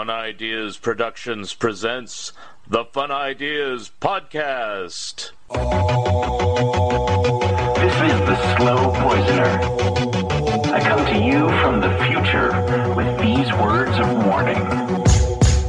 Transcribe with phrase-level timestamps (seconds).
[0.00, 2.32] Fun Ideas Productions presents
[2.66, 5.32] the Fun Ideas Podcast.
[7.76, 9.60] This is the Slow Poisoner.
[10.74, 12.50] I come to you from the future
[12.94, 14.56] with these words of warning.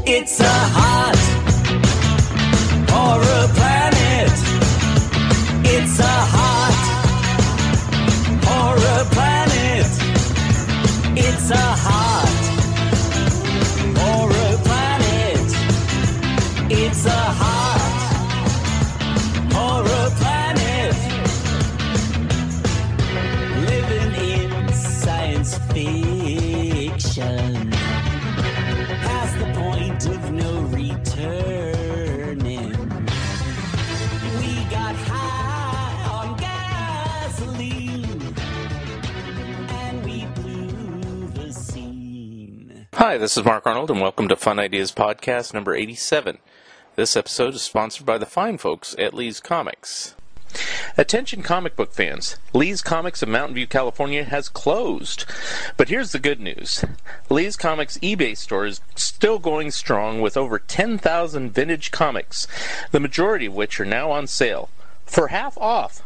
[0.07, 1.17] It's a hot
[2.89, 4.31] horror planet.
[5.65, 6.77] It's a hot
[8.45, 9.91] horror planet.
[11.17, 11.80] It's a
[43.03, 46.37] Hi, this is Mark Arnold, and welcome to Fun Ideas Podcast number 87.
[46.95, 50.13] This episode is sponsored by the fine folks at Lee's Comics.
[50.99, 52.37] Attention comic book fans.
[52.53, 55.25] Lee's Comics of Mountain View, California has closed.
[55.77, 56.85] But here's the good news.
[57.27, 62.47] Lee's Comics eBay store is still going strong with over 10,000 vintage comics,
[62.91, 64.69] the majority of which are now on sale
[65.07, 66.03] for half off.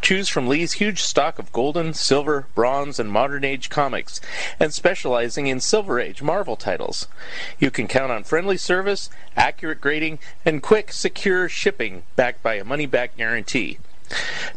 [0.00, 4.20] Choose from Lee's huge stock of golden, silver, bronze, and modern age comics,
[4.58, 7.06] and specializing in Silver Age Marvel titles.
[7.58, 12.64] You can count on friendly service, accurate grading, and quick, secure shipping backed by a
[12.64, 13.78] money back guarantee.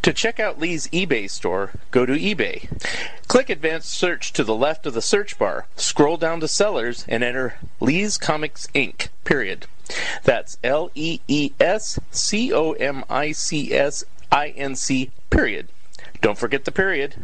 [0.01, 2.67] To check out Lee's eBay store, go to eBay.
[3.27, 7.23] Click Advanced Search to the left of the search bar, scroll down to Sellers, and
[7.23, 9.07] enter Lee's Comics Inc.
[9.23, 9.65] Period.
[10.23, 14.03] That's L E E S C O M I C S
[14.35, 15.11] I N C.
[15.29, 15.69] Period.
[16.19, 17.15] Don't forget the period.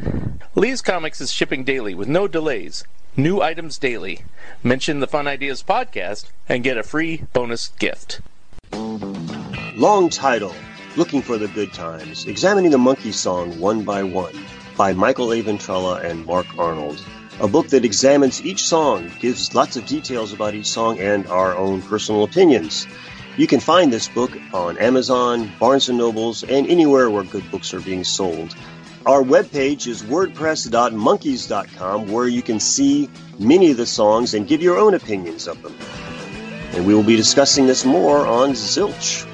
[0.56, 2.86] Lee's Comics is shipping daily with no delays.
[3.17, 4.22] New items daily.
[4.64, 8.22] Mention the Fun Ideas podcast and get a free bonus gift.
[9.76, 10.56] Long title
[10.95, 14.45] Looking for the Good Times, examining the Monkee song one by one
[14.78, 15.43] by Michael A.
[15.43, 17.04] Ventrella and Mark Arnold.
[17.42, 21.58] A book that examines each song, gives lots of details about each song, and our
[21.58, 22.88] own personal opinions.
[23.42, 27.74] You can find this book on Amazon, Barnes & Nobles, and anywhere where good books
[27.74, 28.56] are being sold.
[29.08, 33.10] Our webpage is wordpress.monkeys.com where you can see
[33.40, 35.76] many of the songs and give your own opinions of them.
[36.74, 39.28] And we will be discussing this more on Zilch.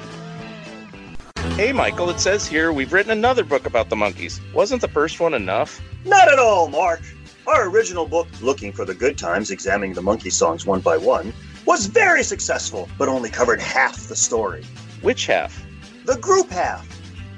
[1.56, 4.40] Hey, Michael, it says here we've written another book about the Monkees.
[4.54, 5.82] Wasn't the first one enough?
[6.06, 7.02] Not at all, Mark.
[7.46, 11.34] Our original book, Looking for the Good Times, examining the Monkee songs one by one,
[11.68, 14.64] was very successful, but only covered half the story.
[15.02, 15.66] Which half?
[16.06, 16.88] The group half.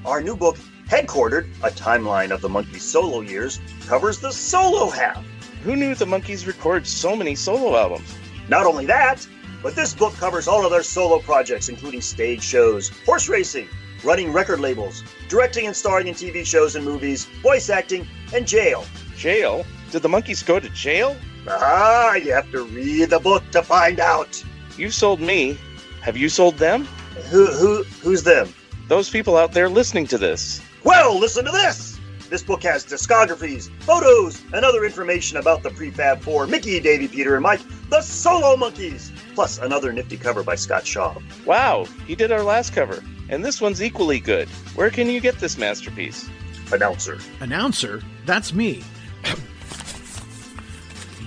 [0.05, 5.25] Our new book, Headquartered, a timeline of the Monkees' solo years, covers the solo half.
[5.65, 8.15] Who knew the Monkees record so many solo albums?
[8.49, 9.27] Not only that,
[9.65, 13.67] but this book covers all of their solo projects, including stage shows, horse racing,
[14.05, 18.85] running record labels, directing and starring in TV shows and movies, voice acting, and jail.
[19.17, 19.67] Jail?
[19.91, 21.17] Did the Monkees go to jail?
[21.49, 24.43] Ah, you have to read the book to find out.
[24.77, 25.59] You sold me.
[26.03, 26.85] Have you sold them?
[27.31, 28.53] Who, who, who's them?
[28.89, 30.61] Those people out there listening to this.
[30.85, 31.99] Well, listen to this.
[32.29, 37.35] This book has discographies, photos, and other information about the prefab four Mickey, Davy, Peter,
[37.35, 41.17] and Mike, the Solo Monkees, plus another nifty cover by Scott Shaw.
[41.45, 43.03] Wow, he did our last cover.
[43.29, 44.49] And this one's equally good.
[44.77, 46.29] Where can you get this masterpiece?
[46.73, 47.19] Announcer.
[47.41, 48.85] Announcer, that's me.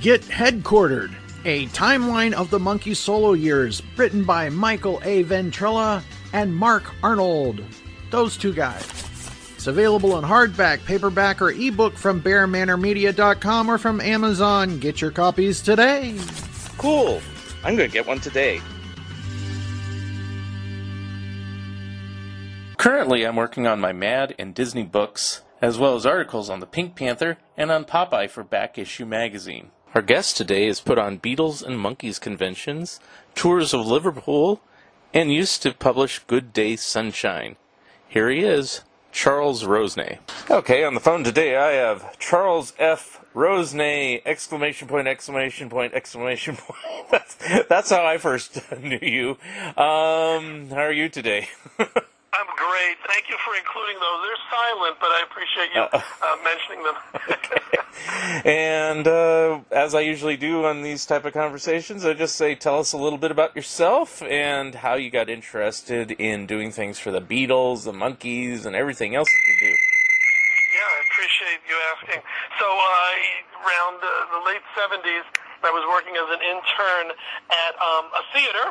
[0.03, 1.15] Get Headquartered,
[1.45, 5.23] a timeline of the Monkee solo years, written by Michael A.
[5.23, 6.03] Ventrella
[6.33, 7.63] and Mark Arnold.
[8.09, 8.85] Those two guys.
[9.55, 14.77] It's available in hardback, paperback, or ebook from BearManorMedia.com or from Amazon.
[14.79, 16.19] Get your copies today.
[16.77, 17.21] Cool.
[17.63, 18.59] I'm going to get one today.
[22.75, 26.67] Currently, I'm working on my Mad and Disney books, as well as articles on the
[26.67, 29.71] Pink Panther and on Popeye for Back Issue Magazine.
[29.95, 32.99] Our guest today has put on Beatles and Monkees conventions,
[33.35, 34.59] tours of Liverpool,
[35.13, 37.57] and used to publish Good Day Sunshine.
[38.09, 38.81] Here he is,
[39.11, 40.17] Charles Rosenay.
[40.49, 43.23] Okay, on the phone today I have Charles F.
[43.35, 44.23] Rosenay!
[44.25, 45.07] Exclamation point!
[45.07, 45.93] Exclamation point!
[45.93, 47.11] Exclamation point!
[47.11, 47.35] That's
[47.69, 49.37] that's how I first knew you.
[49.77, 51.49] Um, how are you today?
[52.33, 52.97] I'm great.
[53.07, 54.19] Thank you for including those.
[54.25, 56.97] They're silent, but I appreciate you uh, mentioning them.
[58.45, 62.79] and uh, as I usually do on these type of conversations, I just say, tell
[62.79, 67.11] us a little bit about yourself and how you got interested in doing things for
[67.11, 69.75] the Beatles, the Monkees, and everything else that you do.
[70.73, 72.21] Yeah, I appreciate you asking.
[72.59, 75.21] So, uh, around uh, the late 70s,
[75.63, 77.15] I I was working as an intern
[77.47, 78.67] at um, a theater.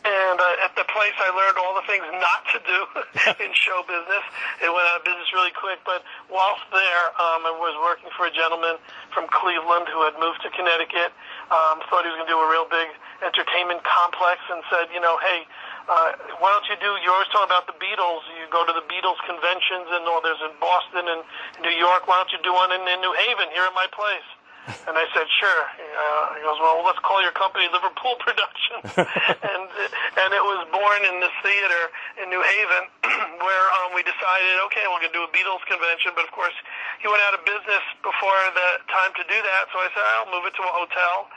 [0.00, 2.78] And uh, at the place, I learned all the things not to do
[3.44, 4.24] in show business.
[4.64, 5.76] It went out of business really quick.
[5.84, 6.00] But
[6.32, 8.80] whilst there, um, I was working for a gentleman
[9.12, 11.12] from Cleveland who had moved to Connecticut.
[11.52, 12.88] Um, thought he was going to do a real big
[13.20, 15.44] entertainment complex, and said, you know, hey,
[15.84, 16.96] uh, why don't you do?
[17.04, 18.24] You're always talking about the Beatles.
[18.40, 21.20] You go to the Beatles conventions, and oh, there's in Boston and
[21.60, 22.08] New York.
[22.08, 24.24] Why don't you do one in, in New Haven here at my place?
[24.68, 25.62] And I said, sure.
[25.80, 28.86] Uh, he goes, well, let's call your company Liverpool Productions.
[28.96, 29.62] and
[30.20, 31.82] and it was born in this theater
[32.22, 32.84] in New Haven,
[33.44, 36.12] where um, we decided, okay, we're going to do a Beatles convention.
[36.14, 36.54] But of course,
[37.00, 39.62] he went out of business before the time to do that.
[39.72, 41.30] So I said, I'll move it to a hotel.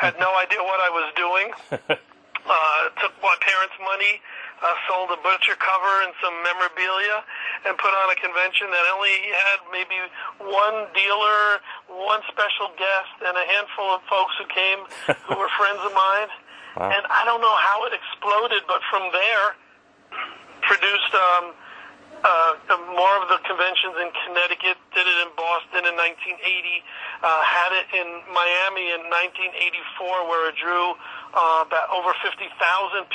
[0.00, 1.46] Had no idea what I was doing.
[2.40, 4.16] Uh, took my parents' money,
[4.60, 7.24] uh, sold a butcher cover and some memorabilia,
[7.64, 9.96] and put on a convention that only had maybe
[10.38, 14.80] one dealer, one special guest, and a handful of folks who came
[15.28, 16.30] who were friends of mine.
[16.76, 16.92] Wow.
[16.92, 19.46] And I don't know how it exploded, but from there,
[20.62, 21.56] produced um,
[22.24, 22.52] uh,
[22.92, 26.84] more of the conventions in Connecticut, did it in Boston in 1980,
[27.22, 30.96] uh, had it in Miami in 1984, where it drew
[31.32, 32.50] uh, about over 50,000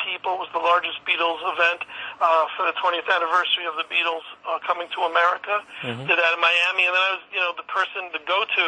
[0.08, 0.40] people.
[0.40, 1.84] It was the largest Beatles event
[2.24, 5.60] uh, for the 20th anniversary of the Beatles uh, coming to America.
[6.08, 8.68] Did that in Miami, and then I was, you know, the person to go to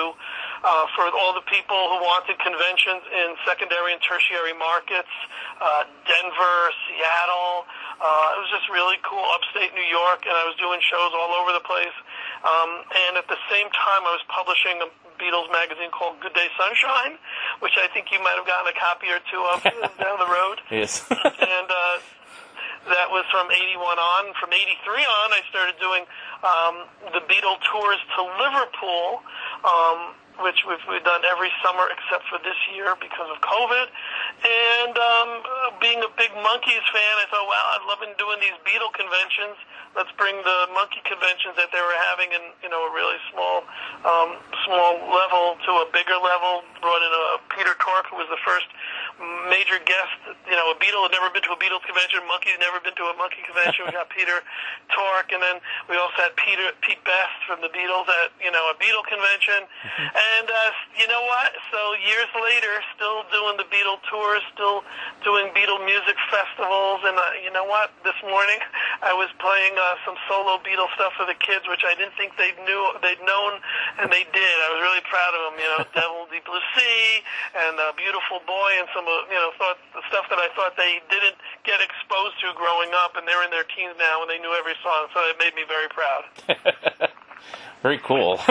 [0.67, 5.11] uh, for all the people who wanted conventions in secondary and tertiary markets,
[5.63, 7.65] uh, Denver, Seattle.
[7.97, 11.31] Uh, it was just really cool, upstate New York, and I was doing shows all
[11.39, 11.95] over the place.
[12.43, 16.47] Um, and at the same time, I was publishing a Beatles magazine called Good Day
[16.53, 17.17] Sunshine,
[17.59, 19.63] which I think you might have gotten a copy or two of
[20.03, 20.61] down the road.
[20.69, 21.01] Yes.
[21.09, 21.97] and uh,
[22.93, 24.33] that was from 81 on.
[24.39, 24.69] From 83
[25.03, 26.03] on, I started doing
[26.45, 26.75] um,
[27.11, 29.25] the Beatle tours to Liverpool,
[29.65, 33.87] um, which we've, we've done every summer except for this year because of COVID.
[34.43, 38.57] And um, uh, being a big Monkees fan, I thought, wow, I'd love doing these
[38.65, 39.57] Beatle conventions.
[39.97, 43.65] Let's bring the Monkee conventions that they were having in you know a really small
[44.05, 46.61] um, small level to a bigger level.
[46.81, 48.69] Brought in a Peter Tork, who was the first
[49.49, 50.37] major guest.
[50.45, 52.21] You know, a Beatle had never been to a Beatles convention.
[52.29, 53.89] Monkee's never been to a Monkee convention.
[53.89, 54.45] we got Peter
[54.93, 55.57] Tork, and then
[55.89, 59.65] we also had Peter Pete Best from the Beatles at you know a Beatle convention.
[59.97, 61.57] And uh, you know what?
[61.73, 64.85] So years later, still doing the Beatle tours, still
[65.25, 67.91] doing Beatle music festivals, and uh, you know what?
[68.05, 68.61] This morning
[69.01, 72.33] I was playing uh, some solo Beatle stuff for the kids, which I didn't think
[72.37, 73.61] they knew they'd known,
[74.01, 74.55] and they did.
[74.65, 75.55] I was really proud of them.
[75.61, 77.21] You know, Devil Deep Blue Sea
[77.53, 80.73] and uh, Beautiful Boy, and some of you know thought the stuff that I thought
[80.75, 84.41] they didn't get exposed to growing up, and they're in their teens now, and they
[84.41, 85.13] knew every song.
[85.13, 86.23] So it made me very proud.
[87.83, 88.39] Very cool.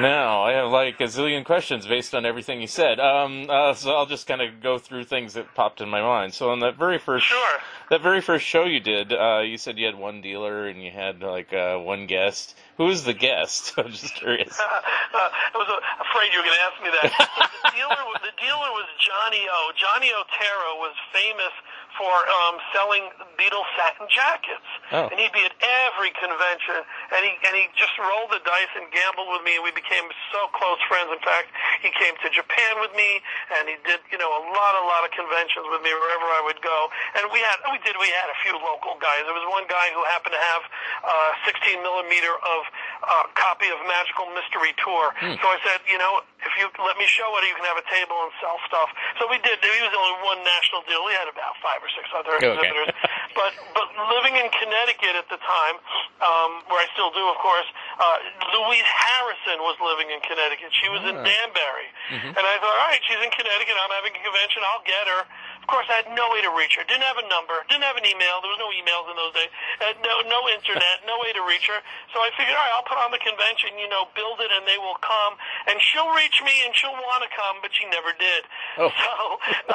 [0.00, 2.98] now I have like a zillion questions based on everything you said.
[3.00, 6.34] Um, uh, so I'll just kind of go through things that popped in my mind.
[6.34, 7.58] So on that very first, Sure.
[7.90, 10.90] that very first show you did, uh, you said you had one dealer and you
[10.90, 12.56] had like uh, one guest.
[12.78, 13.74] Who was the guest?
[13.78, 14.58] I'm just curious.
[14.60, 17.10] I was uh, afraid you were going to ask me that.
[17.64, 19.72] the dealer, was- the dealer was Johnny O.
[19.78, 21.52] Johnny Otero was famous
[21.96, 23.08] for um, selling
[23.40, 25.08] Beatles satin jackets, Oh.
[25.08, 25.56] and he'd be at
[25.88, 29.64] every convention, and he and he just rolled the dice and gambled with me, and
[29.64, 29.85] we became
[30.34, 31.08] so close friends.
[31.14, 33.22] In fact, he came to Japan with me,
[33.58, 36.42] and he did you know a lot a lot of conventions with me wherever I
[36.46, 39.22] would go, and we had we did we had a few local guys.
[39.24, 40.62] There was one guy who happened to have
[41.06, 42.60] uh, 16 millimeter of
[43.06, 45.14] uh, copy of Magical Mystery Tour.
[45.42, 47.86] So I said, you know, if you let me show it, you can have a
[47.90, 48.90] table and sell stuff.
[49.22, 49.58] So we did.
[49.62, 51.02] He was only one national deal.
[51.06, 52.50] We had about five or six other Okay.
[52.52, 52.90] exhibitors.
[53.38, 55.76] But but living in Connecticut at the time,
[56.24, 57.68] um, where I still do, of course,
[58.00, 58.18] uh,
[58.56, 60.70] Louise Harrison was living in Connecticut.
[60.72, 61.88] She was in Danbury,
[62.36, 63.74] and I thought, all right, she's in Connecticut.
[63.76, 64.62] I'm having a convention.
[64.66, 65.22] I'll get her.
[65.66, 66.86] Of course, I had no way to reach her.
[66.86, 67.58] Didn't have a number.
[67.66, 68.38] Didn't have an email.
[68.38, 69.50] There was no emails in those days.
[69.82, 71.02] Had no no internet.
[71.10, 71.82] No way to reach her.
[72.14, 73.74] So I figured, all right, I'll put on the convention.
[73.74, 75.34] You know, build it, and they will come,
[75.66, 78.46] and she'll reach me, and she'll want to come, but she never did.
[78.78, 78.94] Oh.
[78.94, 79.14] So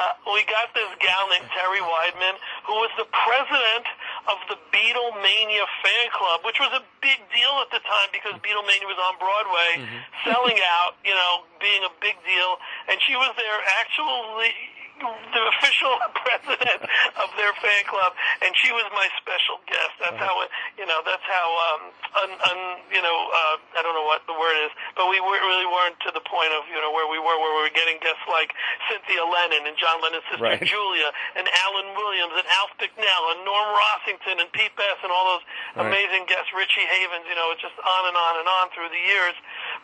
[0.00, 3.84] uh, we got this gal named Terry Weidman, who was the president
[4.32, 8.88] of the Beatlemania fan club, which was a big deal at the time because Beatlemania
[8.88, 10.30] was on Broadway, Mm-hmm.
[10.30, 12.54] selling out, you know, being a big deal,
[12.86, 14.54] and she was there actually
[15.02, 15.92] the official
[16.22, 16.80] president
[17.18, 18.12] of their fan club,
[18.44, 19.92] and she was my special guest.
[19.98, 21.02] That's how it, you know.
[21.04, 21.82] That's how um,
[22.26, 22.60] un, un,
[22.94, 23.18] you know.
[23.32, 26.22] Uh, I don't know what the word is, but we were, really weren't to the
[26.22, 28.54] point of you know where we were, where we were getting guests like
[28.90, 30.62] Cynthia Lennon and John Lennon's sister Right.
[30.62, 35.38] Julia and Alan Williams and Alf Bicknell and Norm Rossington and Pete Best and all
[35.38, 35.44] those
[35.74, 35.88] Right.
[35.88, 37.24] amazing guests, Richie Havens.
[37.26, 39.32] You know, it's just on and on and on through the years.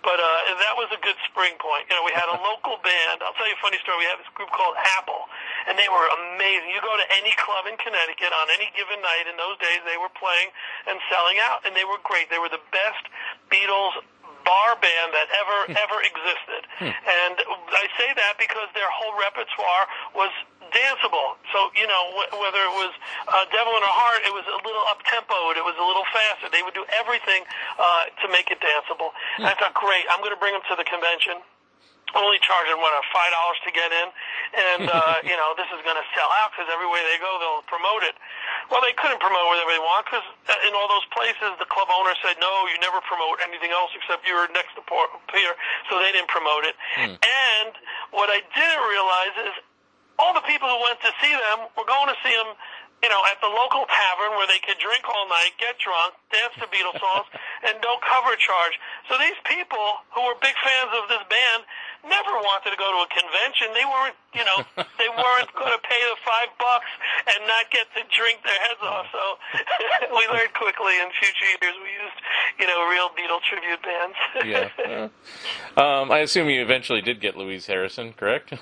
[0.04, 1.88] But uh, that was a good spring point.
[1.88, 3.25] You know, we had a local band.
[3.25, 4.04] I'll tell you a funny story.
[4.04, 4.76] We had this group called
[5.08, 5.24] Apple,
[5.68, 6.04] and they were
[6.36, 6.68] amazing.
[6.68, 9.96] You go to any club in Connecticut on any given night in those days, they
[9.96, 10.52] were playing
[10.84, 12.28] and selling out, and they were great.
[12.28, 13.08] They were the best
[13.48, 13.96] Beatles
[14.44, 16.62] bar band that ever ever existed.
[16.80, 17.36] And
[17.72, 19.84] I say that because their whole repertoire
[20.14, 20.32] was
[20.72, 21.36] danceable.
[21.52, 22.92] So you know wh- whether it was
[23.28, 26.06] uh, Devil in a Heart, it was a little up tempoed, it was a little
[26.12, 26.48] faster.
[26.48, 27.44] They would do everything
[27.76, 29.12] uh, to make it danceable.
[29.36, 31.44] And I thought, great, I'm going to bring them to the convention
[32.16, 34.08] only charging what uh, five dollars to get in,
[34.56, 37.66] and uh, you know this is going to sell out because everywhere they go they'll
[37.68, 38.16] promote it.
[38.72, 40.24] Well, they couldn't promote whatever they want because
[40.68, 44.28] in all those places the club owner said no, you never promote anything else except
[44.28, 44.82] you're next to
[45.88, 46.76] so they didn't promote it.
[47.24, 47.72] And
[48.10, 49.54] what I didn't realize is
[50.18, 52.54] all the people who went to see them were going to see them.
[52.98, 56.50] You know, at the local tavern where they could drink all night, get drunk, dance
[56.58, 57.30] to Beatles songs,
[57.62, 58.74] and no cover charge.
[59.06, 61.62] So these people who were big fans of this band
[62.04, 63.72] never wanted to go to a convention.
[63.74, 64.58] They weren't, you know,
[65.00, 66.90] they weren't going to pay the five bucks
[67.34, 69.06] and not get to drink their heads off.
[69.10, 69.22] So
[70.16, 72.18] we learned quickly in future years we used,
[72.60, 74.18] you know, real Beatle tribute bands.
[74.44, 75.08] Yeah.
[75.76, 78.54] um, I assume you eventually did get Louise Harrison, correct?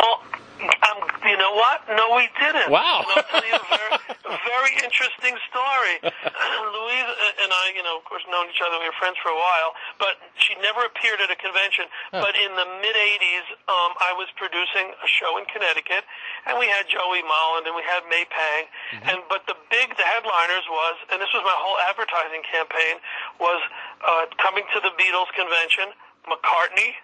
[0.00, 0.22] Oh,
[0.60, 1.82] um, you know what?
[1.88, 2.70] No, we didn't.
[2.70, 3.04] Wow.
[3.04, 5.94] And I'll tell you a very, a very interesting story.
[6.76, 7.10] Louise
[7.42, 8.78] and I, you know, of course, known each other.
[8.78, 11.90] We were friends for a while, but she never appeared at a convention.
[12.10, 16.04] But in the mid '80s, um, I was producing a show in Connecticut,
[16.46, 18.64] and we had Joey Molland and we had May Pang,
[19.06, 23.02] and but the big, the headliners was, and this was my whole advertising campaign,
[23.38, 23.60] was
[24.06, 25.94] uh, coming to the Beatles convention,
[26.26, 26.94] McCartney,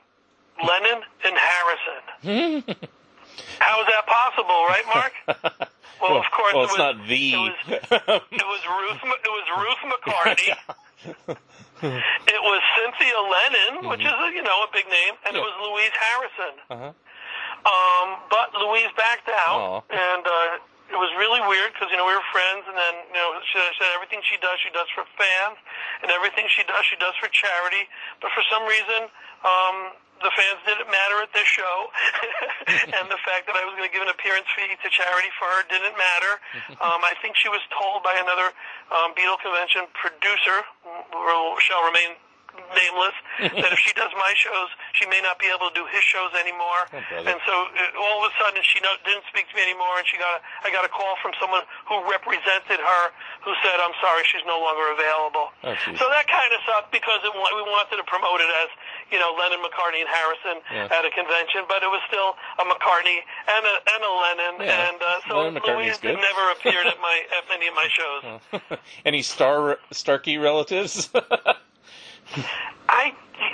[0.63, 2.03] Lennon, and Harrison.
[3.59, 5.69] How is that possible, right, Mark?
[6.01, 7.33] Well, of course, well, it was, not the.
[7.33, 7.57] It was,
[8.31, 9.01] it was Ruth.
[9.01, 10.53] It was Ruth McCartney.
[12.29, 15.53] it was Cynthia Lennon, which is a, you know a big name, and it was
[15.61, 16.55] Louise Harrison.
[16.71, 16.93] Uh-huh.
[17.67, 20.61] Um, but Louise backed out, and uh,
[20.93, 23.59] it was really weird because you know we were friends, and then you know she
[23.77, 25.59] said everything she does, she does for fans,
[26.03, 27.91] and everything she does, she does for charity.
[28.23, 29.11] But for some reason,
[29.43, 29.77] um,
[30.21, 31.77] the fans didn't matter at this show,
[32.97, 35.47] and the fact that I was going to give an appearance fee to charity for
[35.49, 36.35] her didn't matter.
[36.77, 38.53] Um, I think she was told by another
[38.93, 42.15] um, Beatle convention producer, who shall remain
[42.75, 43.17] nameless,
[43.57, 46.33] that if she does my shows, she may not be able to do his shows
[46.37, 46.89] anymore.
[46.93, 50.01] Oh, and so uh, all of a sudden, she no, didn't speak to me anymore,
[50.01, 53.03] and she got a, I got a call from someone who represented her,
[53.45, 57.21] who said, "I'm sorry, she's no longer available." Oh, so that kind of sucked because
[57.25, 58.69] it, we wanted to promote it as
[59.13, 60.97] you know Lennon, McCartney, and Harrison Yeah.
[60.97, 64.89] at a convention, but it was still a McCartney and a and a Lennon, Yeah.
[64.91, 66.17] and uh, so Lennon Louise good.
[66.17, 68.81] never appeared at my at many of my shows.
[69.05, 71.09] Any Star Starkey relatives?
[72.89, 73.13] I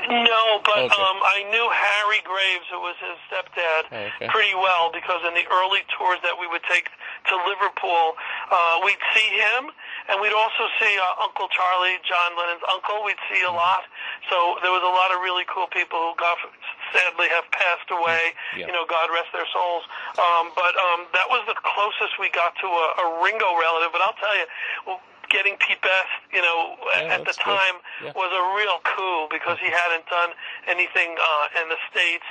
[0.08, 1.02] no, but Okay.
[1.02, 4.28] um, I knew Harry Graves, who was his stepdad, Okay.
[4.28, 6.86] pretty well because in the early tours that we would take
[7.28, 8.16] to Liverpool,
[8.50, 9.70] uh, we'd see him,
[10.08, 13.02] and we'd also see uh, Uncle Charlie, John Lennon's uncle.
[13.04, 13.84] We'd see a lot,
[14.30, 16.38] so there was a lot of really cool people who got
[16.92, 18.34] sadly have passed away.
[18.56, 18.66] Yeah.
[18.68, 19.82] You know, God rest their souls.
[20.18, 23.90] Um, but um, that was the closest we got to a, a Ringo relative.
[23.92, 24.46] But I'll tell you.
[25.32, 28.12] Getting Pete Best, you know, Yeah, at the time Yeah.
[28.12, 30.30] was a real coup because he hadn't done
[30.68, 32.28] anything uh, in the states,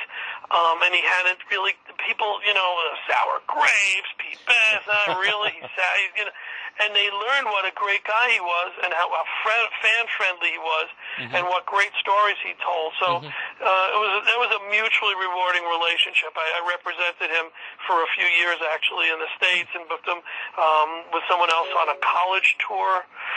[0.54, 1.74] um, and he hadn't really
[2.06, 6.36] people, you know, uh, sour grapes, Pete Best, not really, he sa- you know,
[6.80, 10.52] and they learned what a great guy he was and how, how fr- fan friendly
[10.54, 10.88] he was,
[11.20, 11.36] Mm-hmm.
[11.36, 12.96] and what great stories he told.
[12.98, 16.32] So uh, it was it was a mutually rewarding relationship.
[16.40, 17.52] I, I represented him
[17.86, 20.24] for a few years actually in the states and booked him
[20.56, 22.91] um, with someone else on a college tour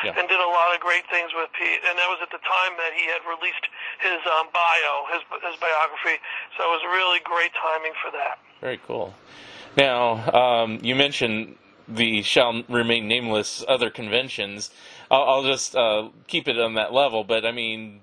[0.04, 0.18] Yeah.
[0.18, 1.80] and did a lot of great things with Pete.
[1.86, 3.64] And that was at the time that he had released
[4.02, 6.20] his um, bio, his his biography.
[6.58, 8.38] So it was really great timing for that.
[8.60, 9.14] Very cool.
[9.76, 11.56] Now, um, you mentioned
[11.88, 14.70] the shall remain nameless other conventions.
[15.10, 18.00] I'll, I'll just uh, keep it on that level, but I mean,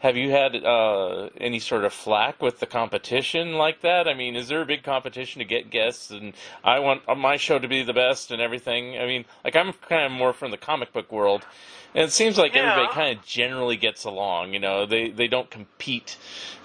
[0.00, 4.08] have you had uh, any sort of flack with the competition like that?
[4.08, 6.32] I mean, is there a big competition to get guests, and
[6.64, 8.98] I want my show to be the best and everything?
[8.98, 11.44] I mean, like I'm kind of more from the comic book world,
[11.94, 12.62] and it seems like Yeah.
[12.62, 14.52] everybody kind of generally gets along.
[14.54, 16.16] You know, they they don't compete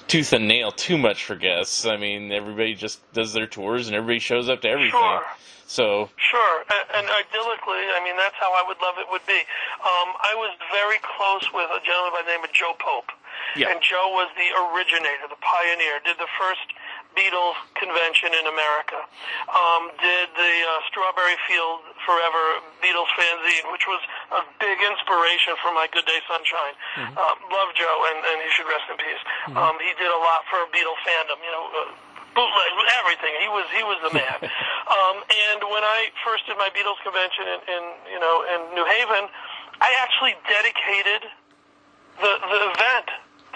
[0.07, 1.85] tooth and nail too much for guests.
[1.85, 4.91] I mean, everybody just does their tours and everybody shows up to everything.
[4.91, 5.23] Sure.
[5.67, 9.41] So, Sure, and, and idyllically, I mean that's how I would love it would be.
[9.81, 13.09] Um, I was very close with a gentleman by the name of Joe Pope,
[13.55, 13.71] Yeah.
[13.71, 16.67] and Joe was the originator, the pioneer, did the first
[17.15, 18.99] Beatles convention in America.
[19.47, 24.03] Um, did the uh, Strawberry Field Forever Beatles fanzine, which was
[24.35, 26.75] a big inspiration for my Good Day Sunshine.
[26.99, 27.15] Mm-hmm.
[27.15, 29.23] Um, love Joe, and, and he should rest in peace.
[29.55, 31.39] Um, he did a lot for Beatle fandom.
[31.39, 31.65] You know.
[31.71, 31.95] Uh,
[32.35, 33.31] bootleg, everything.
[33.39, 34.39] He was he was the man.
[34.91, 38.83] um, and when I first did my Beatles convention in, in you know in New
[38.83, 39.31] Haven,
[39.79, 41.31] I actually dedicated
[42.19, 43.07] the the event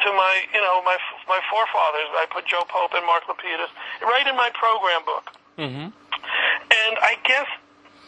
[0.03, 2.09] to my you know my my forefathers.
[2.17, 3.71] I put Joe Pope and Mark Lapidus
[4.03, 5.25] right in my program book.
[5.57, 5.87] Mm-hmm.
[5.89, 7.47] And I guess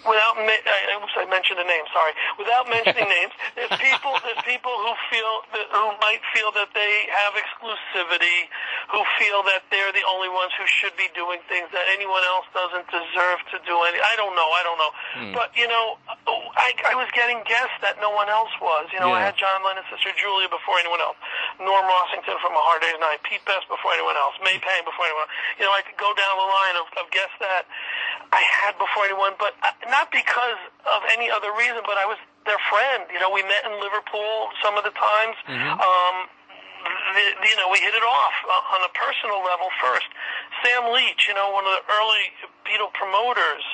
[0.05, 1.85] without ma- I, oops, I mentioned a name.
[1.93, 2.13] Sorry.
[2.37, 6.93] Without mentioning names, there's people there's people who feel that, who might feel that they
[7.09, 8.49] have exclusivity,
[8.89, 12.47] who feel that they're the only ones who should be doing things that anyone else
[12.55, 13.75] doesn't deserve to do.
[13.85, 14.49] Any I don't know.
[14.49, 14.91] I don't know.
[15.37, 15.99] But you know,
[16.57, 18.89] I, I was getting guests that no one else was.
[18.95, 21.19] You know, I had John Lennon's sister Julia before anyone else,
[21.59, 25.05] Norm Rossington from A Hard Day's Night, Pete Best before anyone else, May Pang before
[25.05, 25.27] anyone.
[25.27, 25.35] else.
[25.59, 27.67] You know, I could go down the line of, of guests that
[28.33, 31.83] I had before anyone, but uh, not because of any other reason.
[31.85, 33.05] But I was their friend.
[33.13, 35.37] You know, we met in Liverpool some of the times.
[35.77, 36.40] Um, the,
[37.45, 40.07] you know, we hit it off uh, on a personal level first.
[40.63, 42.23] Sam Leach, you know, one of the early
[42.67, 43.65] Beatle promoters,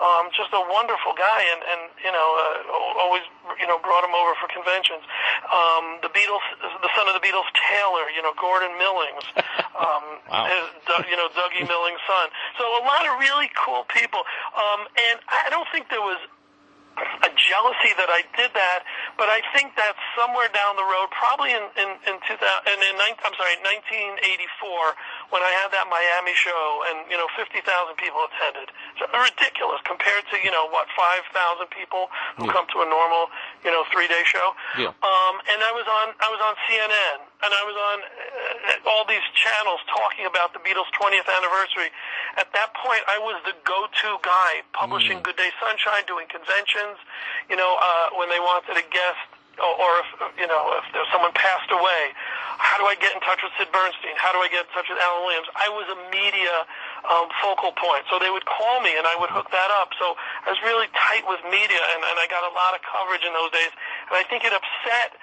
[0.00, 3.22] um, just a wonderful guy, and and you know, uh, always
[3.60, 5.04] you know brought him over for conventions.
[5.52, 6.42] Um, the Beatles,
[6.80, 9.26] the son of the Beatles, tailor, you know, Gordon Millings,
[9.76, 10.46] um, Wow.
[10.46, 10.64] his,
[11.10, 12.26] you know, Dougie Millings' son.
[12.56, 14.22] So a lot of really cool people,
[14.56, 16.18] um, and I don't think there was
[17.22, 18.84] a jealousy that I did that,
[19.16, 22.94] but I think that somewhere down the road, probably in in, in 2000, and in
[22.98, 27.62] 19, I'm sorry, 1984, when I had that Miami show, and you know, 50,000
[27.96, 28.68] people attended.
[28.98, 31.30] So ridiculous compared to you know what 5,000
[31.72, 32.52] people who Yeah.
[32.52, 33.30] come to a normal
[33.64, 34.54] you know three day show.
[34.76, 34.92] Yeah.
[35.00, 39.04] Um, and I was on I was on CNN, and I was on uh, all
[39.08, 41.88] these channels talking about the Beatles' 20th anniversary.
[42.36, 47.00] At that point, I was the go-to guy, publishing Good Day Sunshine, doing conventions.
[47.48, 49.24] You know, uh, when they wanted a guest,
[49.56, 50.08] or, or if
[50.40, 52.12] you know if there, someone passed away,
[52.60, 54.16] how do I get in touch with Sid Bernstein?
[54.20, 55.48] How do I get in touch with Alan Williams?
[55.56, 56.54] I was a media
[57.08, 59.94] um, focal point, so they would call me and I would hook that up.
[59.96, 63.24] So I was really tight with media, and, and I got a lot of coverage
[63.24, 63.72] in those days.
[64.12, 65.16] And I think it upset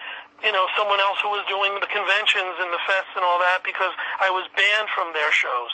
[0.46, 3.66] you know, someone else who was doing the conventions and the fests and all that
[3.66, 3.90] because
[4.22, 5.74] I was banned from their shows.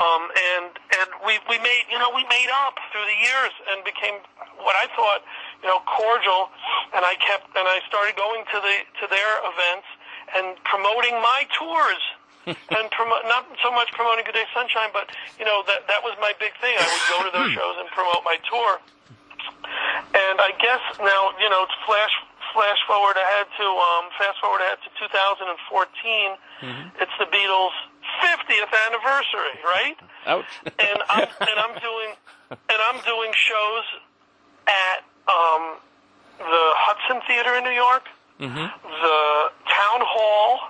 [0.00, 3.84] Um, and and we we made you know we made up through the years and
[3.84, 4.16] became
[4.64, 5.20] what I thought
[5.60, 6.48] you know cordial.
[6.96, 9.88] And I kept and I started going to the to their events
[10.32, 12.00] and promoting my tours.
[12.48, 16.16] And promote not so much promoting Good Day Sunshine, but you know that that was
[16.20, 16.74] my big thing.
[16.78, 18.80] I would go to those shows and promote my tour.
[20.14, 22.14] And I guess now, you know, flash
[22.54, 26.36] flash forward ahead to um, fast forward ahead to 2014.
[27.00, 27.76] It's the Beatles'
[28.24, 29.96] 50th anniversary, right?
[30.26, 30.44] Ouch.
[30.78, 32.10] And I'm and I'm doing
[32.50, 33.84] and I'm doing shows
[34.66, 35.76] at um,
[36.38, 38.04] the Hudson Theater in New York,
[38.82, 40.60] the Town Hall,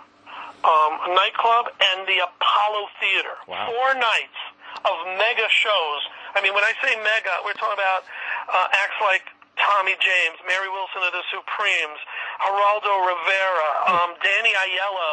[0.65, 3.37] um, nightclub, and the Apollo Theater.
[3.47, 3.69] Wow.
[3.71, 4.39] Four nights
[4.85, 6.01] of mega shows.
[6.35, 8.07] I mean, when I say mega, we're talking about
[8.53, 9.23] uh, acts like
[9.59, 11.99] Tommy James, Mary Wilson of the Supremes,
[12.47, 15.13] Geraldo Rivera, um, Danny Aiello,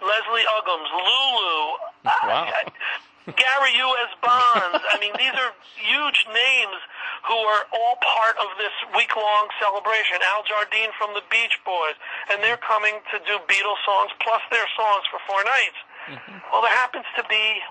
[0.00, 1.60] Leslie Uggams, Lulu,
[2.04, 2.48] Wow.
[3.26, 4.12] Gary U.S.
[4.18, 4.82] Bonds.
[4.82, 6.78] I mean, these are huge names
[7.22, 10.18] who are all part of this week-long celebration.
[10.34, 11.94] Al Jardine from the Beach Boys,
[12.30, 15.78] and they're coming to do Beatles songs plus their songs for four nights.
[16.10, 16.38] Mm-hmm.
[16.50, 17.62] Well, there happens to be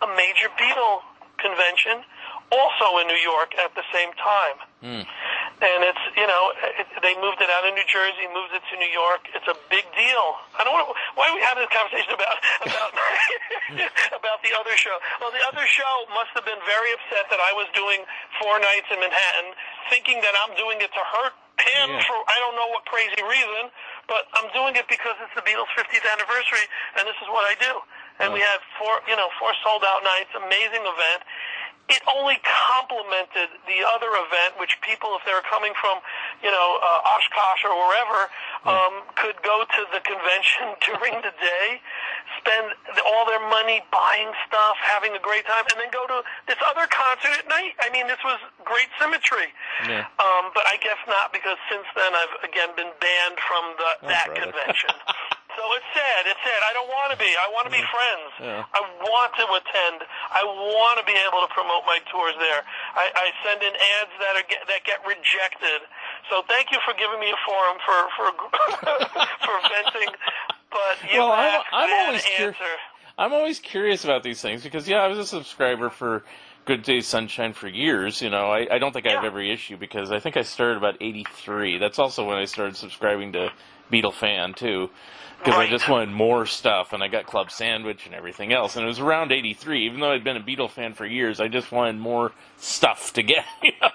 [0.00, 1.04] a major Beatle
[1.36, 2.00] convention
[2.52, 4.56] also in New York at the same time.
[4.80, 5.04] Hmm.
[5.56, 8.74] And it's, you know, it, they moved it out of New Jersey, moved it to
[8.76, 9.24] New York.
[9.32, 10.26] It's a big deal.
[10.52, 12.36] I don't want to, why are we having this conversation about,
[12.68, 12.92] about,
[14.20, 14.92] about the other show?
[15.16, 18.04] Well, the other show must have been very upset that I was doing
[18.36, 19.56] four nights in Manhattan,
[19.88, 22.04] thinking that I'm doing it to hurt him Yeah.
[22.04, 23.72] for I don't know what crazy reason,
[24.12, 26.68] but I'm doing it because it's the Beatles' 50th anniversary,
[27.00, 27.80] and this is what I do.
[28.20, 31.20] And we had four, you know, four sold out nights, amazing event.
[31.88, 36.02] It only complemented the other event, which people, if they were coming from,
[36.42, 38.20] you know, uh, Oshkosh or wherever,
[38.66, 41.78] um, could go to the convention during the day,
[42.42, 42.74] spend
[43.06, 46.90] all their money buying stuff, having a great time, and then go to this other
[46.90, 47.78] concert at night.
[47.78, 49.54] I mean, this was great symmetry.
[49.86, 50.10] Yeah.
[50.18, 54.08] Um, but I guess not because since then I've again been banned from the, Oh,
[54.10, 54.42] that brother.
[54.50, 54.90] convention.
[55.56, 56.28] so it's sad.
[56.28, 56.60] It's sad.
[56.62, 57.32] I don't want to be.
[57.32, 57.88] I want to be mm.
[57.88, 58.28] friends.
[58.38, 58.76] Yeah.
[58.76, 60.04] I want to attend.
[60.30, 62.62] I want to be able to promote my tours there.
[62.94, 65.88] I, I send in ads that are get, that get rejected.
[66.28, 68.28] So thank you for giving me a forum for for
[69.48, 70.12] for venting.
[70.68, 72.74] But you Well, I'm- I'm always cur- answer.
[73.18, 76.22] I'm always curious about these things because yeah, I was a subscriber for
[76.66, 78.20] Good Day Sunshine for years.
[78.20, 80.76] You know, I, I don't think I have every issue because I think I started
[80.76, 81.78] about '83.
[81.78, 83.52] That's also when I started subscribing to
[83.90, 84.90] Beatle Fan too,
[85.38, 88.76] because I just wanted more stuff, and I got Club Sandwich and everything else.
[88.76, 89.86] And it was around '83.
[89.86, 93.22] Even though I'd been a Beatle fan for years, I just wanted more stuff to
[93.22, 93.44] get.
[93.62, 93.88] You know?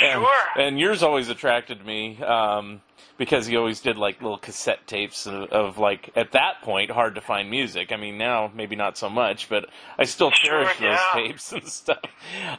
[0.00, 0.62] and, Sure.
[0.62, 2.22] and yours always attracted me.
[2.22, 2.80] Um,
[3.18, 7.14] because he always did like little cassette tapes of, of like at that point hard
[7.16, 7.92] to find music.
[7.92, 9.66] I mean now maybe not so much, but
[9.98, 11.98] I still Sure, cherish those tapes and stuff.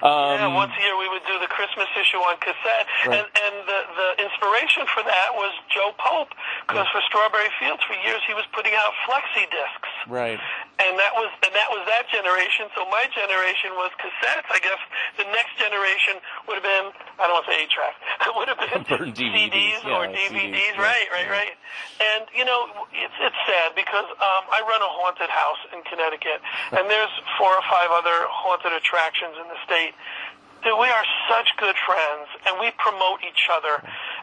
[0.04, 3.18] Um, Yeah, once a year we would do the Christmas issue on cassette, Right.
[3.20, 6.30] and and the the inspiration for that was Joe Pope,
[6.68, 10.40] because for Strawberry Fields for years he was putting out flexi discs, right.
[10.80, 12.72] And that was and that was that generation.
[12.74, 14.48] So my generation was cassettes.
[14.48, 14.80] I guess
[15.20, 16.88] the next generation would have been
[17.20, 17.96] I don't want to say eight track.
[18.30, 18.84] It would have been
[19.18, 20.56] DVDs, CDs or DVDs.
[20.56, 21.40] CDs, yeah, right, right, yeah.
[21.40, 21.56] right.
[22.00, 26.40] And you know it's it's sad because um, I run a haunted house in Connecticut,
[26.78, 29.94] and there's four or five other haunted attractions in the state.
[30.60, 33.80] Dude, we are such good friends, and we promote each other,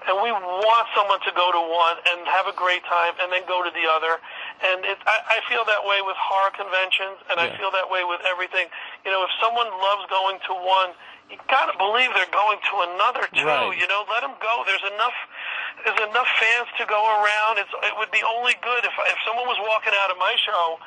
[0.07, 3.43] and we want someone to go to one and have a great time, and then
[3.51, 4.19] go to the other.
[4.63, 8.07] And it, I, I feel that way with horror conventions, and I feel that way
[8.07, 8.71] with everything.
[9.05, 10.95] You know, if someone loves going to one,
[11.27, 13.47] you gotta believe they're going to another too.
[13.47, 13.75] Right.
[13.75, 14.63] You know, let them go.
[14.63, 15.19] There's enough.
[15.83, 17.59] There's enough fans to go around.
[17.59, 20.79] It's, it would be only good if if someone was walking out of my show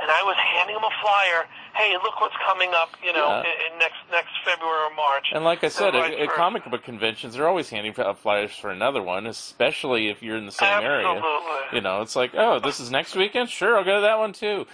[0.00, 1.46] and I was handing them a flyer.
[1.74, 2.90] Hey, look what's coming up.
[3.04, 3.40] You know, Yeah.
[3.40, 5.28] in, in next next February or March.
[5.34, 8.70] And like I said, at, at comic book conventions, they're always handing out flyers for
[8.70, 11.06] another one, especially if you're in the same area.
[11.06, 11.76] Absolutely.
[11.76, 13.48] You know, it's like, oh, this is next weekend.
[13.50, 14.66] Sure, I'll go to that one too.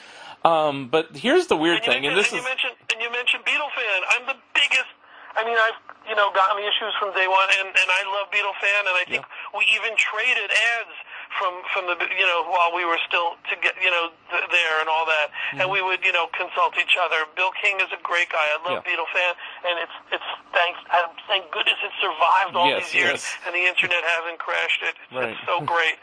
[0.44, 3.10] Um, but here's the weird And thing, and this is and you mentioned and you
[3.10, 4.00] mentioned Beatle fan.
[4.12, 4.92] I'm the biggest.
[5.36, 8.28] I mean, I've you know gotten the issues from day one, and and I love
[8.28, 9.24] Beatle fan, and I think
[9.56, 10.94] we even traded ads
[11.38, 14.76] from from the you know while we were still to get you know th- there
[14.80, 15.28] and all that,
[15.60, 17.26] and we would you know consult each other.
[17.36, 18.42] Bill King is a great guy.
[18.42, 18.90] I love Yeah.
[18.92, 19.34] Beatle fan,
[19.68, 23.36] and it's it's thanks uh, thank goodness it survived all Yes, these years, yes.
[23.46, 24.94] and the internet hasn't crashed it.
[25.04, 25.30] It's, Right.
[25.30, 25.96] it's so great.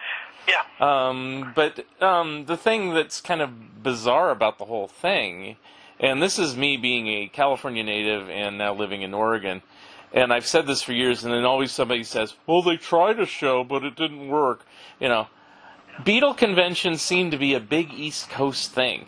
[0.47, 0.63] Yeah.
[0.79, 5.55] Um, but um, the thing that's kind of bizarre about the whole thing,
[5.99, 9.61] and this is me being a California native and now living in Oregon,
[10.11, 13.25] and I've said this for years, and then always somebody says, "Well, they tried a
[13.25, 14.65] show, but it didn't work."
[15.01, 15.27] You know,
[15.99, 19.07] Beatle conventions seem to be a big East Coast thing.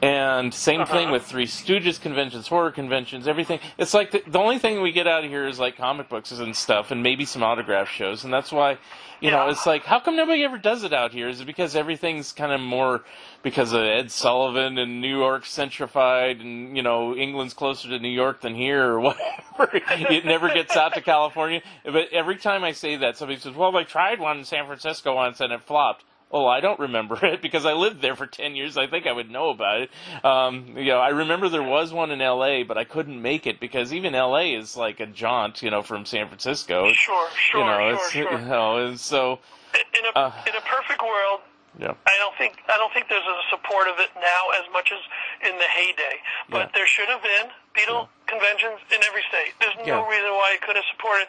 [0.00, 0.92] And same uh-huh.
[0.92, 3.60] thing with Three Stooges conventions, horror conventions, everything.
[3.78, 6.32] It's like the, the only thing we get out of here is like comic books
[6.32, 8.24] and stuff, and maybe some autograph shows.
[8.24, 8.78] And that's why,
[9.20, 11.28] you know, it's like, how come nobody ever does it out here?
[11.28, 13.04] Is it because everything's kind of more
[13.42, 18.08] because of Ed Sullivan and New York centrified, and you know, England's closer to New
[18.08, 19.70] York than here, or whatever?
[19.72, 21.62] it never gets out to California.
[21.84, 25.14] But every time I say that, somebody says, "Well, they tried one in San Francisco
[25.14, 28.56] once and it flopped." Oh, I don't remember it because I lived there for 10
[28.56, 28.78] years.
[28.78, 29.90] I think I would know about it.
[30.24, 33.60] Um, you know, I remember there was one in LA, but I couldn't make it
[33.60, 36.90] because even LA is like a jaunt, you know, from San Francisco.
[36.94, 38.32] Sure, sure, you know, sure, it's, sure.
[38.40, 39.40] you know, and so,
[39.74, 40.32] in a Uh.
[40.46, 41.40] in a perfect world,
[41.78, 41.94] yeah.
[42.06, 45.00] I don't think I don't think there's a support of it now as much as
[45.48, 46.16] in the heyday.
[46.50, 46.70] But Yeah.
[46.74, 49.52] there should have been Beatle conventions in every state.
[49.60, 50.08] There's no Yeah.
[50.08, 51.28] reason why it couldn't support it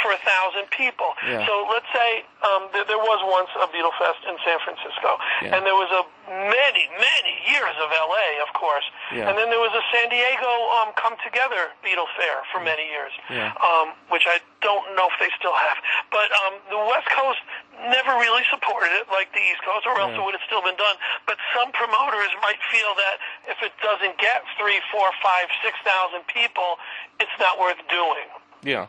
[0.00, 1.12] for a thousand people.
[1.26, 1.44] Yeah.
[1.48, 5.56] So let's say um, there, there was once a Beatle Fest in San Francisco, Yeah.
[5.56, 8.28] and there was a many many years of L.A.
[8.44, 9.28] of course, Yeah.
[9.28, 10.48] and then there was a San Diego
[10.80, 13.52] um, Come Together Beatle Fair for many years, Yeah.
[13.60, 15.78] um, which I don't know if they still have.
[16.12, 17.40] But um, the West Coast
[17.88, 20.20] never really supported it like the East Coast, or else Yeah.
[20.20, 20.96] it would have still been done.
[21.26, 23.16] But some promoters might feel that
[23.48, 26.76] if it doesn't get three, four, five, six thousand people,
[27.20, 28.28] it's not worth doing.
[28.62, 28.86] Yeah.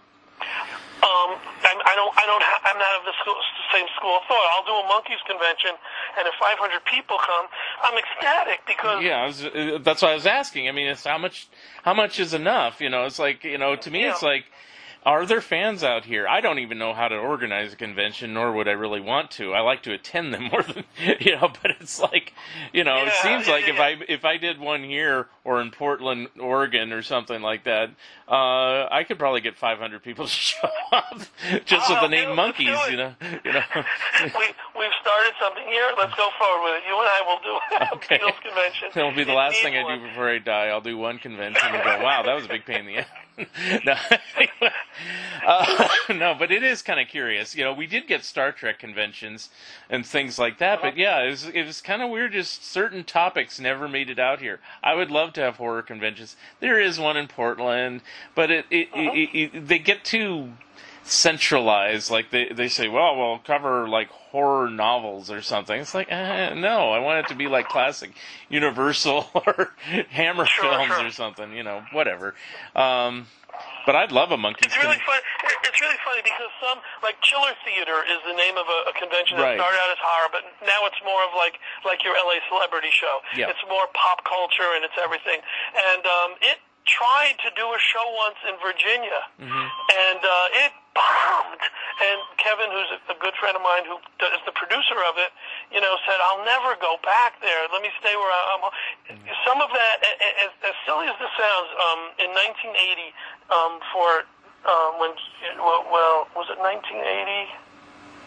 [0.99, 3.35] Um, I, I don't, I don't, ha- I'm not of the school,
[3.71, 4.43] same school of thought.
[4.55, 5.71] I'll do a Monkees convention,
[6.17, 7.47] and if 500 people come,
[7.83, 10.67] I'm ecstatic because Yeah, I was, uh, that's what I was asking.
[10.67, 11.47] I mean, it's how much
[11.83, 12.81] how much is enough?
[12.81, 14.45] You know, it's like you know, to me, it's like,
[15.05, 16.27] are there fans out here?
[16.27, 19.53] I don't even know how to organize a convention, nor would I really want to.
[19.53, 20.83] I like to attend them more than
[21.19, 22.33] you know, but it's like,
[22.73, 23.79] you know, it seems yeah, like if.
[23.79, 27.89] I if I did one here or in Portland, Oregon, or something like that,
[28.27, 31.17] uh, I could probably get 500 people to show up
[31.65, 32.91] just with Oh, the name Monkees.
[32.91, 33.13] You know,
[33.45, 33.63] you know.
[34.21, 34.45] we
[34.77, 35.89] we've started something here.
[35.97, 36.87] Let's go forward with it.
[36.87, 38.17] You and I will do a Okay.
[38.17, 38.89] Beatles convention.
[38.95, 40.67] It'll be the last thing I do before I die.
[40.67, 43.07] I'll do one convention and go, wow, that was a big pain in the ass.
[43.85, 43.95] no,
[45.45, 47.55] uh, no, but it is kind of curious.
[47.55, 49.49] You know, we did get Star Trek conventions
[49.89, 52.33] and things like that, but yeah, it was, it was kind of weird.
[52.33, 54.59] Just certain topics never made it out here.
[54.83, 56.35] I would love to have horror conventions.
[56.59, 58.01] There is one in Portland,
[58.35, 60.53] but it, it, it, it, it they get too
[61.03, 62.09] centralized.
[62.11, 65.79] Like they they say, well, we'll cover like horror novels or something.
[65.79, 68.11] It's like, eh, no, I want it to be like classic
[68.49, 69.73] Universal or
[70.09, 71.07] Hammer Sure, films sure.
[71.07, 71.53] or something.
[71.53, 72.35] You know, whatever.
[72.75, 73.27] Um,
[73.85, 74.63] but I'd love a Monkee.
[74.69, 75.21] It's really Con- fun.
[75.65, 79.35] It's really funny because some like Chiller Theater is the name of a, a convention
[79.41, 79.57] Right.
[79.57, 82.93] that started out as horror, but now it's more of like like your LA celebrity
[82.93, 83.19] show.
[83.35, 83.49] Yeah.
[83.49, 85.41] It's more pop culture and it's everything.
[85.75, 89.65] And um, it tried to do a show once in Virginia, Mm-hmm.
[89.93, 91.63] and uh, it bombed.
[91.99, 95.31] And Kevin, who's a, good friend of mine, who is the producer of it,
[95.71, 97.67] you know, said, "I'll never go back there.
[97.71, 98.63] Let me stay where I'm."
[99.43, 99.95] Some of that,
[100.43, 103.11] as, as silly as this sounds, um, in 1980,
[103.51, 104.09] um, for
[104.67, 105.11] um, when
[105.59, 107.51] well, well, was it 1980?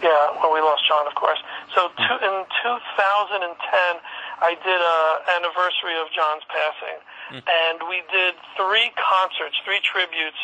[0.02, 1.38] Yeah, when we lost John, of course.
[1.74, 3.46] So two, in 2010,
[4.42, 4.98] I did a
[5.38, 6.98] anniversary of John's passing,
[7.46, 10.38] and we did three concerts, three tributes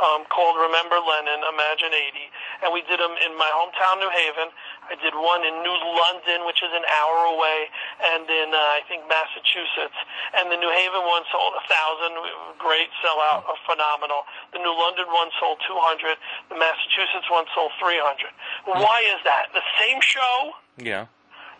[0.00, 4.48] um, called Remember Lennon, Imagine 80, and we did them in my hometown, New Haven.
[4.88, 7.68] I did one in New London, which is an hour away,
[8.00, 10.00] and in uh, I think Massachusetts.
[10.32, 12.16] And the New Haven one sold a thousand,
[12.56, 14.24] great sellout, phenomenal.
[14.56, 16.16] The New London one sold 200.
[16.48, 18.32] The Massachusetts one sold 300.
[18.80, 19.52] Why is that?
[19.52, 21.06] The same show yeah.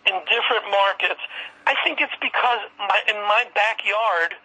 [0.05, 1.21] In different markets.
[1.67, 4.35] I think it's because my, in my backyard,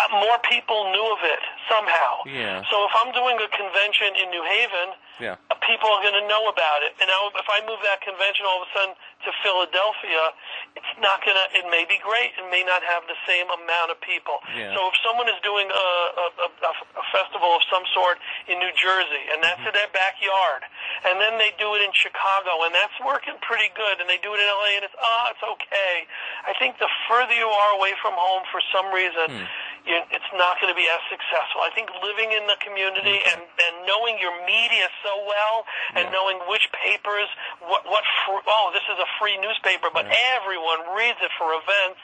[0.00, 2.24] uh, more people knew of it somehow.
[2.24, 2.64] Yeah.
[2.72, 4.88] So if I'm doing a convention in New Haven,
[5.20, 5.36] Yeah.
[5.52, 6.96] uh, people are going to know about it.
[6.96, 10.32] And now, if I move that convention all of a sudden to Philadelphia,
[10.80, 11.44] it's not going to.
[11.60, 12.32] It may be great.
[12.40, 14.40] It may not have the same amount of people.
[14.56, 14.72] Yeah.
[14.72, 15.88] So if someone is doing a,
[16.24, 18.16] a, a, a festival of some sort
[18.48, 20.64] in New Jersey, and that's in their backyard,
[21.04, 24.34] and then they do it in Chicago, and that's working pretty good, and they do
[24.34, 26.06] it in LA, and it's ah, it's okay.
[26.46, 29.46] I think the further you are away from home, for some reason,
[29.82, 31.62] you, it's not going to be as successful.
[31.66, 35.66] I think living in the community and and knowing your media so well,
[35.98, 36.14] and Yeah.
[36.14, 37.26] knowing which papers,
[37.66, 40.06] what what fr- oh, this is a free newspaper, but
[40.38, 41.98] everyone reads it for events.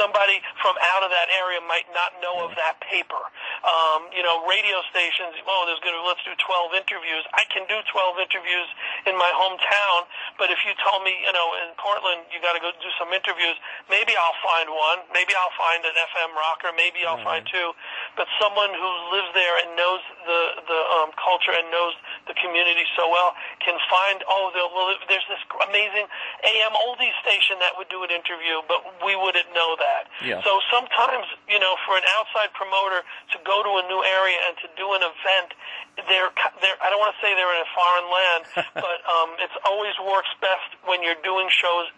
[0.00, 3.20] Somebody from out of that area might not know of that paper.
[3.66, 5.34] Um, you know, radio stations.
[5.44, 7.22] Oh, there's going to let's do 12 interviews.
[7.34, 8.68] I can do 12 interviews
[9.06, 10.06] in my hometown,
[10.38, 13.10] but if you told me, you know, in Portland, you got to go do some
[13.10, 13.58] interviews.
[13.90, 15.02] Maybe I'll find one.
[15.10, 16.70] Maybe I'll find an FM rocker.
[16.76, 17.74] Maybe I'll find two.
[18.14, 21.94] But someone who lives there and knows the the um, culture and knows
[22.30, 24.22] the community so well can find.
[24.30, 26.06] Oh, well, there's this amazing
[26.44, 30.10] AM oldies station that would do an interview, but we wouldn't know that.
[30.22, 30.42] Yeah.
[30.44, 33.02] So sometimes, you know, for an outside promoter
[33.34, 35.56] to go to a new area and to do an event,
[36.04, 36.28] they're,
[36.60, 38.42] they're I don't want to say they're in a foreign land,
[38.84, 41.88] but um, it's always works best when you're doing shows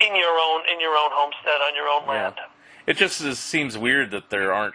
[0.00, 2.30] in your own in your own homestead on your own Yeah.
[2.30, 2.38] land.
[2.86, 4.74] It just is, seems weird that there aren't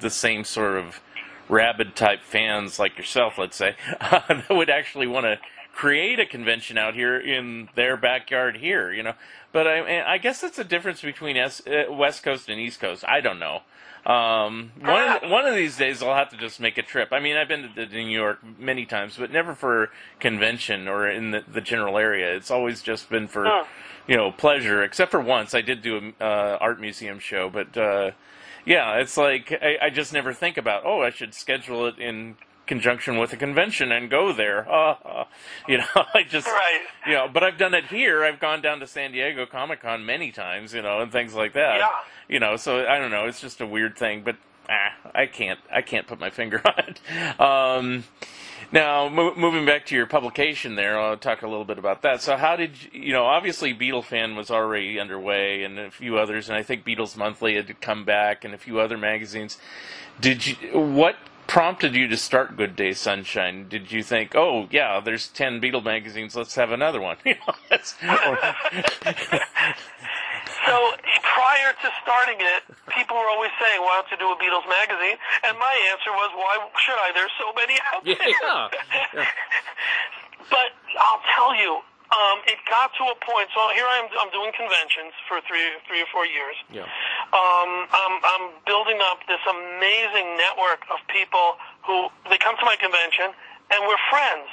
[0.00, 1.00] the same sort of
[1.48, 5.38] rabid type fans like yourself, let's say, that would actually want to
[5.72, 9.14] create a convention out here in their backyard here, you know.
[9.52, 13.04] But I, I guess that's a difference between S, uh, West Coast and East Coast.
[13.06, 13.62] I don't know.
[14.06, 17.08] Um, one one of these days I'll have to just make a trip.
[17.12, 19.90] I mean, I've been to New York many times, but never for
[20.20, 22.34] convention or in the, the general area.
[22.34, 23.64] It's always just been for Huh.
[24.06, 24.82] you know pleasure.
[24.82, 28.10] Except for once, I did do a uh, art museum show, but uh,
[28.66, 30.82] yeah, it's like I, I just never think about.
[30.84, 32.36] Oh, I should schedule it in
[32.66, 34.70] conjunction with a convention and go there.
[34.70, 35.24] Uh,
[35.68, 36.80] you know, I just Right.
[37.06, 38.22] you know, but I've done it here.
[38.24, 41.54] I've gone down to San Diego Comic Con many times, you know, and things like
[41.54, 41.78] that.
[41.78, 41.88] Yeah.
[42.28, 43.26] You know, so I don't know.
[43.26, 44.36] It's just a weird thing, but
[44.68, 45.60] ah, I can't.
[45.72, 47.40] I can't put my finger on it.
[47.40, 48.04] Um,
[48.72, 52.22] now, mo- moving back to your publication, there, I'll talk a little bit about that.
[52.22, 53.26] So, how did you, you know?
[53.26, 57.56] Obviously, Beatle fan was already underway, and a few others, and I think Beatles Monthly
[57.56, 59.58] had come back, and a few other magazines.
[60.20, 60.54] Did you?
[60.72, 63.68] What prompted you to start Good Day Sunshine?
[63.68, 67.16] Did you think, oh yeah, there's ten Beatle magazines, let's have another one?
[70.66, 70.76] So
[71.22, 75.16] prior to starting it, people were always saying, "Why don't you do a Beatles magazine?"
[75.44, 77.12] And my answer was, "Why should I?
[77.12, 78.68] There's so many out there." Yeah,
[79.14, 79.26] yeah.
[80.50, 81.80] but I'll tell you,
[82.12, 83.48] um, it got to a point.
[83.54, 84.08] So here I am.
[84.20, 86.54] I'm doing conventions for three, three or four years.
[86.70, 86.86] yeah,
[87.34, 92.76] Um, I'm, I'm building up this amazing network of people who they come to my
[92.76, 93.34] convention
[93.72, 94.46] and we're friends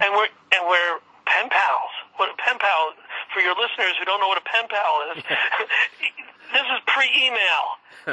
[0.00, 1.92] and we're and we're pen pals.
[2.16, 2.92] What pen pal
[3.32, 5.22] for your listeners who don't know what a pen pal is.
[6.52, 7.64] this is pre-email.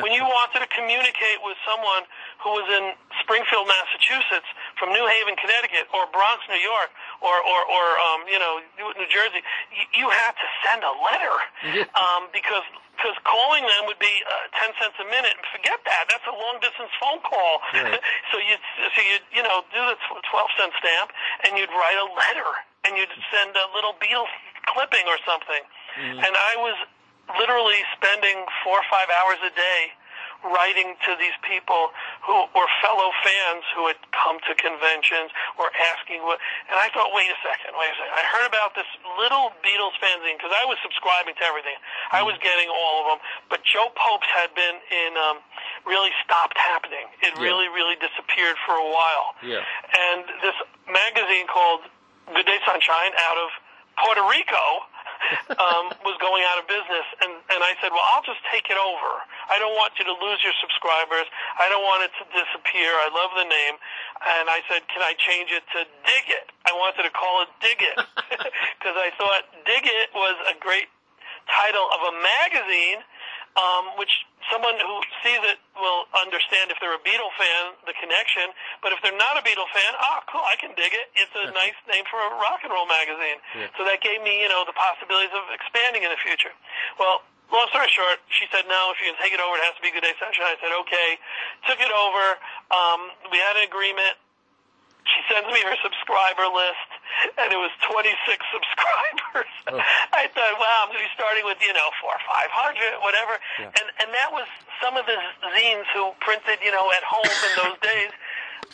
[0.04, 2.04] when you wanted to communicate with someone
[2.44, 2.92] who was in
[3.24, 6.92] Springfield, Massachusetts, from New Haven, Connecticut, or Bronx, New York,
[7.24, 9.40] or or, or um, you know New Jersey,
[9.72, 11.36] you, you had to send a letter
[11.96, 15.32] um, because because calling them would be uh, ten cents a minute.
[15.32, 17.64] And forget that; that's a long distance phone call.
[17.72, 18.00] Right.
[18.32, 18.56] so you
[18.92, 19.96] so you you know do the
[20.28, 21.16] twelve cent stamp,
[21.48, 22.50] and you'd write a letter,
[22.84, 24.32] and you'd send a little Beatles
[24.68, 25.64] clipping or something.
[25.98, 26.76] And I was
[27.40, 29.96] literally spending four or five hours a day
[30.46, 31.90] writing to these people
[32.22, 36.38] who were fellow fans who had come to conventions or asking what.
[36.70, 38.14] And I thought, wait a second, wait a second.
[38.14, 38.86] I heard about this
[39.18, 41.74] little Beatles fanzine because I was subscribing to everything.
[42.14, 45.18] I was getting all of them, but Joe Pope's had been in.
[45.18, 45.40] Um,
[45.86, 47.06] really stopped happening.
[47.22, 47.44] It Yeah.
[47.46, 49.36] really, really disappeared for a while.
[49.46, 49.62] Yeah.
[49.94, 50.56] And this
[50.90, 51.82] magazine called
[52.34, 53.50] Good Day Sunshine out of
[54.00, 54.66] Puerto Rico
[55.58, 57.08] um, was going out of business.
[57.22, 59.12] And, and I said, well, I'll just take it over.
[59.50, 61.28] I don't want you to lose your subscribers.
[61.58, 62.92] I don't want it to disappear.
[63.02, 63.76] I love the name.
[64.26, 66.50] And I said, can I change it to Dig It?
[66.66, 67.96] I wanted to call it Dig It
[68.80, 70.90] because I thought Dig It was a great
[71.50, 73.06] title of a magazine,
[73.56, 74.12] um, which
[74.52, 78.52] someone who sees it will understand if they're a Beatle fan, the connection.
[78.84, 81.10] But if they're not a Beatle fan, ah, cool, I can dig it.
[81.16, 83.42] It's a nice name for a rock and roll magazine.
[83.80, 86.54] So that gave me, you know, the possibilities of expanding in the future.
[87.00, 89.74] Well, long story short, she said, no, if you can take it over, it has
[89.80, 90.52] to be Good Day Sunshine.
[90.52, 91.18] I said, okay.
[91.66, 92.38] Took it over.
[92.70, 94.20] Um, we had an agreement
[95.06, 96.90] she sends me her subscriber list,
[97.42, 98.14] and it was 26
[98.54, 99.54] subscribers.
[99.74, 99.82] Oh.
[100.14, 103.42] I thought, wow, I'm going to be starting with, you know, four, 500, whatever.
[103.58, 104.46] And, and that was
[104.78, 105.18] some of the
[105.50, 108.14] zines who printed, you know, at home in those days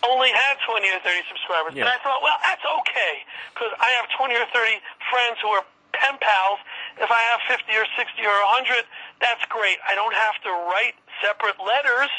[0.03, 1.71] only had 20 or 30 subscribers.
[1.71, 1.87] Yeah.
[1.87, 5.63] And I thought, well, that's okay, because I have 20 or 30 friends who are
[5.93, 6.59] pen pals.
[6.97, 8.83] If I have 50 or 60 or 100,
[9.21, 9.77] that's great.
[9.85, 12.09] I don't have to write separate letters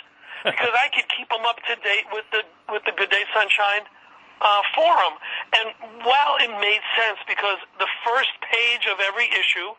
[0.47, 3.87] because I could keep them up to date with the with the Good Day Sunshine
[4.43, 5.15] uh, forum.
[5.55, 5.71] And
[6.03, 9.73] while it made sense because the first page of every issue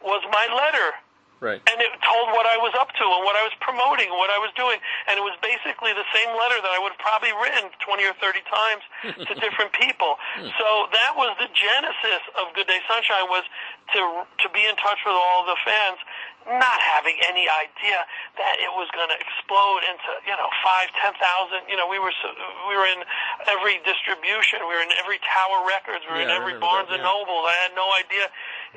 [0.00, 0.96] was my letter.
[1.36, 1.60] Right.
[1.68, 4.32] And it told what I was up to and what I was promoting and what
[4.32, 4.80] I was doing.
[5.04, 8.16] And it was basically the same letter that I would have probably written 20 or
[8.16, 8.82] 30 times
[9.20, 10.16] to different people.
[10.56, 13.44] So that was the genesis of Good Day Sunshine was
[13.92, 16.00] to, to be in touch with all the fans,
[16.46, 18.06] not having any idea
[18.38, 21.66] that it was going to explode into, you know, five, ten thousand.
[21.66, 22.30] You know, we were, so,
[22.70, 23.02] we were in
[23.50, 24.62] every distribution.
[24.66, 26.06] We were in every Tower Records.
[26.06, 27.06] We were Yeah, in every Barnes that, and.
[27.06, 27.46] Noble.
[27.46, 28.26] I had no idea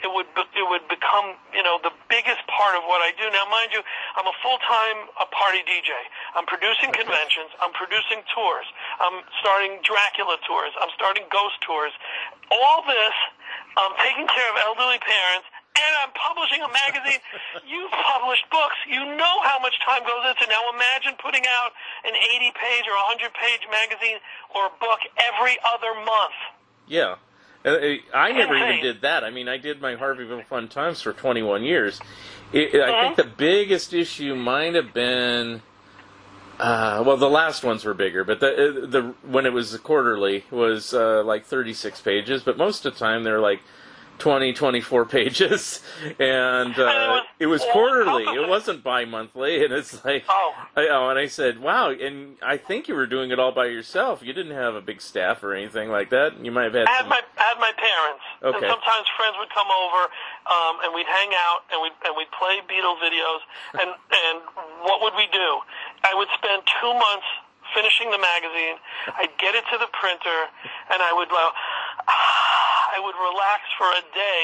[0.04, 3.28] it would be, it would become you know the biggest part of what I do.
[3.32, 3.82] Now, mind you,
[4.16, 5.92] I'm a full time a party DJ.
[6.36, 7.52] I'm producing conventions.
[7.60, 8.68] I'm producing tours.
[9.04, 10.72] I'm starting Dracula tours.
[10.80, 11.92] I'm starting ghost tours.
[12.52, 13.16] All this,
[13.78, 15.48] I'm taking care of elderly parents.
[15.78, 17.22] And I'm publishing a magazine.
[17.72, 18.76] You've published books.
[18.90, 20.50] You know how much time goes into.
[20.50, 21.72] Now imagine putting out
[22.04, 24.20] an 80 page or 100 page magazine
[24.54, 26.38] or book every other month.
[26.88, 27.16] Yeah.
[27.66, 29.24] Uh, uh, I never even did that.
[29.24, 32.00] I mean, I did my Harveyville Fun Times for 21 years.
[32.54, 35.62] It, I think the biggest issue might have been,
[36.58, 40.46] uh, well, the last ones were bigger, but the uh, the when it was quarterly
[40.50, 43.60] was uh, like 36 pages, but most of the time they're like
[44.20, 45.82] 20, 24 pages,
[46.20, 48.24] and uh, it was quarterly.
[48.26, 50.54] It wasn't bi-monthly, and it's like, Oh.
[50.76, 53.66] I, oh, and I said, wow, and I think you were doing it all by
[53.66, 54.22] yourself.
[54.22, 56.38] You didn't have a big staff or anything like that.
[56.44, 56.88] You might have had.
[56.88, 58.58] I had some- my I had my parents, Okay.
[58.60, 60.02] and sometimes friends would come over,
[60.52, 63.42] um, and we'd hang out, and we and we'd play Beatles videos,
[63.80, 64.36] and and
[64.84, 65.50] what would we do?
[66.04, 67.26] I would spend two months
[67.74, 68.76] finishing the magazine.
[69.18, 70.40] I'd get it to the printer,
[70.92, 71.50] and I would go.
[72.08, 74.42] Ah, I would relax for a day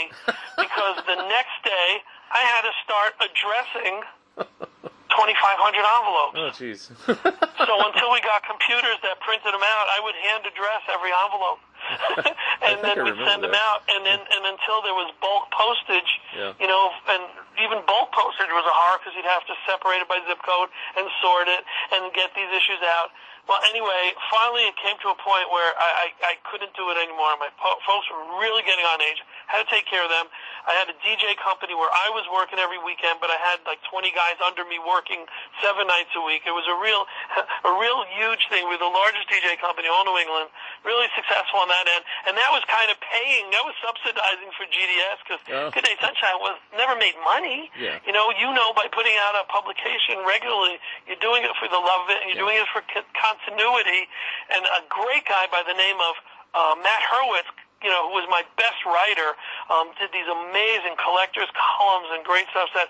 [0.58, 1.90] because the next day
[2.32, 4.02] I had to start addressing
[4.38, 6.36] 2,500 envelopes.
[6.36, 6.92] Oh, jeez.
[7.08, 11.64] So until we got computers that printed them out, I would hand address every envelope,
[12.66, 13.86] and then we'd send them out.
[13.90, 16.54] And then and until there was bulk postage, Yeah.
[16.60, 17.24] you know, and
[17.62, 20.70] even bulk postage was a horror because you'd have to separate it by zip code
[20.98, 21.62] and sort it
[21.94, 23.12] and get these issues out.
[23.46, 26.98] Well, anyway, finally it came to a point where I, I, I couldn't do it
[26.98, 27.30] anymore.
[27.38, 29.22] My po- folks were really getting on age.
[29.46, 30.26] Had to take care of them.
[30.66, 33.78] I had a DJ company where I was working every weekend, but I had like
[33.86, 35.30] 20 guys under me working
[35.62, 36.50] seven nights a week.
[36.50, 37.06] It was a real,
[37.70, 38.66] a real huge thing.
[38.66, 40.50] We were the largest DJ company all New England.
[40.86, 43.50] Really successful on that end, and that was kind of paying.
[43.50, 45.74] That was subsidizing for GDS because Oh.
[45.74, 47.74] Good Day Sunshine was never made money.
[47.74, 47.98] Yeah.
[48.06, 50.78] You know, you know, by putting out a publication regularly,
[51.10, 54.06] you're doing it for the love of it, and you're doing it for co- continuity.
[54.54, 56.14] And a great guy by the name of
[56.54, 57.50] uh, Matt Hurwitz,
[57.82, 59.34] you know, who was my best writer,
[59.74, 62.70] um, did these amazing collectors columns and great stuff.
[62.78, 62.88] Said,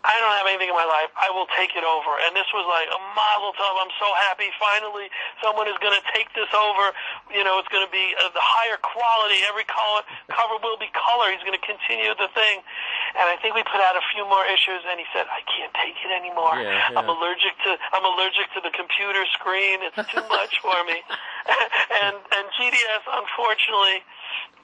[0.00, 1.12] I don't have anything in my life.
[1.16, 2.12] I will take it over.
[2.24, 3.74] And this was like a mazel tov.
[3.84, 4.48] I'm so happy.
[4.56, 5.12] Finally,
[5.44, 6.96] someone is going to take this over.
[7.28, 9.44] You know, it's going to be uh, the higher quality.
[9.44, 10.00] Every color,
[10.32, 11.28] cover will be color.
[11.28, 12.64] He's going to continue the thing.
[13.18, 15.74] And I think we put out a few more issues, and he said, "I can't
[15.76, 16.56] take it anymore.
[16.56, 19.82] Yeah, I'm allergic to I'm allergic to the computer screen.
[19.82, 21.02] It's too much for me."
[22.06, 24.06] and and GDS unfortunately,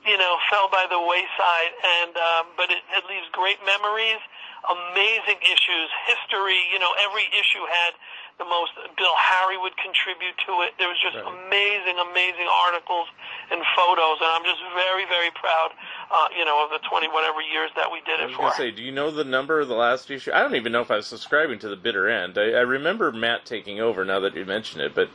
[0.07, 1.73] you know, fell by the wayside.
[1.83, 4.23] And um, but it, it leaves great memories,
[4.71, 6.59] amazing issues, history.
[6.73, 7.95] You know, every issue had
[8.39, 8.73] the most.
[8.99, 10.75] Bill Harry would contribute to it.
[10.79, 11.27] There was just Right.
[11.27, 13.09] amazing, amazing articles
[13.51, 15.73] and photos, and I'm just very, very proud.
[16.11, 18.37] Uh, you know, of the 20 whatever years that we did it I it was
[18.37, 18.43] for.
[18.43, 20.31] gonna say, do you know the number of the last issue?
[20.33, 22.37] I don't even know if I was subscribing to the bitter end.
[22.39, 24.05] I, I remember Matt taking over.
[24.05, 25.09] Now that you mention it, but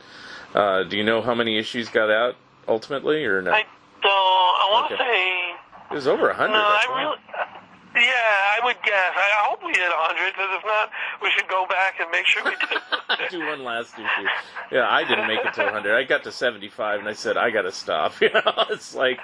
[0.54, 2.36] uh, do you know how many issues got out
[2.68, 3.52] ultimately, or no?
[3.52, 3.64] I
[4.02, 4.10] don't.
[4.12, 5.04] I want to Okay.
[5.04, 5.54] say.
[5.92, 6.54] it was over a hundred.
[6.54, 7.16] No, I really.
[7.94, 9.12] Yeah, I would guess.
[9.14, 10.90] I hope we hit 100, because if not,
[11.20, 13.30] we should go back and make sure we did.
[13.30, 14.28] do one last issue.
[14.70, 15.94] Yeah, I didn't make it to 100.
[15.94, 18.14] I got to 75, and I said I got to stop.
[18.22, 19.18] You know, it's like,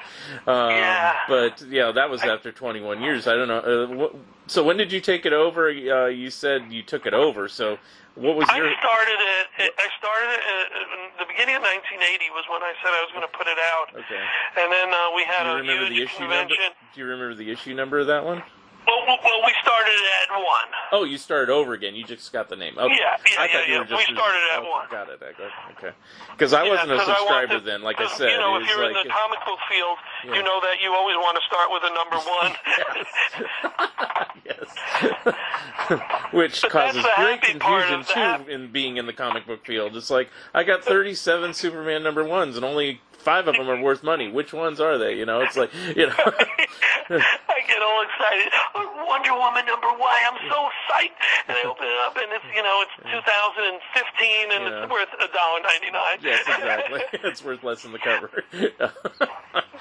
[0.47, 1.15] um, Yeah.
[1.29, 3.27] but yeah, that was after 21 years.
[3.27, 3.61] I don't know.
[3.61, 4.15] Uh, what,
[4.49, 5.69] so when did you take it over?
[5.71, 7.49] Uh, you said you took it over.
[7.49, 7.79] So
[8.17, 8.67] what was your?
[8.69, 9.19] I started
[9.61, 9.73] it.
[9.79, 13.25] I started it in the beginning of 1980 was when I said I was going
[13.27, 14.25] to put it out, Okay.
[14.61, 16.35] and then uh, we had a the huge issue number?
[16.53, 16.73] convention.
[16.95, 18.43] Do you remember the issue number of that one?
[18.89, 20.69] Well, well, well, we started at one.
[20.93, 21.95] Oh, you started over again.
[21.95, 22.79] You just got the name.
[22.79, 22.97] Okay.
[22.97, 23.85] Yeah, yeah, I yeah, yeah.
[23.85, 24.87] just We started at okay, one.
[24.91, 25.21] Got it.
[25.21, 25.77] I got it.
[25.77, 25.93] Okay.
[26.33, 27.83] Because I wasn't a subscriber wanted- then.
[27.83, 30.59] Like I said, you know, if you're like in the comic book field, you know
[30.65, 32.53] that you always want to start with a number one.
[34.49, 34.65] yes.
[36.33, 39.97] Which But causes great confusion too in being in the comic book field.
[39.97, 44.03] It's like I got 37 Superman number ones and only five of them are worth
[44.03, 44.31] money.
[44.31, 45.15] Which ones are they?
[45.15, 46.15] You know, it's like you know.
[47.11, 48.53] I get all excited.
[48.75, 50.15] Oh, Wonder Woman number one.
[50.29, 51.17] I'm so psyched.
[51.49, 55.33] And I open it up, and it's you know it's 2015, and it's worth a
[55.33, 56.19] dollar ninety nine.
[56.23, 57.01] yes, exactly.
[57.29, 58.45] it's worth less than the cover.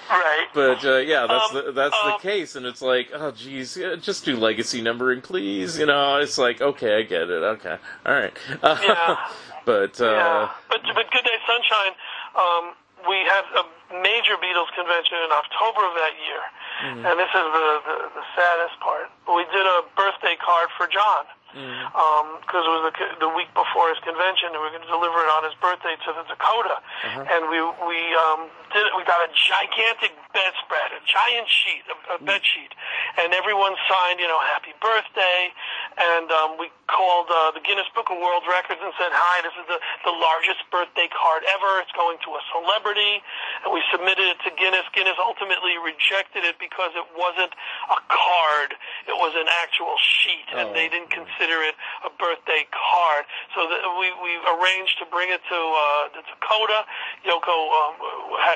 [0.09, 0.47] right.
[0.53, 3.75] But uh, yeah, that's Um, the that's um, the case, and it's like, oh, geez,
[4.01, 5.77] just do legacy numbering, please.
[5.77, 7.43] You know, it's like, okay, I get it.
[7.43, 8.33] Okay, all right.
[8.63, 9.17] Yeah.
[9.65, 10.51] but uh, yeah.
[10.69, 11.91] But but Good Day Sunshine.
[12.35, 12.73] Um,
[13.07, 13.63] we had a
[14.03, 16.43] major Beatles convention in October of that year,
[16.77, 17.09] Mm-hmm.
[17.09, 19.09] and this is the, the the saddest part.
[19.25, 21.25] We did a birthday card for John.
[21.57, 25.17] Because it was the, the week before his convention, and we were going to deliver
[25.25, 26.77] it on his birthday to the Dakota.
[26.77, 27.33] Uh-huh.
[27.33, 28.93] And we we um, did it.
[28.93, 32.77] We got a gigantic bedspread, a giant sheet, a, a bed sheet,
[33.17, 35.49] and everyone signed, you know, happy birthday.
[35.97, 39.53] And um, we called uh, the Guinness Book of World Records and said, "Hi, this
[39.59, 41.79] is the the largest birthday card ever.
[41.83, 43.19] It's going to a celebrity."
[43.67, 44.87] And we submitted it to Guinness.
[44.95, 47.51] Guinness ultimately rejected it because it wasn't
[47.91, 48.75] a card;
[49.07, 50.73] it was an actual sheet, and Oh.
[50.73, 51.75] they didn't consider it
[52.07, 53.27] a birthday card.
[53.55, 56.87] So the, we we arranged to bring it to uh, the Dakota.
[57.27, 57.93] Yoko, um,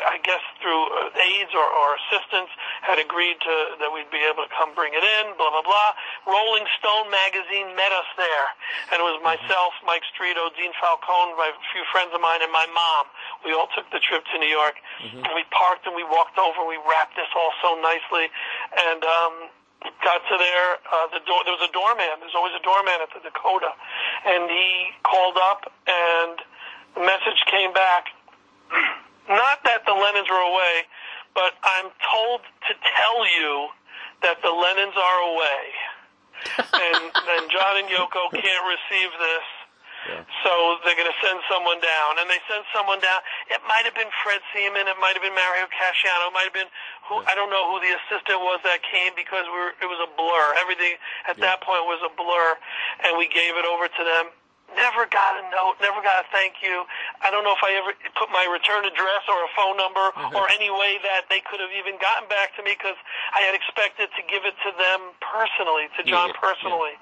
[0.07, 2.51] I guess through uh, aides or, or assistants,
[2.81, 3.53] had agreed to
[3.83, 5.35] that we'd be able to come bring it in.
[5.35, 5.91] Blah blah blah.
[6.27, 8.47] Rolling Stone magazine met us there,
[8.93, 12.69] and it was myself, Mike Strito, Dean Falcone, my few friends of mine, and my
[12.69, 13.09] mom.
[13.41, 14.77] We all took the trip to New York,
[15.25, 16.61] and we parked and we walked over.
[16.69, 18.29] We wrapped this all so nicely,
[18.77, 19.01] and.
[19.01, 19.35] um
[20.05, 20.77] got to there.
[20.93, 22.05] Uh, the door, there was a doorman.
[22.21, 23.73] There's always a doorman at the Dakota,
[24.29, 26.37] and he called up, and
[26.93, 28.13] the message came back.
[29.29, 30.85] Not that the Lennons were away,
[31.33, 33.69] but I'm told to tell you
[34.21, 35.61] that the Lennons are away,
[36.57, 39.47] and then John and Yoko can't receive this.
[40.01, 40.25] Yeah.
[40.41, 43.21] So they're going to send someone down, and they send someone down.
[43.53, 46.57] It might have been Fred Seaman, it might have been Mario Casciano, it might have
[46.57, 46.73] been
[47.05, 50.01] who I don't know who the assistant was that came because we were, it was
[50.01, 50.57] a blur.
[50.57, 50.97] Everything
[51.29, 52.57] at that point was a blur,
[53.05, 54.33] and we gave it over to them.
[54.75, 56.87] Never got a note, never got a thank you.
[57.19, 60.47] I don't know if I ever put my return address or a phone number or
[60.51, 62.97] any way that they could have even gotten back to me because
[63.35, 66.45] I had expected to give it to them personally, to John Yeah, yeah.
[66.47, 66.95] personally.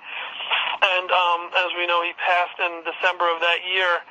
[0.79, 4.01] And um, as we know, he passed in December of that year.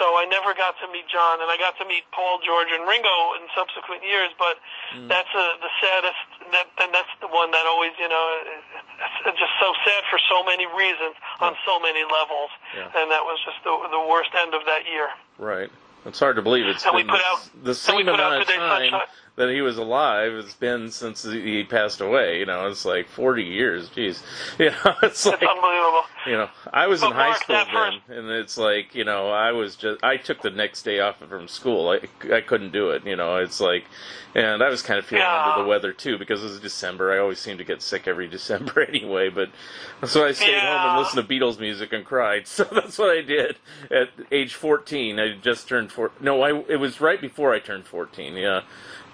[0.00, 2.88] So I never got to meet John, and I got to meet Paul, George, and
[2.88, 4.32] Ringo in subsequent years.
[4.38, 4.56] But
[4.96, 5.08] Mm.
[5.08, 6.22] that's a, the saddest,
[6.52, 8.24] that, and that's the one that always, you know,
[9.26, 12.50] it's just so sad for so many reasons on so many levels.
[12.76, 12.92] Yeah.
[12.96, 15.08] And that was just the, the worst end of that year.
[15.38, 15.70] Right.
[16.04, 18.32] It's hard to believe it's And we been put out- the we same put out
[18.36, 19.08] amount of time Sunshine.
[19.36, 20.32] That he was alive.
[20.32, 22.38] It's been since he passed away.
[22.38, 23.88] You know, it's like forty years.
[23.90, 24.22] Jeez.
[24.58, 26.02] You know, it's like It's unbelievable.
[26.26, 29.30] you know, I was in But high school then, first- and it's like you know,
[29.30, 31.88] I was just I took the next day off from school.
[31.90, 32.00] I
[32.34, 33.06] I couldn't do it.
[33.06, 33.84] You know, it's like,
[34.34, 35.50] and I was kind of feeling Yeah.
[35.52, 37.12] under the weather too because it was December.
[37.12, 39.30] I always seem to get sick every December anyway.
[39.30, 39.50] But
[40.06, 42.46] so I stayed home and listened to Beatles music and cried.
[42.52, 43.56] So that's what I did
[43.90, 45.18] at age fourteen.
[45.18, 46.10] I just turned four.
[46.20, 48.34] No, I it was right before I turned fourteen.
[48.34, 48.60] Yeah,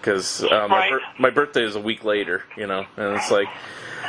[0.00, 1.00] because uh, my Right.
[1.18, 3.48] my birthday is a week later, you know, and it's like.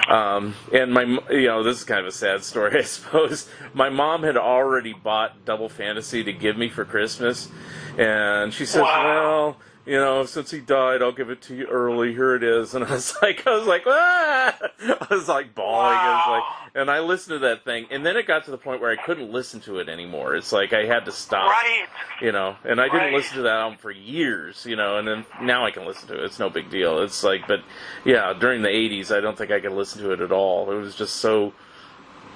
[0.07, 3.49] Um, and my, you know, this is kind of a sad story, I suppose.
[3.73, 7.49] My mom had already bought Double Fantasy to give me for Christmas,
[7.97, 9.03] and she says, Wow.
[9.03, 9.57] "Well,
[9.89, 12.13] you know, since he died, I'll give it to you early.
[12.13, 14.57] Here it is." And I was like, I was like, ah!
[14.81, 15.97] I was like bawling.
[15.97, 18.57] I was like, and I listened to that thing, and then it got to the
[18.57, 20.35] point where I couldn't listen to it anymore.
[20.35, 21.87] It's like I had to stop Right.
[22.21, 23.13] you know and i didn't Right.
[23.13, 26.15] listen to that album for years you know and then now i can listen to
[26.15, 27.61] it it's no big deal it's like but
[28.05, 30.75] yeah during the 80s i don't think i could listen to it at all it
[30.75, 31.53] was just so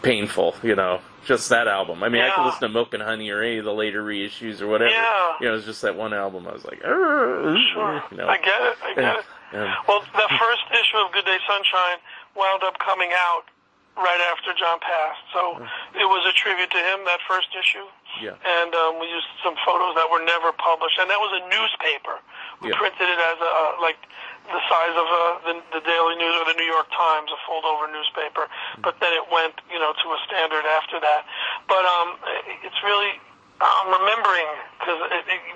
[0.01, 3.29] painful you know just that album i mean i could listen to milk and honey
[3.29, 5.33] or any of the later reissues or whatever Yeah.
[5.41, 8.03] you know it's just that one album i was like "Arr," Sure.
[8.11, 8.77] you know I get it.
[8.83, 9.19] I get Yeah.
[9.19, 9.25] it.
[9.53, 9.75] Yeah.
[9.87, 12.01] Well, the first issue of Good Day Sunshine
[12.35, 13.45] wound up coming out
[13.93, 15.21] right after John passed.
[15.29, 15.61] So
[15.93, 17.85] it was a tribute to him, that first issue.
[18.17, 18.33] Yeah.
[18.41, 20.97] And um, we used some photos that were never published.
[20.97, 22.17] And that was a newspaper.
[22.65, 22.81] We Yeah.
[22.81, 24.01] printed it as a, uh, like,
[24.47, 27.87] the size of uh, the, the Daily News or the New York Times, a fold-over
[27.91, 28.51] newspaper.
[28.83, 31.23] But then it went, you know, to a standard after that.
[31.67, 32.19] But um,
[32.63, 33.15] it's really,
[33.63, 34.99] I'm remembering, because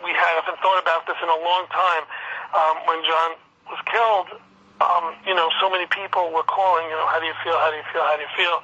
[0.04, 2.04] we haven't thought about this in a long time,
[2.56, 3.30] um, when John
[3.68, 4.40] was killed,
[4.80, 7.72] um, you know, so many people were calling, you know, how do you feel, how
[7.72, 8.62] do you feel, how do you feel?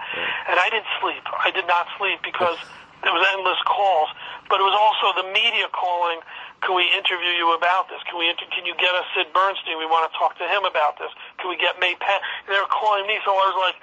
[0.47, 1.25] And I didn't sleep.
[1.25, 2.57] I did not sleep because
[3.03, 4.09] there was endless calls,
[4.49, 6.19] but it was also the media calling,
[6.63, 7.99] can we interview you about this?
[8.07, 9.75] Can we, inter- can you get us Sid Bernstein?
[9.77, 11.11] We want to talk to him about this.
[11.39, 12.23] Can we get May Pang?
[12.47, 13.77] They were calling me, so I was like,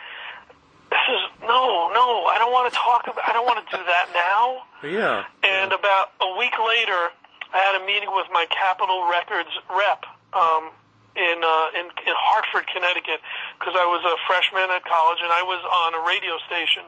[0.91, 3.79] this is, no, no, I don't want to talk about, I don't want to do
[3.85, 4.67] that now.
[4.83, 7.15] yeah And about a week later,
[7.55, 10.03] I had a meeting with my Capitol Records rep
[10.35, 10.71] um,
[11.19, 13.21] in, uh, in in Hartford, Connecticut,
[13.59, 16.87] because I was a freshman at college and I was on a radio station,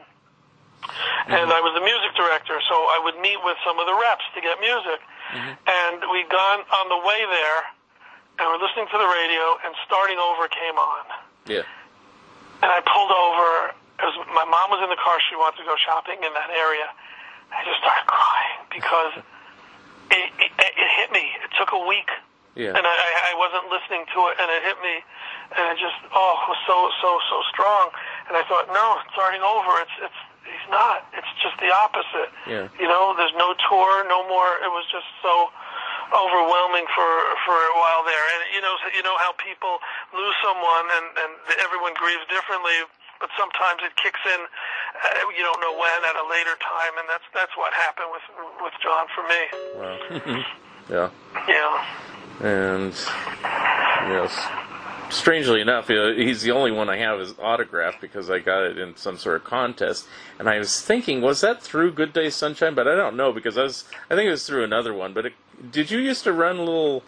[1.27, 1.57] and mm-hmm.
[1.57, 2.59] I was the music director.
[2.67, 4.99] So I would meet with some of the reps to get music,
[5.31, 5.53] mm-hmm.
[5.55, 7.61] and we'd gone on the way there,
[8.39, 11.03] and we're listening to the radio, and Starting Over came on.
[11.47, 11.65] yeah
[12.61, 13.75] And I pulled over.
[14.01, 15.21] It was, my mom was in the car.
[15.29, 16.89] She wanted to go shopping in that area.
[17.53, 19.13] I just started crying because
[20.09, 21.29] it, it, it hit me.
[21.45, 22.09] It took a week,
[22.57, 25.01] yeah and I, I I wasn't listening to it, and it hit me,
[25.57, 27.93] and it just oh it was so so so strong.
[28.27, 29.81] And I thought, no, starting over.
[29.81, 31.07] It's it's he's not.
[31.17, 32.29] It's just the opposite.
[32.47, 32.67] Yeah.
[32.79, 34.59] You know, there's no tour, no more.
[34.63, 35.49] It was just so
[36.13, 37.09] overwhelming for
[37.47, 38.21] for a while there.
[38.37, 39.79] And you know, you know how people
[40.13, 41.31] lose someone, and and
[41.63, 42.85] everyone grieves differently.
[43.19, 44.41] But sometimes it kicks in.
[44.43, 48.25] Uh, you don't know when at a later time, and that's that's what happened with
[48.61, 49.41] with John for me.
[49.79, 49.97] wow
[50.91, 51.09] yeah
[51.47, 51.71] Yeah.
[52.43, 52.93] and
[54.11, 54.33] yes,
[55.09, 58.95] strangely enough, he's the only one I have his autograph because I got it in
[58.95, 60.07] some sort of contest.
[60.39, 62.75] And I was thinking, was that through Good Day Sunshine?
[62.75, 65.13] But I don't know because I was, I think it was through another one.
[65.13, 65.33] But it,
[65.71, 67.03] did you used to run little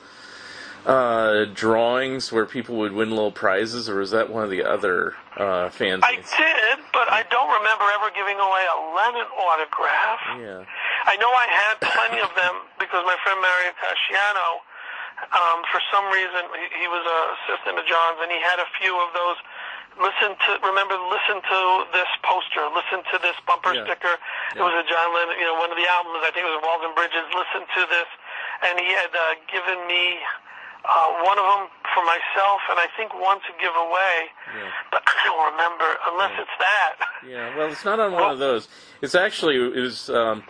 [0.85, 5.15] uh, drawings where people would win little prizes, or was that one of the other
[5.37, 6.03] uh, fans?
[6.05, 10.21] I did, but I don't remember ever giving away a Lennon autograph.
[10.37, 10.61] Yeah.
[11.05, 14.61] I know I had plenty of them because my friend Mario Casciano,
[15.31, 18.67] um, for some reason, he, he was a assistant of John's, and he had a
[18.79, 19.37] few of those.
[19.95, 21.59] Listen to, remember, listen to
[21.95, 23.87] this poster, listen to this bumper Yeah.
[23.87, 24.19] sticker.
[24.51, 26.19] It was a John Lennon, you know, one of the albums.
[26.27, 27.23] I think it was Walls and Bridges.
[27.31, 28.09] Listen to this,
[28.67, 30.19] and he had uh, given me
[30.83, 31.63] uh, one of them
[31.95, 34.15] for myself, and I think one to give away.
[34.51, 34.67] Yeah.
[34.91, 36.93] But I don't remember unless it's that.
[37.25, 38.67] Yeah, well, it's not on one of those.
[39.01, 40.43] It's actually it was um,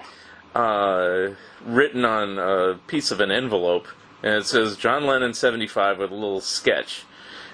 [0.55, 1.29] uh,
[1.63, 3.87] written on a piece of an envelope,
[4.23, 7.03] and it says John Lennon seventy five with a little sketch.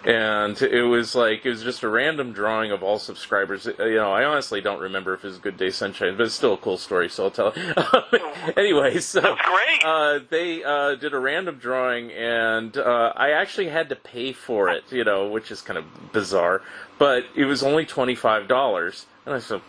[0.04, 3.68] And it was like it was just a random drawing of all subscribers.
[3.68, 6.34] Uh, You know, I honestly don't remember if it was Good Day Sunshine, but it's
[6.34, 7.54] still a cool story, so I'll tell.
[7.56, 8.58] It.
[8.58, 9.84] anyway, so That's great.
[9.86, 14.70] uh, they uh, did a random drawing, and uh, I actually had to pay for
[14.70, 16.64] it, you know, which is kind of bizarre.
[16.98, 19.62] But it was only twenty five dollars, and I said,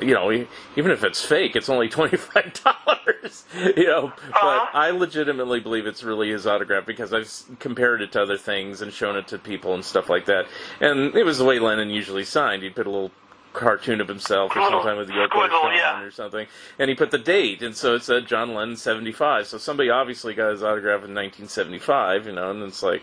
[0.00, 4.12] you know, even if it's fake, it's only twenty five dollars, you know.
[4.32, 8.82] But I legitimately believe it's really his autograph because I've compared it to other things
[8.82, 10.46] and shown it to people and stuff like that.
[10.80, 12.62] And it was the way Lennon usually signed.
[12.62, 13.10] He'd put a little
[13.52, 16.00] cartoon of himself or sometime with squiggle, Ono yeah.
[16.00, 16.46] or something,
[16.78, 19.46] and he put the date, and so it said John Lennon seventy five.
[19.46, 23.02] So somebody obviously got his autograph in nineteen seventy five, you know, and it's like,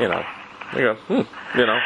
[0.00, 0.24] you know,
[0.74, 1.78] you go, hmm, you know,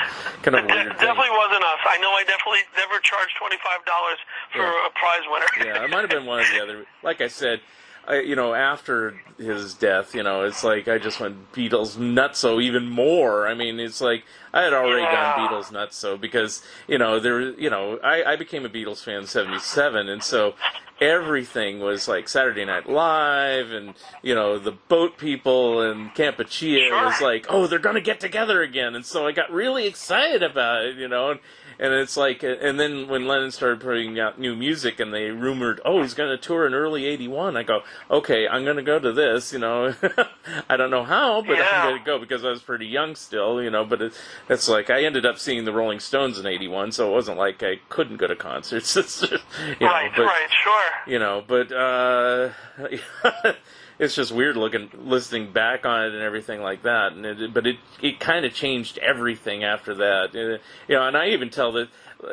[0.42, 1.06] kind of It weird thing.
[1.06, 1.80] definitely wasn't us.
[1.86, 4.18] I know I definitely never charged twenty five dollars
[4.52, 4.86] for Yeah.
[4.86, 5.46] a prize winner.
[5.78, 6.86] Yeah, it might have been one or the other.
[7.02, 7.60] Like I said,
[8.08, 12.62] I, you know, after his death, you know, it's like I just went Beatles nutso
[12.62, 13.48] even more.
[13.48, 14.24] I mean, it's like
[14.54, 15.34] I had already Yeah.
[15.34, 19.20] gone Beatles nutso because you know there, you know, I, I became a Beatles fan
[19.22, 20.54] in '77, and so
[21.00, 27.04] everything was like Saturday Night Live, and you know the boat people and Kampuchea Sure.
[27.04, 30.84] was like, oh, they're gonna get together again, and so I got really excited about
[30.84, 31.32] it, you know.
[31.32, 31.40] And,
[31.78, 35.80] and it's like, and then when Lennon started putting out new music, and they rumored,
[35.84, 37.56] oh, he's going to tour in early '81.
[37.56, 39.52] I go, okay, I'm going to go to this.
[39.52, 39.94] You know,
[40.68, 41.70] I don't know how, but Yeah.
[41.72, 43.62] I'm going to go because I was pretty young still.
[43.62, 44.12] You know, but it,
[44.48, 47.62] it's like I ended up seeing the Rolling Stones in '81, so it wasn't like
[47.62, 48.94] I couldn't go to concerts.
[48.94, 49.38] Just, you
[49.80, 51.12] know, right, but, right, sure.
[51.12, 52.50] you know, but uh,
[53.98, 57.12] it's just weird looking, listening back on it and everything like that.
[57.12, 60.34] And it, but it it kind of changed everything after that.
[60.34, 60.58] You
[60.94, 61.88] know, and I even tell that.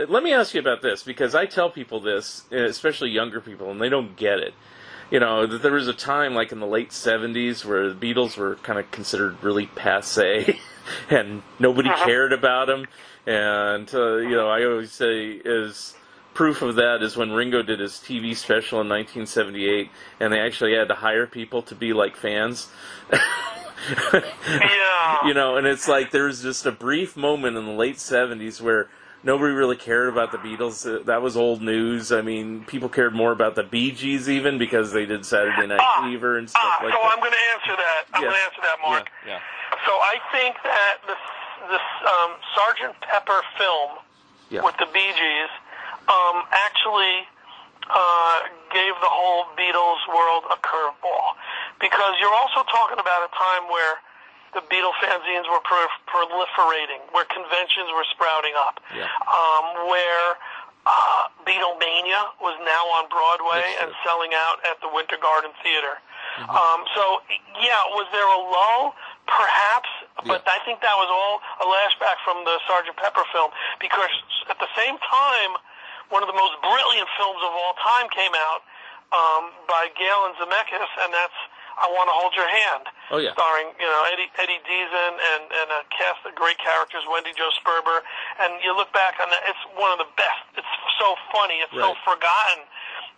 [0.09, 3.81] Let me ask you about this because I tell people this, especially younger people, and
[3.81, 4.53] they don't get it.
[5.11, 8.37] You know, that there was a time like in the late '70s where the Beatles
[8.37, 10.59] were kind of considered really passe,
[11.09, 12.87] and nobody cared about them.
[13.25, 15.95] And uh, you know, I always say is
[16.33, 20.75] proof of that is when Ringo did his TV special in 1978, and they actually
[20.75, 22.67] had to hire people to be like fans.
[23.11, 25.19] Yeah.
[25.27, 28.61] you know, and it's like there was just a brief moment in the late 70s
[28.61, 28.87] where
[29.23, 30.85] nobody really cared about the Beatles.
[30.87, 32.11] Uh, That was old news.
[32.11, 35.79] I mean, people cared more about the Bee Gees even because they did Saturday Night
[35.81, 37.11] Ah, Fever and stuff Ah, like so that.
[37.13, 38.03] I'm going to answer that.
[38.13, 38.29] I'm Yeah.
[38.29, 39.09] going to answer that, Mark.
[39.27, 39.39] Yeah,
[39.85, 41.17] So I think that this
[41.69, 41.81] this
[42.11, 43.91] um, Sergeant Pepper film
[44.49, 45.49] yeah, with the Bee Gees
[46.09, 47.23] um, actually
[47.89, 48.37] uh,
[48.71, 51.35] gave the whole Beatles world a curveball
[51.79, 53.99] because you're also talking about a time where
[54.55, 59.09] the Beatle fanzines were pro- proliferating, where conventions were sprouting up, Yeah.
[59.25, 60.37] um, where
[60.85, 65.97] uh, Beatlemania was now on Broadway and selling out at the Winter Garden Theater.
[66.49, 67.21] Um, so,
[67.61, 68.93] yeah, was there a lull?
[69.29, 69.89] Perhaps,
[70.27, 74.11] but I think that was all a lashback from the Sergeant Pepper film because
[74.49, 75.55] at the same time,
[76.09, 78.61] one of the most brilliant films of all time came out
[79.13, 81.35] um, by Gale and Zemeckis, and that's
[81.73, 83.33] I Want to Hold Your Hand, Oh, yeah.
[83.33, 87.49] starring you know Eddie Eddie Deezen and and a cast of great characters, Wendy Jo
[87.57, 88.05] Sperber,
[88.45, 90.45] and you look back on that, it's one of the best.
[90.53, 90.69] It's
[91.01, 92.61] so funny, it's so forgotten,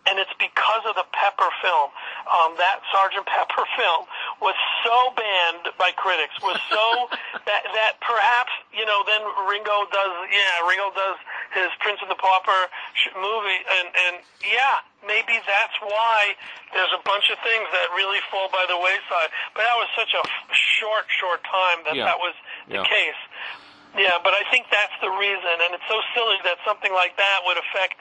[0.06, 1.90] and it's because of the Pepper film.
[2.30, 4.06] Um, that Sergeant Pepper film
[4.42, 6.86] was so banned by critics, was so
[7.50, 11.18] that that perhaps you know then Ringo does yeah Ringo does
[11.54, 12.62] his Prince of the Pauper
[12.94, 16.34] sh- movie, and and yeah maybe that's why
[16.74, 19.30] there's a bunch of things that really fall by the wayside.
[19.54, 22.10] But that was such a f- short short time that Yeah.
[22.10, 22.34] that was
[22.70, 22.90] the Yeah.
[22.90, 23.22] case.
[23.96, 27.40] Yeah, but I think that's the reason, and it's so silly that something like that
[27.48, 27.96] would affect,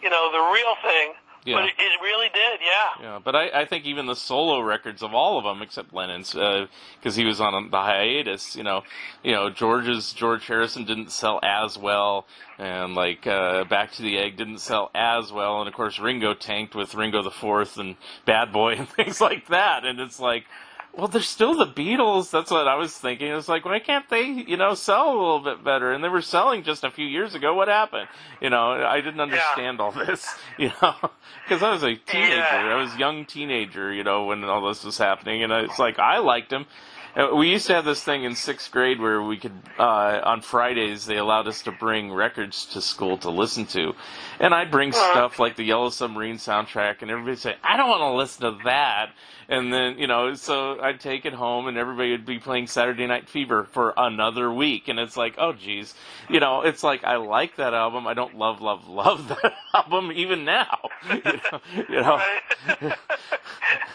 [0.00, 1.14] you know, the real thing.
[1.44, 1.56] Yeah.
[1.56, 3.02] But it, it really did, yeah.
[3.02, 6.32] Yeah, but I, I think even the solo records of all of them, except Lennon's,
[6.32, 8.54] because he was on the hiatus.
[8.54, 8.82] You know,
[9.24, 12.26] you know George's George Harrison didn't sell as well,
[12.58, 16.32] and like uh, Back to the Egg didn't sell as well, and of course Ringo
[16.34, 19.84] tanked with Ringo the Fourth and Bad Boy and things like that.
[19.84, 20.44] And it's like,
[20.96, 22.30] well, they're still the Beatles.
[22.30, 23.28] That's what I was thinking.
[23.28, 25.92] It's like, why can't they, you know, sell a little bit better?
[25.92, 27.54] And they were selling just a few years ago.
[27.54, 28.08] What happened?
[28.40, 30.26] You know, I didn't understand all this.
[30.58, 30.94] You know,
[31.44, 32.36] because I was a teenager.
[32.36, 32.74] Yeah.
[32.76, 33.92] I was a young teenager.
[33.92, 36.66] You know, when all this was happening, and it's like I liked him.
[37.16, 40.40] Uh, We used to have this thing in sixth grade where we could, uh, on
[40.42, 43.94] Fridays, they allowed us to bring records to school to listen to.
[44.40, 48.02] And I'd bring stuff like the Yellow Submarine soundtrack, and everybody'd say, I don't want
[48.02, 49.10] to listen to that.
[49.48, 53.06] And then, you know, so I'd take it home, and everybody would be playing Saturday
[53.06, 54.88] Night Fever for another week.
[54.88, 55.94] And it's like, oh, geez.
[56.28, 58.06] You know, it's like, I like that album.
[58.06, 60.78] I don't love, love, love that album even now.
[61.12, 61.60] You know?
[61.88, 62.92] You know?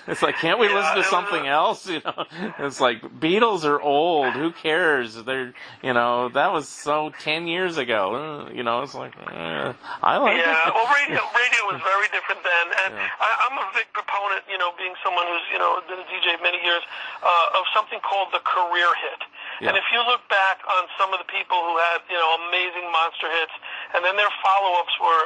[0.08, 1.88] It's like, can't we Yeah, listen to something a- else?
[1.90, 2.26] You know,
[2.60, 4.34] it's like Beatles are old.
[4.34, 5.16] Who cares?
[5.16, 8.16] They're, you know, that was so ten years ago.
[8.48, 10.74] Uh, You know, it's like, uh, I like Yeah, it.
[10.74, 13.10] well, radio radio was very different then, and Yeah.
[13.20, 16.42] I, I'm a big proponent, you know, being someone who's you know been a DJ
[16.42, 16.82] many years,
[17.22, 19.22] uh, of something called the career hit.
[19.62, 19.70] Yeah.
[19.70, 22.90] And if you look back on some of the people who had you know amazing
[22.90, 23.54] monster hits,
[23.94, 25.24] and then their follow-ups were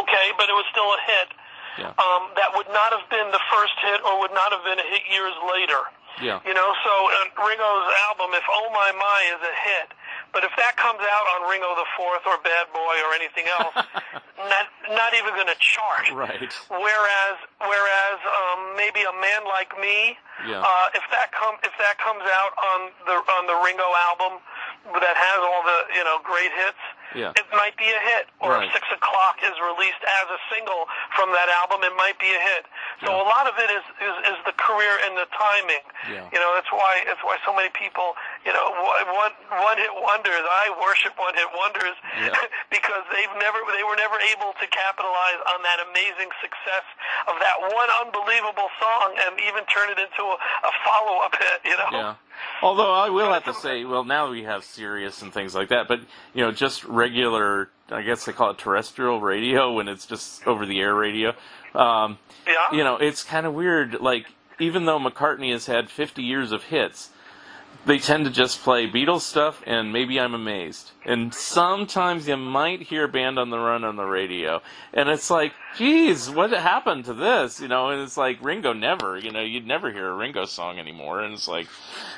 [0.00, 1.28] okay, but it was still a hit.
[1.78, 1.94] Yeah.
[1.94, 4.88] Um, that would not have been the first hit, or would not have been a
[4.88, 5.78] hit years later.
[6.18, 6.42] Yeah.
[6.42, 9.88] You know, so uh, Ringo's album, if Oh My My is a hit,
[10.32, 13.74] but if that comes out on Ringo the Fourth or Bad Boy or anything else,
[14.50, 16.08] not not even going to chart.
[16.12, 16.52] Right.
[16.70, 20.16] Whereas whereas um, maybe a man like me,
[20.46, 20.62] Yeah.
[20.62, 24.38] uh, if that come if that comes out on the on the Ringo album
[25.00, 26.82] that has all the you know great hits,
[27.14, 27.32] Yeah.
[27.36, 28.28] it might be a hit.
[28.40, 28.68] Or Right.
[28.68, 32.40] if Six O'clock is released as a single from that album, it might be a
[32.40, 32.64] hit.
[33.04, 33.22] So Yeah.
[33.22, 35.84] a lot of it is, is is the career and the timing.
[36.10, 36.26] Yeah.
[36.32, 38.14] You know, that's why that's why so many people,
[38.44, 38.66] you know,
[39.14, 39.32] one
[39.62, 40.42] one hit wonders.
[40.42, 42.34] I worship one hit wonders Yeah.
[42.74, 46.86] because they've never they were never able to capitalize on that amazing success
[47.30, 51.60] of that one unbelievable song and even turn it into a, a follow up hit.
[51.64, 51.90] You know.
[51.92, 52.14] Yeah.
[52.62, 55.88] Although I will have to say, well, now we have Sirius and things like that,
[55.88, 56.00] but
[56.34, 60.64] you know, just regular, I guess they call it terrestrial radio when it's just over
[60.66, 61.34] the air radio.
[61.78, 62.72] Um, Yeah.
[62.72, 64.00] you know, it's kind of weird.
[64.00, 64.26] Like,
[64.58, 67.10] even though McCartney has had 50 years of hits,
[67.86, 70.90] they tend to just play Beatles stuff and maybe I'm amazed.
[71.06, 74.60] And sometimes you might hear Band on the Run on the radio.
[74.92, 77.60] And it's like, geez, what happened to this?
[77.60, 80.78] You know, and it's like Ringo never, you know, you'd never hear a Ringo song
[80.78, 81.20] anymore.
[81.22, 81.68] And it's like,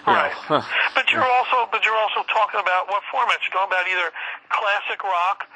[0.07, 0.33] Right.
[0.49, 3.39] know, But you're also but you're also talking about what format?
[3.45, 4.11] You're talking about either
[4.49, 5.47] classic rock,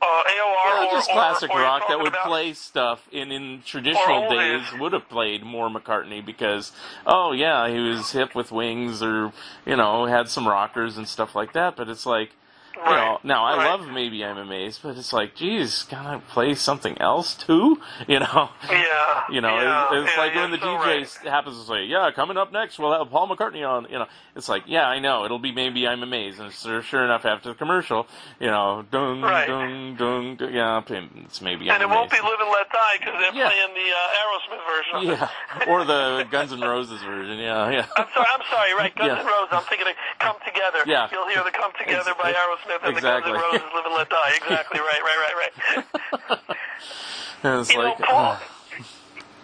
[0.00, 3.62] uh, AOR, Yeah, or just classic or rock that would about- play stuff in in
[3.64, 6.72] traditional days would have played more McCartney because
[7.06, 9.32] oh yeah he was hip with wings or
[9.66, 12.30] you know had some rockers and stuff like that but it's like
[12.76, 13.70] you know now I right.
[13.70, 18.20] love maybe I'm amazed but it's like geez can I play something else too you
[18.20, 19.24] know Yeah.
[19.32, 21.08] you know yeah, it's, it's yeah, like when the so DJ right.
[21.32, 24.06] happens to say yeah coming up next we'll have Paul McCartney on you know
[24.38, 27.50] it's like yeah I know it'll be maybe I'm amazed and sure, sure enough after
[27.50, 28.06] the commercial
[28.40, 29.46] you know dung Right.
[29.46, 32.30] dung dung, dung yeah it's maybe I'm And it won't be amazed.
[32.32, 33.50] Live and Let Die because they're Yeah.
[33.50, 34.94] playing the uh, Aerosmith version.
[34.96, 35.28] of it.
[35.66, 37.36] Yeah, or the Guns N' Roses version.
[37.38, 37.86] Yeah, yeah.
[37.96, 38.26] I'm sorry.
[38.32, 38.74] I'm sorry.
[38.74, 39.20] Right, Guns Yeah.
[39.20, 39.52] N' Roses.
[39.52, 40.80] I'm thinking of Come Together.
[40.86, 41.08] Yeah.
[41.12, 43.32] You'll hear the Come Together Ex- by Aerosmith and exactly.
[43.32, 44.32] the Guns N' Roses Live and Let Die.
[44.38, 44.80] Exactly.
[44.80, 45.02] Right.
[45.02, 45.20] Right.
[45.20, 45.36] Right.
[45.36, 46.38] Right.
[47.42, 48.38] And it's You know, like, Paul- uh,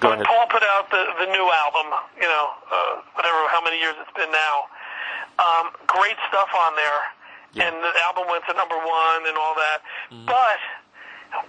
[0.00, 0.26] go ahead.
[0.26, 1.86] Paul put out the the new album,
[2.20, 4.66] you know, uh, whatever how many years it's been now,
[5.38, 7.00] um, great stuff on there,
[7.52, 7.68] Yeah.
[7.68, 9.78] and the album went to number one and all that.
[10.10, 10.26] Mm-hmm.
[10.26, 10.60] But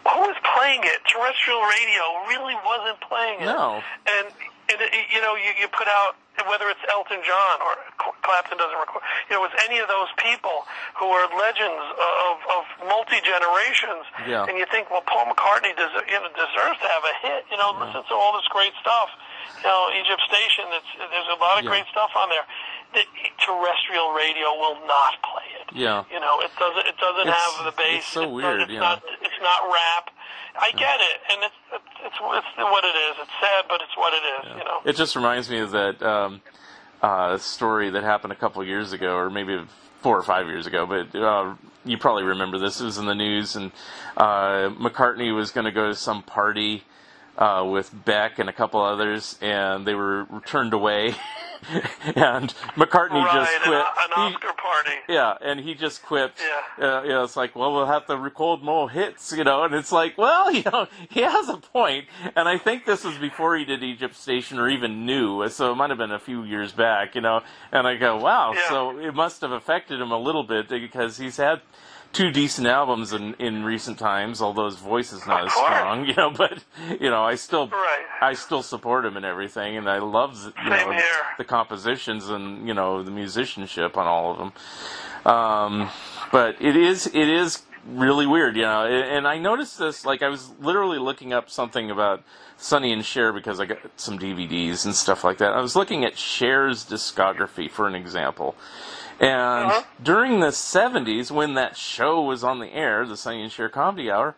[0.09, 0.99] who was playing it?
[1.05, 3.45] Terrestrial radio really wasn't playing it.
[3.45, 3.81] No.
[4.09, 4.27] And,
[4.73, 6.17] and it, you know, you, you put out
[6.49, 8.99] whether it's Elton John or Cl- Clapton doesn't record,
[9.31, 10.67] you know, it's any of those people
[10.99, 14.03] who are legends of, of multi generations.
[14.27, 14.43] Yeah.
[14.49, 17.45] And you think, well, Paul McCartney des- you know, deserves to have a hit.
[17.53, 19.13] You know, listen to all this great stuff.
[19.63, 20.65] You know, Egypt Station.
[20.75, 21.71] It's, there's a lot of Yeah.
[21.71, 22.43] great stuff on there.
[22.95, 23.03] The
[23.43, 25.75] terrestrial radio will not play it.
[25.75, 26.05] Yeah.
[26.11, 26.87] You know, it doesn't.
[26.87, 27.97] It doesn't It's- have the bass.
[27.99, 28.79] it's so it weird, It's yeah.
[28.79, 29.03] not.
[29.21, 30.09] It's not rap.
[30.57, 33.15] I get it, and it's it's it's, it's what it is.
[33.21, 34.57] It's sad, but it's what it is.
[34.57, 34.79] You know.
[34.85, 36.41] It just reminds me of that um,
[37.01, 39.59] uh, story that happened a couple years ago, or maybe
[40.01, 40.85] four or five years ago.
[40.85, 42.79] But uh, you probably remember this.
[42.79, 43.73] It was in the news, and
[44.15, 46.85] uh, McCartney was going to go to some party
[47.37, 51.15] uh, with Beck and a couple others, and they were turned away.
[52.15, 53.73] and McCartney right, just quit.
[53.77, 53.85] an
[54.15, 54.95] He- Oscar party.
[55.09, 56.39] Yeah, and he just quipped.
[56.79, 56.87] Yeah.
[56.99, 59.73] Uh, you know, it's like, well, we'll have to record more hits, you know, and
[59.75, 61.65] it's like, well, you know, he has a point.
[61.75, 62.05] point,
[62.37, 65.75] and I think this was before he did Egypt Station or even knew, so it
[65.75, 67.41] might have been a few years back, you know,
[67.71, 68.69] and I go, wow, Yeah.
[68.69, 71.61] so it must have affected him a little bit because he's had
[72.15, 76.13] two decent albums in, in recent times, although his voice is not as strong, you
[76.15, 76.63] know, but,
[76.99, 78.05] you know, I still, Right.
[78.21, 81.03] I still support him and everything, and I love, you Same know, here.
[81.37, 84.53] the compositions and, you know, the musicianship on all of them.
[85.31, 85.89] Um,
[86.31, 88.85] but it is it is really weird, you know.
[88.85, 92.23] And I noticed this like I was literally looking up something about
[92.57, 95.53] Sonny and Cher because I got some DVDs and stuff like that.
[95.53, 98.55] I was looking at Cher's discography for an example.
[99.19, 99.83] And Uh-huh.
[100.03, 104.11] during the 70s, when that show was on the air, the Sonny and Cher Comedy
[104.11, 104.35] Hour,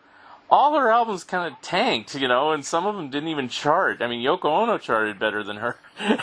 [0.50, 4.00] all her albums kind of tanked, you know, and some of them didn't even chart.
[4.00, 5.76] I mean, Yoko Ono charted better than her.
[5.98, 6.18] and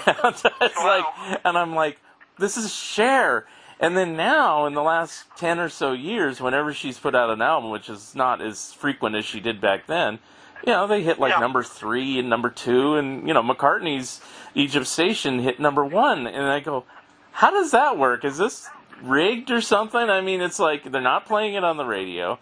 [0.62, 1.06] it's like,
[1.44, 2.00] and I'm like,
[2.40, 3.46] this is Cher.
[3.80, 7.42] And then now, in the last 10 or so years, whenever she's put out an
[7.42, 10.20] album, which is not as frequent as she did back then,
[10.66, 11.40] you know, they hit like Yeah.
[11.40, 14.22] number three and number two, and, you know, McCartney's
[14.56, 16.26] Egypt Station hit number one.
[16.26, 16.86] And I go,
[17.34, 18.24] how does that work?
[18.24, 18.70] Is this
[19.04, 20.10] rigged or something?
[20.10, 22.40] I mean, it's like they're not playing it on the radio.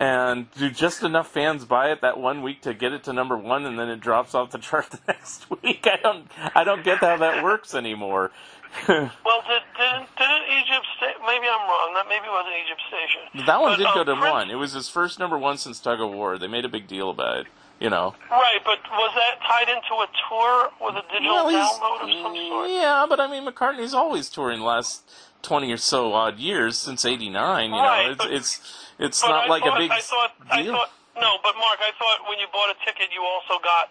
[0.00, 3.36] And do just enough fans buy it that one week to get it to number
[3.36, 5.86] one, and then it drops off the chart the next week?
[5.86, 8.30] I don't, I don't get how that works anymore.
[8.88, 11.20] Well, did, didn't, didn't Egypt Station?
[11.26, 11.92] Maybe I'm wrong.
[11.94, 13.46] That maybe wasn't Egypt Station.
[13.46, 14.50] that one But, did uh, go to Prince- one.
[14.50, 16.38] It was his first number one since Tug of War.
[16.38, 17.46] They made a big deal about it.
[17.80, 18.14] You know.
[18.30, 22.36] Right, but was that tied into a tour with a digital Well, download of some
[22.36, 22.68] sort?
[22.68, 25.08] Yeah, but I mean, McCartney's always touring the last
[25.40, 27.70] twenty or so odd years since '89.
[27.70, 30.32] You Right, know, it's but- it's it's not I like thought, a big I thought,
[30.50, 30.74] I deal.
[30.74, 33.88] thought, no, but Mark, I thought when you bought a ticket, you also got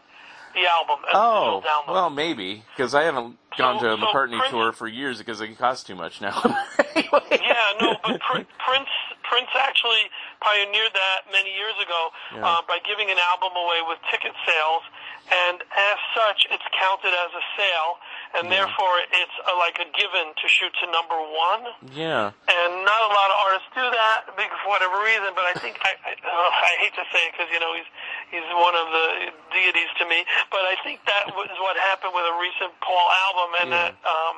[0.54, 4.52] the album Oh, well, maybe because I haven't gone to a So- so McCartney Prince-
[4.52, 6.42] tour for years because it costs too much now.
[6.96, 8.90] Yeah, no, but Pr- Prince
[9.24, 10.10] Prince actually
[10.42, 12.46] pioneered that many years ago Yeah.
[12.46, 14.84] uh, by giving an album away with ticket sales,
[15.32, 17.98] and as such, it's counted as a sale,
[18.38, 21.64] and therefore it's uh like a given to shoot to number one.
[21.96, 22.30] Yeah.
[22.30, 25.34] And not a lot of artists do that because for whatever reason.
[25.34, 26.30] But I think I I, uh,
[26.70, 27.90] I hate to say it because you know he's
[28.30, 29.08] he's one of the
[29.54, 30.26] deities to me.
[30.54, 33.78] But I think that was what happened with a recent Paul album, and Yeah.
[33.78, 34.36] that um,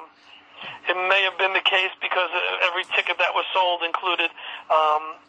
[0.88, 2.30] it may have been the case because
[2.68, 4.30] every ticket that was sold included.
[4.72, 5.20] Um,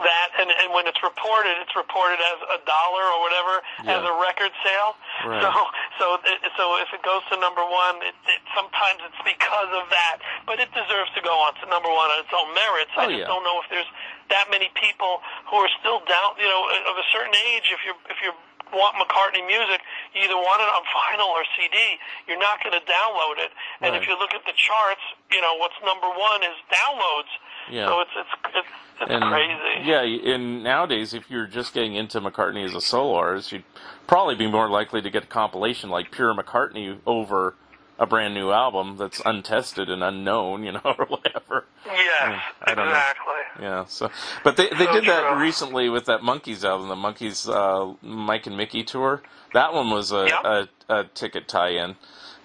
[0.00, 3.54] that and, and when it's reported, it's reported as a dollar or whatever
[3.84, 3.96] Yeah.
[3.98, 4.96] as a record sale.
[5.26, 5.40] Right.
[5.42, 5.50] So
[5.98, 9.88] so it, so if it goes to number one, it, it sometimes it's because of
[9.92, 12.92] that, but it deserves to go on to number one on its own merits.
[12.96, 13.28] Oh, I just yeah.
[13.28, 13.90] don't know if there's
[14.32, 15.20] that many people
[15.50, 17.68] who are still down, you know, of a certain age.
[17.72, 18.32] If you're if you
[18.70, 19.82] want McCartney music,
[20.14, 21.98] you either want it on vinyl or CD.
[22.30, 23.50] You're not going to download it.
[23.82, 23.98] And Right.
[23.98, 25.02] if you look at the charts,
[25.34, 27.32] you know what's number one is downloads.
[27.70, 27.86] Yeah.
[27.86, 28.68] So it's it's it's,
[29.02, 29.88] it's and crazy.
[29.88, 33.64] yeah, and nowadays, if you're just getting into McCartney as a solo artist, you'd
[34.06, 37.54] probably be more likely to get a compilation like Pure McCartney over
[37.98, 41.66] a brand new album that's untested and unknown, you know, or whatever.
[41.86, 42.90] Yes, I don't know.
[42.92, 43.62] exactly.
[43.62, 43.84] Yeah.
[43.86, 44.10] So,
[44.42, 48.46] but they they So did that recently with that Monkees album, the Monkees uh, Mike
[48.46, 49.22] and Mickey tour.
[49.52, 50.66] That one was a Yeah.
[50.88, 51.96] a, a ticket tie-in.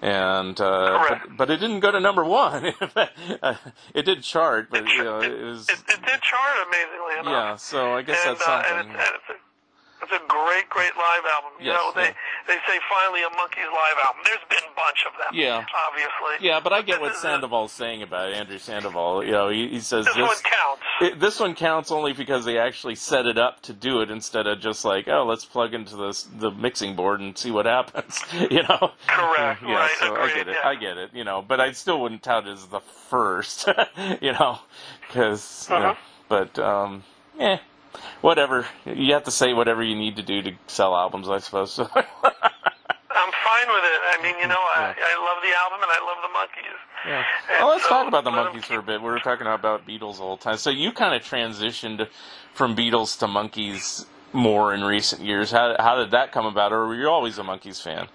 [0.01, 2.65] And uh, but, but it didn't go to number one.
[3.93, 7.25] it did chart, but you know, it was It, it did chart amazingly enough.
[7.25, 7.55] yeah.
[7.55, 8.79] So I guess and, that's uh, something.
[8.79, 9.44] and it's, and it's,
[10.05, 11.51] it's a great, great live album.
[11.59, 12.47] You Yes, know, they yeah.
[12.47, 14.21] they say finally a Monkees live album.
[14.23, 15.31] There's been a bunch of them.
[15.33, 15.65] Yeah.
[15.89, 16.45] obviously.
[16.47, 18.35] Yeah, but I get what is a- Sandoval's saying about it.
[18.35, 19.23] Andrew Sandoval.
[19.25, 20.81] You know, he, he says This, this one counts.
[21.01, 24.45] it, this one counts only because they actually set it up to do it instead
[24.47, 28.21] of just like, oh, let's plug into this the mixing board and see what happens.
[28.33, 28.91] You know.
[29.07, 30.55] Correct, Yeah, right, so I get it.
[30.61, 30.69] yeah.
[30.69, 31.09] I get it.
[31.13, 33.67] You know, but I still wouldn't tout it as the first.
[34.21, 34.59] you know,
[35.07, 35.67] because.
[35.71, 35.95] Uh-huh.
[36.29, 37.03] but um,
[37.39, 37.57] eh,
[38.21, 38.65] whatever.
[38.85, 41.79] You have to say whatever you need to do to sell albums, I suppose.
[41.79, 41.87] I'm
[43.43, 44.01] fine with it.
[44.11, 46.77] I mean, you know, I, I love the album and I love the Monkees.
[47.07, 47.23] Yeah.
[47.59, 49.01] Well, oh, let's so talk about the Monkees for a bit.
[49.01, 50.57] We were talking about Beatles all the time.
[50.57, 52.07] So you kind of transitioned
[52.53, 55.51] from Beatles to Monkees more in recent years.
[55.51, 58.07] How how did that come about, or were you always a Monkees fan?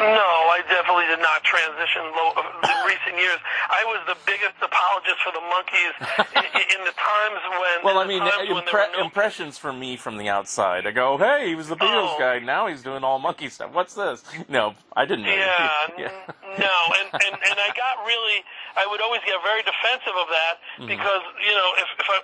[0.00, 3.38] No, I definitely did not transition low, in recent years.
[3.70, 5.94] I was the biggest apologist for the Monkees
[6.34, 7.76] in, in the times when.
[7.86, 10.86] Well, I mean, times when there impre- no impressions from me from the outside.
[10.86, 12.18] I go, hey, he was the Beatles Oh.
[12.18, 12.38] guy.
[12.40, 13.70] Now he's doing all Monkee stuff.
[13.72, 14.22] What's this?
[14.48, 15.34] No, I didn't know.
[15.34, 15.78] Yeah,
[16.10, 16.10] yeah.
[16.58, 18.42] no, and, and and I got really,
[18.76, 20.90] I would always get very defensive of that Mm-hmm.
[20.90, 22.18] because you know if if I,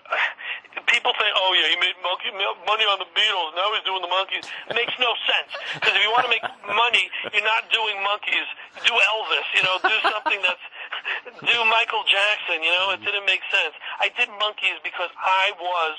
[0.90, 2.34] people say, oh yeah, he made monkey
[2.66, 4.42] money on the Beatles, now he's doing the Monkees.
[4.66, 8.48] It makes no sense because if you want to make money, you're not doing Monkees.
[8.88, 10.64] Do Elvis, you know, do something that's
[11.44, 12.64] do Michael Jackson.
[12.64, 13.76] You know, it didn't make sense.
[14.00, 15.94] I did Monkees because I was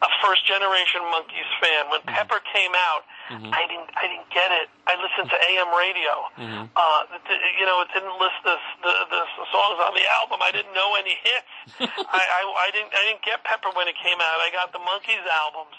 [0.00, 1.92] a first generation Monkees fan.
[1.92, 2.16] When mm-hmm.
[2.16, 3.52] Pepper came out, mm-hmm.
[3.52, 4.72] I didn't I didn't get it.
[4.88, 6.14] I listened to AM radio.
[6.40, 6.64] Mm-hmm.
[6.72, 9.22] Uh, th- you know, it didn't list the, the the
[9.52, 10.40] songs on the album.
[10.40, 11.52] I didn't know any hits.
[11.84, 14.40] I, I I didn't I didn't get Pepper when it came out.
[14.40, 15.76] I got the Monkees albums.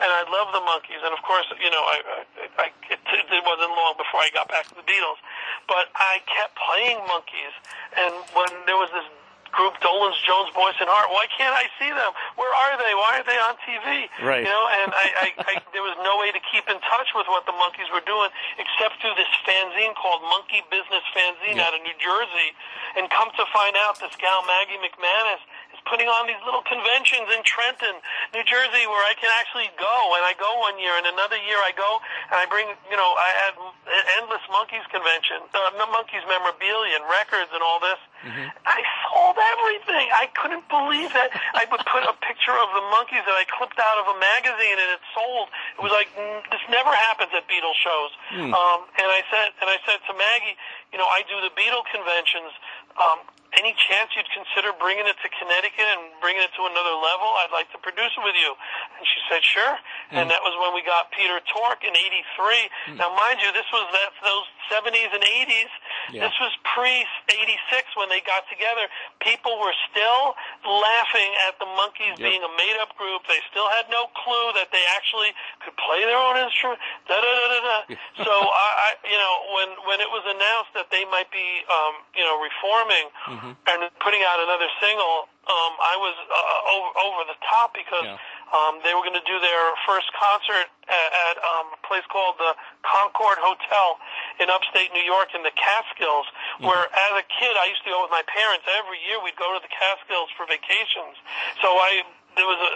[0.00, 3.42] And I love the Monkees, and of course, you know, I, I, I it, it
[3.44, 5.18] wasn't long before I got back to the Beatles,
[5.66, 7.52] but I kept playing Monkees.
[7.98, 9.04] And when there was this
[9.50, 11.10] group Dolenz Jones Boyce and Hart.
[11.10, 12.12] Why can't I see them?
[12.38, 12.92] Where are they?
[12.94, 14.06] Why aren't they on TV?
[14.22, 14.42] Right.
[14.46, 17.26] You know, and I, I, I there was no way to keep in touch with
[17.28, 21.66] what the Monkees were doing except through this fanzine called Monkee Business Fanzine Yeah.
[21.68, 22.54] out of New Jersey.
[22.98, 25.42] And come to find out, this gal Maggie McManus
[25.88, 27.96] putting on these little conventions in Trenton,
[28.34, 29.94] New Jersey, where I can actually go.
[30.16, 32.00] And I go one year, and another year I go,
[32.32, 33.52] and I bring, you know, I had
[34.20, 37.98] endless Monkees convention, uh, no Monkees memorabilia and records and all this.
[38.68, 40.12] I sold everything.
[40.12, 43.80] I couldn't believe that I would put a picture of the Monkees that I clipped
[43.80, 45.48] out of a magazine and it sold.
[45.78, 48.12] It was like mm, this never happens at Beatles shows.
[48.52, 50.52] Um, and I said, and I said to Maggie,
[50.92, 52.52] you know, I do the Beatle conventions.
[52.98, 53.22] Um,
[53.58, 57.28] any chance you'd consider bringing it to Connecticut and bringing it to another level?
[57.42, 58.54] I'd like to produce it with you.
[58.94, 59.74] And she said, sure.
[60.14, 62.98] And that was when we got Peter Tork in '83.
[62.98, 65.70] Now, mind you, this was that those '70s and '80s.
[66.12, 66.26] Yeah.
[66.28, 68.86] This was pre '86 when they got together.
[69.20, 70.34] People were still
[70.66, 72.26] laughing at the Monkees Yep.
[72.26, 73.22] being a made-up group.
[73.30, 75.30] They still had no clue that they actually
[75.64, 76.80] could play their own instrument.
[77.06, 77.76] Da da da da da.
[78.26, 81.94] so I, I, you know, when when it was announced that they might be, um,
[82.14, 83.52] you know, reforming Mm-hmm.
[83.70, 88.04] and putting out another single, um, I was uh, over, over the top because.
[88.04, 88.18] Yeah.
[88.50, 92.34] Um, they were going to do their first concert at, at um, a place called
[92.42, 93.98] the Concord Hotel
[94.42, 96.26] in upstate New York in the Catskills,
[96.58, 98.66] where as a kid I used to go with my parents.
[98.66, 101.14] Every year we'd go to the Catskills for vacations.
[101.62, 102.02] So I
[102.38, 102.74] there was a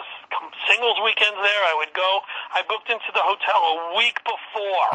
[0.67, 1.63] singles weekends there.
[1.67, 2.23] I would go.
[2.51, 4.95] I booked into the hotel a week before.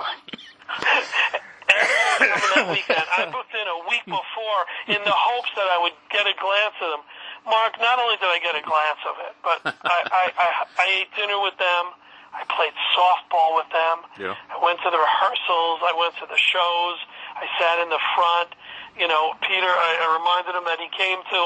[1.70, 3.06] That weekend.
[3.14, 6.76] I booked in a week before in the hopes that I would get a glance
[6.82, 7.04] of them.
[7.46, 10.48] Mark, not only did I get a glance of it, but I, I, I,
[10.80, 11.96] I ate dinner with them.
[12.30, 14.06] I played softball with them.
[14.22, 14.38] Yeah.
[14.54, 15.82] I went to the rehearsals.
[15.82, 16.98] I went to the shows.
[17.34, 18.54] I sat in the front.
[18.94, 19.66] You know, Peter.
[19.66, 21.40] I, I reminded him that he came to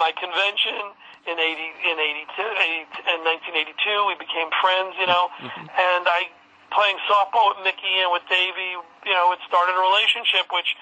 [0.00, 0.96] my convention
[1.28, 3.98] in eighty in eighty two in nineteen eighty two.
[4.08, 4.96] We became friends.
[4.96, 5.66] You know, mm-hmm.
[5.68, 6.32] and I
[6.72, 8.80] playing softball with Mickey and with Davey.
[9.04, 10.72] You know, it started a relationship which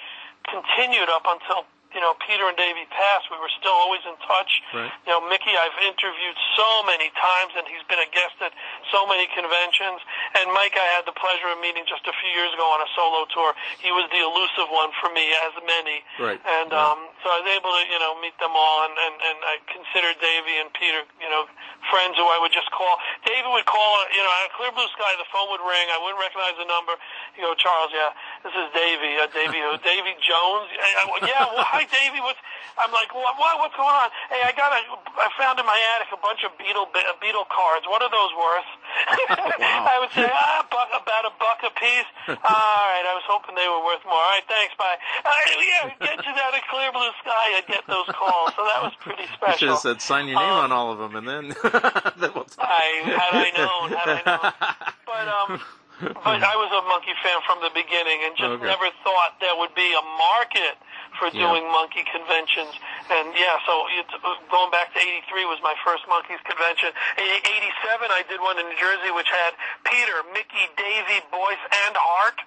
[0.46, 1.66] continued up until
[1.98, 3.26] you know Peter and Davey passed.
[3.26, 4.62] We were still always in touch.
[4.70, 4.94] Right.
[5.02, 8.54] You know, Mickey I've interviewed so many times, and he's been a guest at
[8.94, 9.98] so many conventions.
[10.38, 12.88] And Mike I had the pleasure of meeting just a few years ago on a
[12.94, 13.50] solo tour.
[13.82, 16.06] He was the elusive one for me, as many.
[16.22, 16.38] Right.
[16.62, 16.78] And Yeah.
[16.94, 19.58] um, so I was able to, you know, meet them all, and, and, and I
[19.66, 21.50] considered Davey and Peter, you know,
[21.90, 22.94] friends who I would just call.
[23.26, 25.88] David would call, you know, at Clear Blue Sky, the phone would ring.
[25.90, 26.94] I wouldn't recognize the number.
[27.34, 28.12] You go, Charles, yeah,
[28.44, 29.18] this is Davey.
[29.18, 29.74] Uh, Davey who?
[29.88, 30.68] Davey Jones?
[30.78, 32.20] I, I, yeah, well, hi, Davey.
[32.22, 32.38] What's,
[32.78, 34.08] I'm like, what, what, what's going on?
[34.30, 34.80] Hey, I got a,
[35.18, 36.86] I found in my attic a bunch of Beatle,
[37.18, 37.84] Beatle cards.
[37.90, 38.70] What are those worth?
[39.90, 42.08] I would say, ah, buck, about a buck a piece.
[42.38, 44.14] All right, I was hoping they were worth more.
[44.18, 44.96] All right, thanks, bye.
[45.24, 47.58] Uh, yeah, get you down to Clear Blue Sky.
[47.58, 49.28] I'd get those calls, so that was pretty You
[49.58, 49.68] should special.
[49.74, 51.44] have said sign your name Um, on all of them, and then,
[52.20, 52.62] then we'll talk.
[52.62, 54.52] I had I known, had I known.
[55.08, 55.50] But um,
[55.98, 58.66] but I was a Monkee fan from the beginning, and just Okay.
[58.70, 60.78] never thought there would be a market
[61.18, 61.46] for Yeah.
[61.50, 62.72] doing Monkee conventions.
[63.10, 64.06] And yeah, so it,
[64.50, 66.90] going back to '83 was my first Monkees convention.
[67.18, 69.54] In '87, I did one in New Jersey, which had
[69.84, 72.38] Peter, Mickey, Davey, Boyce, and Hart.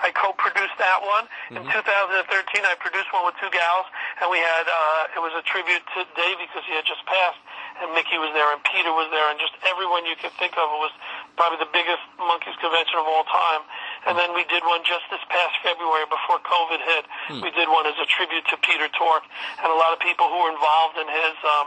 [0.00, 1.28] I co-produced that one.
[1.50, 3.86] In 2013, I produced one with two gals,
[4.22, 7.38] and we had uh, it was a tribute to Davey because he had just passed
[7.80, 10.66] and Mickey was there, and Peter was there, and just everyone you could think of.
[10.66, 10.94] It was
[11.38, 13.62] probably the biggest Monkees convention of all time.
[14.06, 17.04] And then we did one just this past February before COVID hit.
[17.42, 19.24] We did one as a tribute to Peter Tork,
[19.62, 21.66] and a lot of people who were involved in his, um,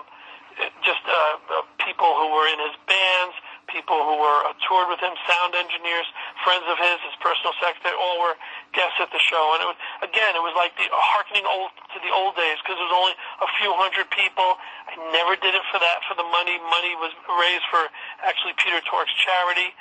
[0.84, 3.36] just uh, uh, people who were in his bands,
[3.70, 6.08] people who were uh, toured with him, sound engineers,
[6.44, 8.36] friends of his, his personal secretary, all were
[8.74, 9.56] guests at the show.
[9.56, 12.80] And it was, again, it was like the harkening old to the old days because
[12.80, 14.56] it was only a few hundred people.
[14.92, 16.60] I never did it for that, for the money.
[16.68, 17.88] Money was raised for
[18.24, 19.72] actually Peter Tork's charity,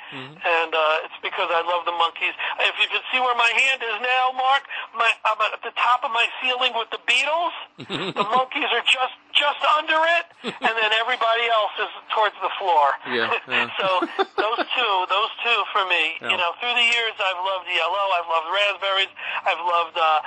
[0.43, 2.35] and uh, it's because I love the Monkees.
[2.63, 4.63] If you can see where my hand is now, Mark,
[4.95, 7.55] my I'm at the top of my ceiling with the Beatles.
[8.15, 12.95] the Monkees are just just under it, and then everybody else is towards the floor.
[13.07, 13.70] Yeah, yeah.
[13.79, 13.87] So
[14.37, 16.17] those two, those two for me.
[16.21, 16.31] Yeah.
[16.33, 19.11] You know, through the years, I've loved Yellow, I've loved Raspberries,
[19.45, 19.97] I've loved.
[19.97, 20.19] uh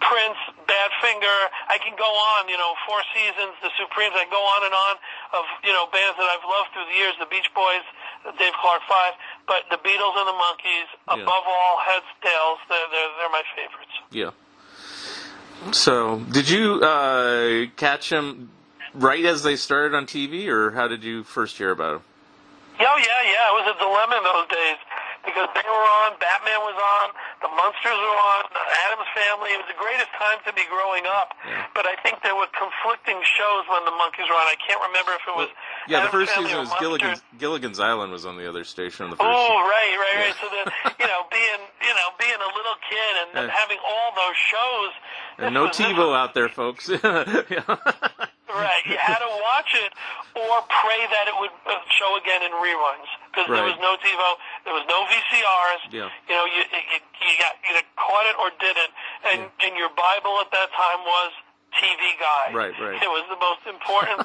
[0.00, 0.36] Prince,
[0.68, 1.38] Badfinger,
[1.70, 4.94] I can go on, you know, Four Seasons, The Supremes, I go on and on
[5.32, 7.80] of, you know, bands that I've loved through the years, the Beach Boys,
[8.38, 9.14] Dave Clark Five,
[9.46, 11.22] but the Beatles and the Monkees, Yeah.
[11.22, 13.96] above all, heads, tails, they're, they're, they're my favorites.
[14.10, 14.30] Yeah.
[15.72, 18.50] So, did you uh, catch them
[18.92, 22.02] right as they started on TV, or how did you first hear about them?
[22.78, 23.50] Oh yeah, yeah.
[23.52, 24.78] It was a dilemma in those days
[25.24, 27.06] because they were on, Batman was on,
[27.42, 28.46] the Munsters were on,
[28.86, 29.50] Addams Family.
[29.56, 31.34] It was the greatest time to be growing up.
[31.42, 31.66] Yeah.
[31.74, 34.46] But I think there were conflicting shows when the Monkees were on.
[34.46, 35.50] I can't remember if it was.
[35.90, 39.08] Yeah, the first Family season was Gilligan's, Gilligan's Island was on the other station.
[39.08, 39.66] On the first Oh, season.
[39.66, 40.36] right, right, right.
[40.38, 40.66] So then,
[41.00, 43.54] you know, being, you know, being a little kid and Yeah.
[43.56, 44.90] having all those shows.
[45.42, 46.86] And no was- TiVo was- out there, folks.
[47.50, 47.66] yeah.
[48.56, 49.92] Right, you had to watch it
[50.36, 54.28] or pray that it would uh, show again in reruns because there was no TiVo,
[54.64, 55.82] there was no VCRs.
[55.92, 56.08] Yeah.
[56.28, 58.92] You know, you you, you got either caught it or didn't,
[59.32, 61.30] and and your Bible at that time was
[61.76, 62.54] TV Guide.
[62.54, 63.02] Right, right.
[63.02, 64.20] It was the most important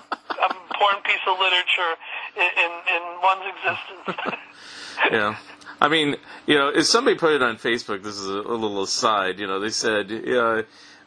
[0.71, 1.93] important piece of literature
[2.39, 4.39] in in, in one's existence.
[5.11, 5.35] yeah.
[5.81, 6.15] I mean,
[6.45, 9.47] you know, if somebody put it on Facebook, this is a, a little aside, you
[9.47, 10.61] know, they said, uh,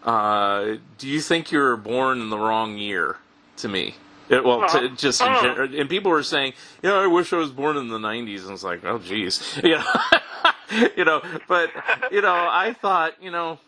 [0.05, 3.19] uh, do you think you were born in the wrong year
[3.59, 3.95] to me?
[4.29, 7.37] It, well, to, just in gen- and people were saying, you know, I wish I
[7.37, 11.23] was born in the '90s, and I was like, oh, geez, you know, you know.
[11.47, 11.71] But
[12.11, 13.59] you know, I thought, you know,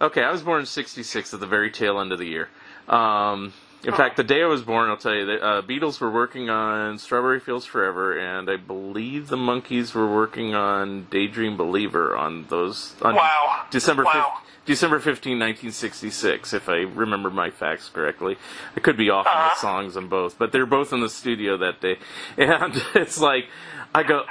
[0.00, 2.48] okay, I was born in '66 at the very tail end of the year.
[2.88, 3.52] Um,
[3.84, 6.50] in fact, the day I was born, I'll tell you, the uh, Beatles were working
[6.50, 12.46] on Strawberry Fields Forever, and I believe the Monkees were working on Daydream Believer on
[12.48, 12.94] those.
[13.02, 13.66] On Wow.
[13.70, 14.38] December Wow.
[14.68, 18.36] December 15, 1966, if I remember my facts correctly.
[18.76, 19.60] I could be off on the uh-huh.
[19.62, 21.96] songs on both, but they're both in the studio that day.
[22.36, 23.46] And it's like,
[23.94, 24.24] I go,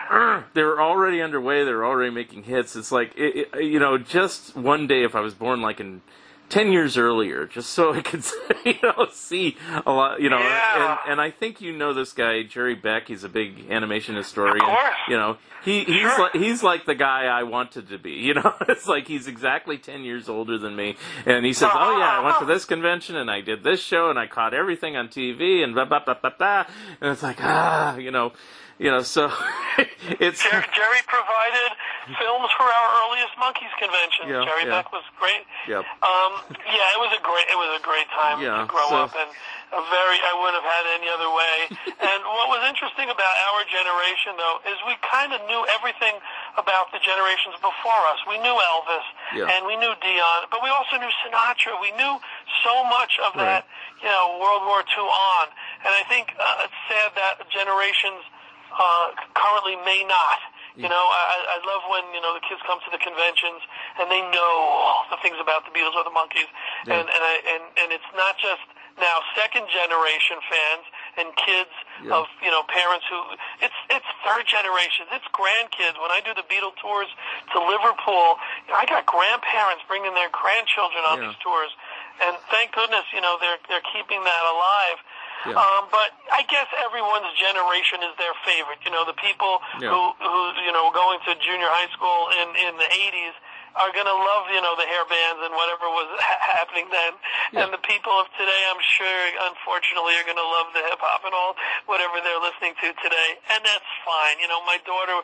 [0.53, 2.75] they're already underway, they're already making hits.
[2.75, 6.03] It's like, it, it, you know, just one day, if I was born like in
[6.49, 8.23] ten years earlier, just so I could
[8.65, 10.21] you know see a lot.
[10.21, 10.97] You know, Yeah.
[11.03, 13.07] and and I think you know this guy Jerry Beck.
[13.07, 14.61] He's a big animation historian.
[14.61, 14.95] Of course.
[15.09, 16.19] You know, he he's Sure.
[16.19, 18.11] like he's like the guy I wanted to be.
[18.11, 20.95] You know, it's like he's exactly ten years older than me,
[21.25, 24.09] and he says, "Oh yeah, I went to this convention and I did this show
[24.09, 26.65] and I caught everything on TV and blah blah blah blah blah."
[27.01, 28.33] And it's like ah, you know,
[28.79, 29.31] you know, so
[29.77, 31.71] it's Jer- Jerry provided
[32.15, 34.31] films for our earliest Monkees convention.
[34.31, 34.79] Yeah, Jerry yeah.
[34.79, 35.43] Beck was great.
[35.67, 35.83] Yep.
[35.99, 36.31] Um,
[36.63, 39.13] yeah, it was a great it was a great time Yeah, to grow so- up
[39.19, 39.27] and
[39.75, 41.55] a very I wouldn't have had any other way.
[42.07, 46.15] and what was interesting about our generation though is we kind of knew everything
[46.55, 48.19] about the generations before us.
[48.31, 49.05] We knew Elvis
[49.35, 49.51] Yeah.
[49.51, 51.75] and we knew Dion, but we also knew Sinatra.
[51.83, 52.15] We knew
[52.63, 53.59] so much of Right.
[53.59, 53.67] that,
[53.99, 55.45] you know, World War II on.
[55.83, 58.23] And I think uh, it's sad that generations
[58.71, 60.39] uh, currently may not.
[60.77, 63.65] You know, I, I love when you know the kids come to the conventions
[63.97, 66.45] and they know all the things about the Beatles or the Monkees,
[66.85, 67.01] Yeah.
[67.01, 68.61] and and I, and and it's not just
[69.01, 70.85] now second generation fans
[71.17, 71.73] and kids
[72.05, 72.21] Yeah.
[72.21, 73.17] of you know parents who
[73.65, 75.97] it's it's third generation, it's grandkids.
[75.97, 77.09] When I do the Beatle tours
[77.53, 78.37] to Liverpool,
[78.69, 81.33] I got grandparents bringing their grandchildren on Yeah.
[81.33, 81.73] these tours,
[82.21, 85.01] and thank goodness you know they're they're keeping that alive.
[85.45, 85.53] Yeah.
[85.53, 88.81] Um, but I guess everyone's generation is their favorite.
[88.81, 89.93] You know, the people Yeah.
[89.93, 93.35] who, who, you know, going to junior high school in, in the 80s
[93.77, 97.13] are going to love, you know, the hair bands and whatever was ha- happening then.
[97.53, 97.65] Yeah.
[97.65, 99.19] And the people of today, I'm sure,
[99.53, 101.53] unfortunately, are going to love the hip hop and all,
[101.85, 103.29] whatever they're listening to today.
[103.53, 104.41] And that's fine.
[104.41, 105.21] You know, my daughter,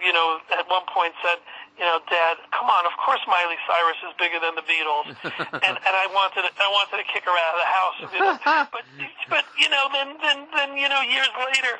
[0.00, 1.42] you know, at one point said,
[1.78, 5.14] you know, Dad, come on, of course Miley Cyrus is bigger than the Beatles.
[5.62, 7.96] and, and I wanted, to, I wanted to kick her out of the house.
[8.14, 8.34] You know?
[8.74, 8.84] but,
[9.30, 11.78] but, you know, then, then, then, you know, years later,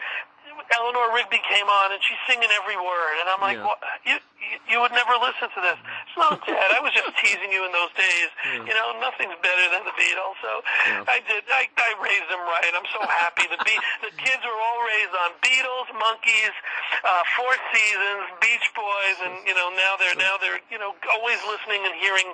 [0.75, 3.67] Eleanor Rigby came on and she's singing every word, and I'm like, Yeah.
[3.69, 3.79] what?
[4.05, 5.79] You, you you would never listen to this.
[6.17, 8.31] No, Dad, I was just teasing you in those days.
[8.67, 10.37] You know, nothing's better than the Beatles.
[10.43, 10.53] So
[10.89, 11.05] Yeah.
[11.15, 11.43] I did.
[11.51, 12.71] I, I raised them right.
[12.75, 13.47] I'm so happy.
[13.51, 16.55] The Be- the kids were all raised on Beatles, Monkees,
[17.05, 21.39] uh, Four Seasons, Beach Boys, and you know now they're now they're you know always
[21.49, 22.29] listening and hearing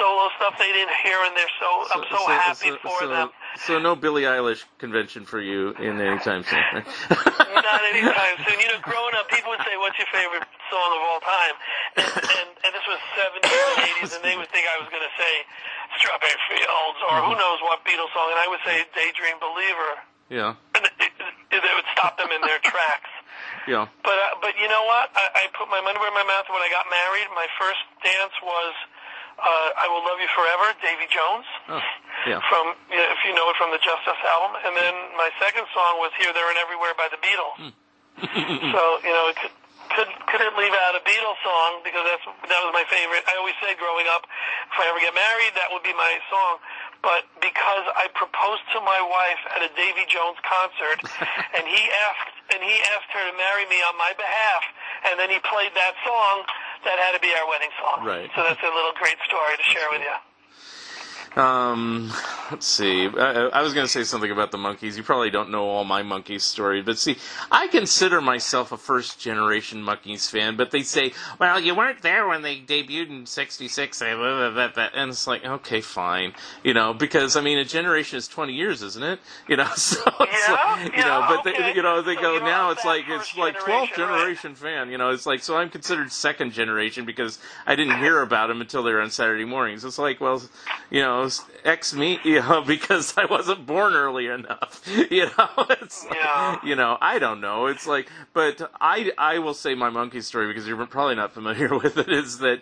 [0.00, 3.28] solo stuff they didn't hear, and they're so, I'm so, happy so, for so, them.
[3.66, 6.84] So no Billie Eilish convention for you in any time soon.
[7.64, 8.60] Not anytime soon.
[8.60, 11.54] You know, growing up, people would say, "What's your favorite song of all time?"
[11.96, 15.02] And and, and this was '70s and '80s, and they would think I was going
[15.04, 15.32] to say
[15.96, 19.90] "Strawberry Fields" or who knows what Beatles song, and I would say "Daydream Believer,"
[20.28, 23.08] yeah, and it, it, it would stop them in their tracks.
[23.66, 25.08] yeah, But uh, but you know what?
[25.16, 26.44] I, I put my money where my mouth.
[26.52, 28.72] When I got married, my first dance was
[29.38, 31.46] uh, "I Will Love You Forever," Davy Jones.
[31.70, 31.82] oh,
[32.26, 35.98] yeah, From if you know it from the Justice album, and then my second song
[35.98, 37.74] was "Here, There, and Everywhere" by the Beatles.
[38.74, 39.54] so you know, it could,
[39.90, 43.26] could couldn't leave out a Beatles song because that's that was my favorite.
[43.26, 44.26] I always said growing up,
[44.70, 46.62] if I ever get married, that would be my song.
[47.04, 51.04] But because I proposed to my wife at a Davy Jones concert,
[51.58, 54.62] and he asked and he asked her to marry me on my behalf,
[55.10, 56.44] and then he played that song,
[56.84, 58.04] that had to be our wedding song.
[58.04, 58.30] Right.
[58.36, 60.16] So that's a little great story to share with you.
[61.36, 62.12] Um,
[62.52, 63.08] let's see.
[63.08, 64.96] I, I was going to say something about the Monkees.
[64.96, 67.16] You probably don't know all my Monkees story, but see,
[67.50, 70.56] I consider myself a first generation Monkees fan.
[70.56, 74.00] But they say, "Well, you weren't there when they debuted in '66,"
[74.94, 78.82] and it's like, okay, fine, you know, because I mean, a generation is 20 years,
[78.82, 79.20] isn't it?
[79.48, 82.22] You know, so it's Yeah, like, you know, yeah, but they, you know, they So
[82.22, 82.70] go now.
[82.70, 84.28] It's like it's like 12th generation, right.
[84.28, 84.90] generation fan.
[84.90, 88.60] You know, it's like so I'm considered second generation because I didn't hear about them
[88.60, 89.84] until they were on Saturday mornings.
[89.84, 90.42] It's like, well,
[90.90, 91.23] you know,
[91.64, 94.82] X me, you know, because I wasn't born early enough.
[95.10, 96.58] You know, it's like, Yeah.
[96.64, 97.66] you know, I don't know.
[97.66, 101.76] It's like, but I I will say my Monkee story because you're probably not familiar
[101.82, 102.08] with it.
[102.10, 102.60] Is that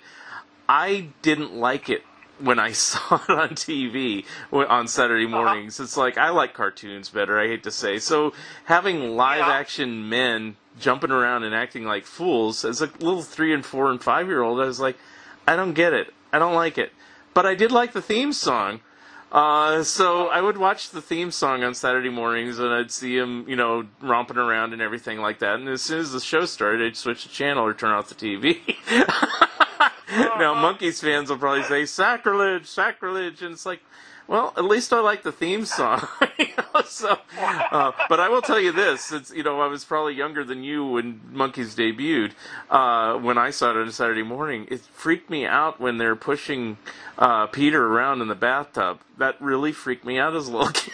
[0.68, 2.02] I didn't like it
[2.38, 5.36] when I saw it on TV on Saturday Uh-huh.
[5.44, 5.78] mornings.
[5.80, 7.38] It's like I like cartoons better.
[7.38, 8.32] I hate to say so.
[8.64, 9.52] Having live Yeah.
[9.52, 14.02] action men jumping around and acting like fools as a little three and four and
[14.02, 14.96] five year old, I was like,
[15.46, 16.12] I don't get it.
[16.32, 16.92] I don't like it.
[17.34, 18.80] But I did like the theme song.
[19.32, 23.46] Uh, so I would watch the theme song on Saturday mornings, and I'd see him,
[23.48, 25.54] you know, romping around and everything like that.
[25.54, 28.14] And as soon as the show started, I'd switch the channel or turn off the
[28.14, 28.60] TV.
[30.38, 33.80] now, Monkees fans will probably say sacrilege, sacrilege, and it's like,
[34.28, 36.06] well, at least I like the theme song.
[36.86, 40.44] So, uh, but I will tell you this: it's you know I was probably younger
[40.44, 42.32] than you when Monkees debuted.
[42.70, 46.16] Uh, when I saw it on a Saturday morning, it freaked me out when they're
[46.16, 46.76] pushing
[47.18, 49.00] uh, Peter around in the bathtub.
[49.18, 50.92] That really freaked me out as a little kid.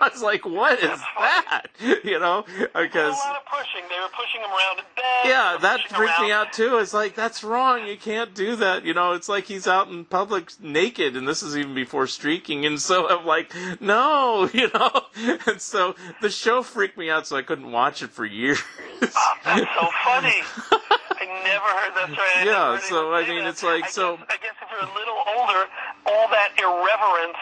[0.00, 1.66] I was like, "What is that?"
[2.04, 3.82] You know, because a lot of pushing.
[3.88, 5.24] They were pushing him around in bed.
[5.24, 6.78] Yeah, that freaked me out too.
[6.78, 7.86] It's like that's wrong.
[7.86, 8.84] You can't do that.
[8.84, 12.64] You know, it's like he's out in public naked, and this is even before streaking.
[12.66, 15.02] And so I'm like, no, you know.
[15.46, 18.60] And so the show freaked me out, so I couldn't watch it for years.
[19.02, 20.42] Oh, that's so funny.
[21.22, 22.28] I never heard that story.
[22.36, 23.48] I Yeah, so, I mean, that.
[23.50, 25.68] it's like, I so- Guess, I guess if you're a little older,
[26.06, 27.38] all that irreverence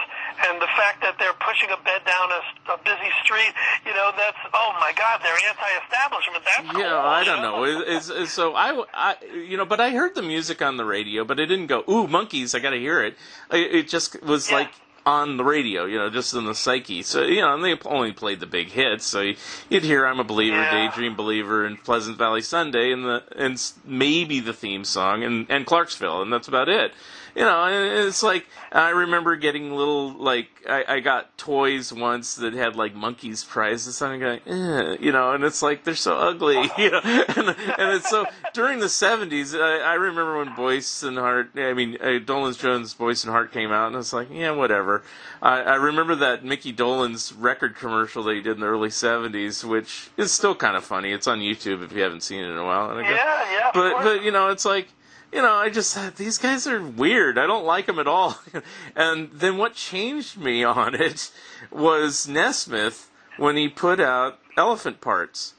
[0.48, 3.52] and the fact that they're pushing a bed down a, a busy street,
[3.86, 6.44] you know, that's oh my God, they're anti-establishment.
[6.44, 7.65] That's cool, Yeah, I don't know.
[7.65, 10.85] It- It's, it's, so I, I, you know, but I heard the music on the
[10.85, 13.16] radio, but it didn't go, ooh, Monkees, I got to hear it.
[13.52, 14.57] It it just was Yeah.
[14.57, 14.70] like
[15.07, 17.03] on the radio, you know, just in the psyche.
[17.03, 19.07] So you know, and they only played the big hits.
[19.07, 19.37] So you-
[19.69, 20.89] you'd hear "I'm a Believer," Yeah.
[20.89, 25.67] "Daydream Believer," and "Pleasant Valley Sunday," and the and maybe the theme song and and
[25.67, 26.93] Clarksville, and that's about it.
[27.35, 32.36] You know, and it's like I remember getting little like I, I got toys once
[32.36, 35.94] that had like Monkees prizes, and I'm going, eh, you know, and it's like they're
[35.94, 39.59] so ugly, you know, and, and it's so during the '70s.
[39.59, 43.52] I, I remember when Boyce and Hart, I mean, uh, Dolenz Jones, Boyce and Hart
[43.52, 45.02] came out, and I was like, yeah, whatever.
[45.43, 49.65] I, I remember that Mickey Dolenz record commercial that he did in the early '70s,
[49.65, 51.12] which is still kind of funny.
[51.12, 52.90] It's on YouTube if you haven't seen it in a while.
[52.90, 53.70] And I go, Yeah, yeah.
[53.73, 54.89] but but you know, it's like
[55.32, 57.39] you know, I just these guys are weird.
[57.39, 58.39] I don't like them at all.
[58.97, 61.31] and then what changed me on it
[61.70, 65.55] was Nesmith when he put out Elephant Parts,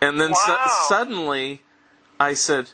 [0.00, 0.56] and then su-
[0.88, 1.62] suddenly
[2.18, 2.70] I said,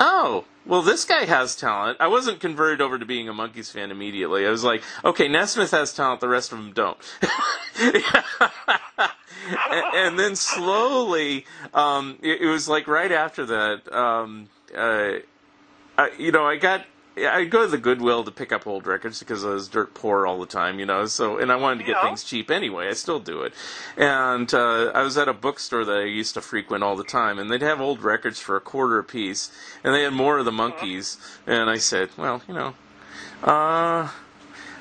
[0.00, 1.98] "Oh." Well, this guy has talent.
[2.00, 4.44] I wasn't converted over to being a Monkees fan immediately.
[4.44, 6.98] I was like, okay, Nesmith has talent, the rest of them don't.
[7.80, 8.02] and,
[9.94, 15.18] and then slowly, um, it, it was like right after that, um, uh,
[15.98, 16.84] I, you know, I got.
[17.18, 20.26] I go to the Goodwill to pick up old records because I was dirt poor
[20.26, 21.06] all the time, you know.
[21.06, 22.88] So, and I wanted to get things cheap anyway.
[22.88, 23.54] I still do it.
[23.96, 27.38] And uh, I was at a bookstore that I used to frequent all the time,
[27.38, 29.50] and they'd have old records for a quarter a piece,
[29.82, 31.16] and they had more of the Monkees.
[31.46, 32.74] And I said, well, you know,
[33.42, 34.10] uh,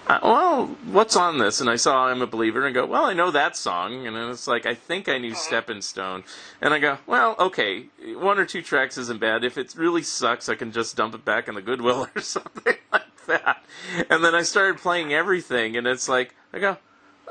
[0.07, 1.61] uh, well, what's on this?
[1.61, 4.05] And I saw I'm a Believer, and I go, well, I know that song.
[4.05, 6.23] And then it's like, I think I knew Stepping Stone.
[6.61, 9.43] And I go, well, okay, one or two tracks isn't bad.
[9.43, 12.75] If it really sucks, I can just dump it back in the Goodwill or something
[12.91, 13.63] like that.
[14.09, 16.77] And then I started playing everything, and it's like, I go,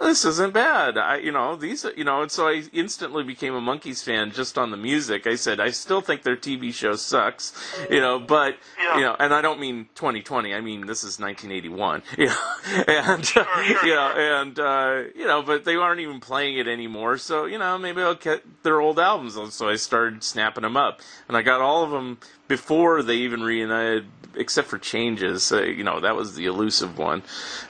[0.00, 0.98] this isn't bad.
[0.98, 4.58] I, you know, these, you know, and so I instantly became a Monkees fan just
[4.58, 5.26] on the music.
[5.26, 7.52] I said, I still think their TV show sucks,
[7.90, 8.96] you know, but, Yeah.
[8.96, 10.54] you know, and I don't mean 2020.
[10.54, 14.40] I mean, this is 1981, you know, and, sure, you know, sure.
[14.40, 17.18] and, uh, you know, but they aren't even playing it anymore.
[17.18, 19.34] So, you know, maybe I'll get their old albums.
[19.54, 22.18] So I started snapping them up and I got all of them
[22.48, 24.06] before they even reunited
[24.36, 27.22] except for changes uh, you know that was the elusive one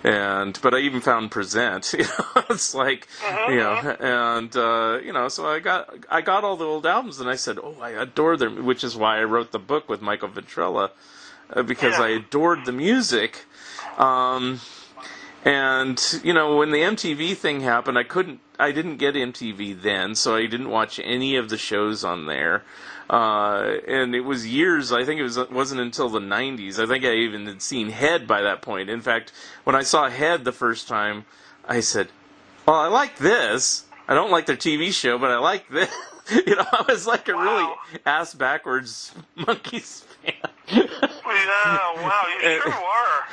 [0.03, 1.95] and but i even found present
[2.51, 3.09] it's like
[3.49, 7.21] you know and uh you know so i got i got all the old albums
[7.21, 10.01] and i said oh i adore them which is why i wrote the book with
[10.03, 10.91] michael ventrella
[11.53, 12.05] uh, because Yeah.
[12.05, 13.45] i adored the music
[13.99, 14.61] um
[15.45, 20.15] and you know when the MTV thing happened, I couldn't, I didn't get MTV then,
[20.15, 22.63] so I didn't watch any of the shows on there.
[23.11, 24.91] Uh, and it was years.
[24.91, 26.83] I think it was it wasn't until the '90s.
[26.83, 28.89] I think I even had seen Head by that point.
[28.89, 29.33] In fact,
[29.65, 31.27] when I saw Head the first time,
[31.69, 32.09] I said,
[32.67, 33.85] "Well, I like this.
[34.07, 35.91] I don't like their TV show, but I like this."
[36.47, 37.69] you know, I was like a really
[38.07, 40.35] ass backwards Monkees fan.
[40.69, 40.87] Yeah,
[41.27, 43.25] wow, you Uh, sure are.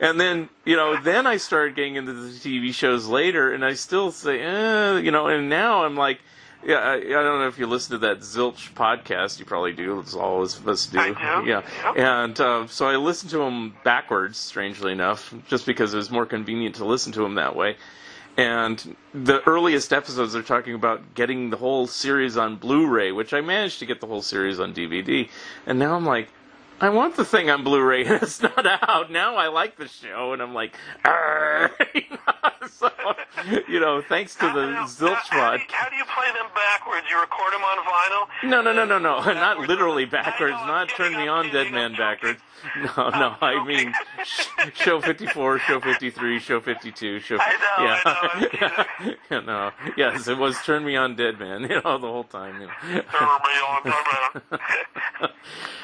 [0.00, 3.74] And then, you know, then I started getting into the TV shows later, and I
[3.74, 6.20] still say, eh, you know, and now I'm like,
[6.64, 9.38] yeah, I, I don't know if you listen to that Zilch podcast.
[9.38, 10.00] You probably do.
[10.00, 10.98] It's all of us do.
[10.98, 11.08] I
[11.42, 11.62] do, Yeah.
[11.84, 11.96] yep.
[11.96, 16.26] And uh, so I listened to them backwards, strangely enough, just because it was more
[16.26, 17.76] convenient to listen to them that way.
[18.36, 23.40] And the earliest episodes are talking about getting the whole series on Blu-ray, which I
[23.40, 25.28] managed to get the whole series on DVD.
[25.66, 26.28] And now I'm like,
[26.80, 29.10] I want the thing on Blu-ray, and it's not out.
[29.10, 30.74] Now I like the show, and I'm like,
[31.04, 32.90] "Arr!" you know, so,
[33.68, 36.50] you know, thanks to the how- Zilch how, do you, how do you play them
[36.54, 37.06] backwards?
[37.08, 38.50] You record them on vinyl?
[38.50, 41.94] No, no, no, no, no, not literally backwards, know, not turn me on, dead man
[41.94, 42.40] backwards.
[42.96, 43.92] No, no, I mean
[44.24, 47.36] sh- show 54, show 53, show 52, show.
[47.38, 48.00] I know, yeah.
[48.04, 51.62] I yeah, no, yes, it was turn me on, dead man.
[51.74, 52.60] You know, the whole time.
[52.60, 52.72] You know.
[52.82, 55.30] Turn me on, on.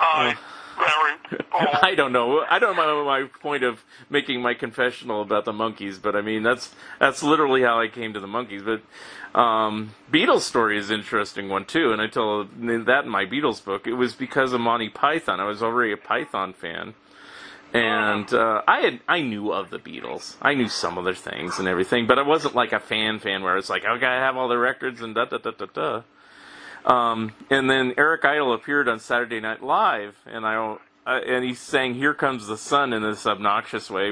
[0.01, 0.37] I,
[0.81, 1.19] Larry,
[1.82, 2.44] I don't know.
[2.48, 6.43] I don't know my point of making my confessional about the Monkees, but I mean
[6.43, 8.65] that's that's literally how I came to the Monkees.
[8.65, 13.27] But um, Beatles story is an interesting one too, and I tell that in my
[13.27, 13.86] Beatles book.
[13.86, 15.40] It was because of Monty Python.
[15.40, 16.94] I was already a Python fan,
[17.73, 20.36] and uh, I had I knew of the Beatles.
[20.43, 23.43] I knew some of their things and everything, but I wasn't like a fan fan
[23.43, 26.02] where it's like okay, I have all the records and da da da da da.
[26.85, 30.77] Um, and then Eric Idle appeared on Saturday Night Live, and I
[31.07, 34.11] uh, and he sang "Here Comes the Sun" in this obnoxious way.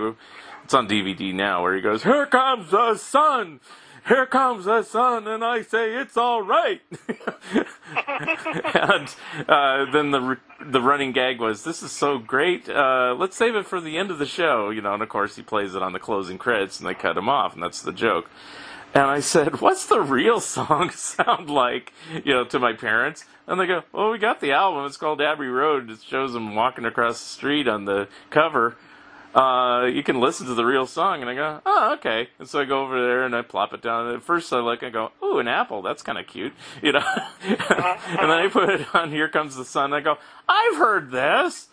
[0.65, 3.61] It's on DVD now, where he goes, "Here comes the sun."
[4.07, 6.81] Here comes the sun, and I say it's all right.
[8.74, 9.15] and
[9.47, 12.70] uh, then the the running gag was, "This is so great.
[12.70, 15.36] Uh, let's save it for the end of the show." You know, and of course
[15.36, 17.93] he plays it on the closing credits, and they cut him off, and that's the
[17.93, 18.31] joke.
[18.94, 21.93] And I said, "What's the real song sound like?"
[22.24, 24.86] You know, to my parents, and they go, "Well, we got the album.
[24.86, 25.90] It's called Abbey Road.
[25.90, 28.77] It shows them walking across the street on the cover."
[29.35, 31.20] uh, you can listen to the real song.
[31.20, 32.28] And I go, oh, okay.
[32.39, 34.06] And so I go over there and I plop it down.
[34.06, 35.82] And at first I look and go, ooh, an apple.
[35.82, 36.52] That's kind of cute,
[36.82, 37.05] you know.
[37.43, 37.59] and
[38.19, 39.93] then I put it on Here Comes the Sun.
[39.93, 41.69] I go, I've heard this.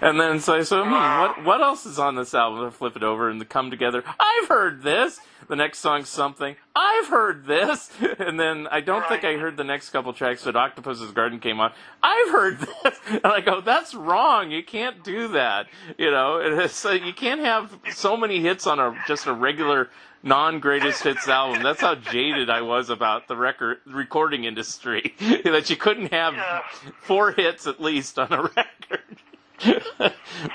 [0.00, 2.66] and then so I said, hmm, what what else is on this album?
[2.66, 4.02] I flip it over and the come together.
[4.18, 5.20] I've heard this.
[5.50, 6.54] The next song's something.
[6.76, 7.90] I've heard this.
[8.20, 11.58] And then I don't think I heard the next couple tracks, but Octopus's Garden came
[11.58, 11.72] on.
[12.02, 13.00] I've heard this.
[13.08, 14.52] And I go, that's wrong.
[14.52, 15.66] You can't do that.
[15.98, 19.88] You know, it's, uh, you can't have so many hits on a just a regular
[20.22, 21.64] non greatest hits album.
[21.64, 25.14] That's how jaded I was about the record recording industry.
[25.44, 26.60] that you couldn't have Yeah.
[27.02, 29.00] four hits at least on a record.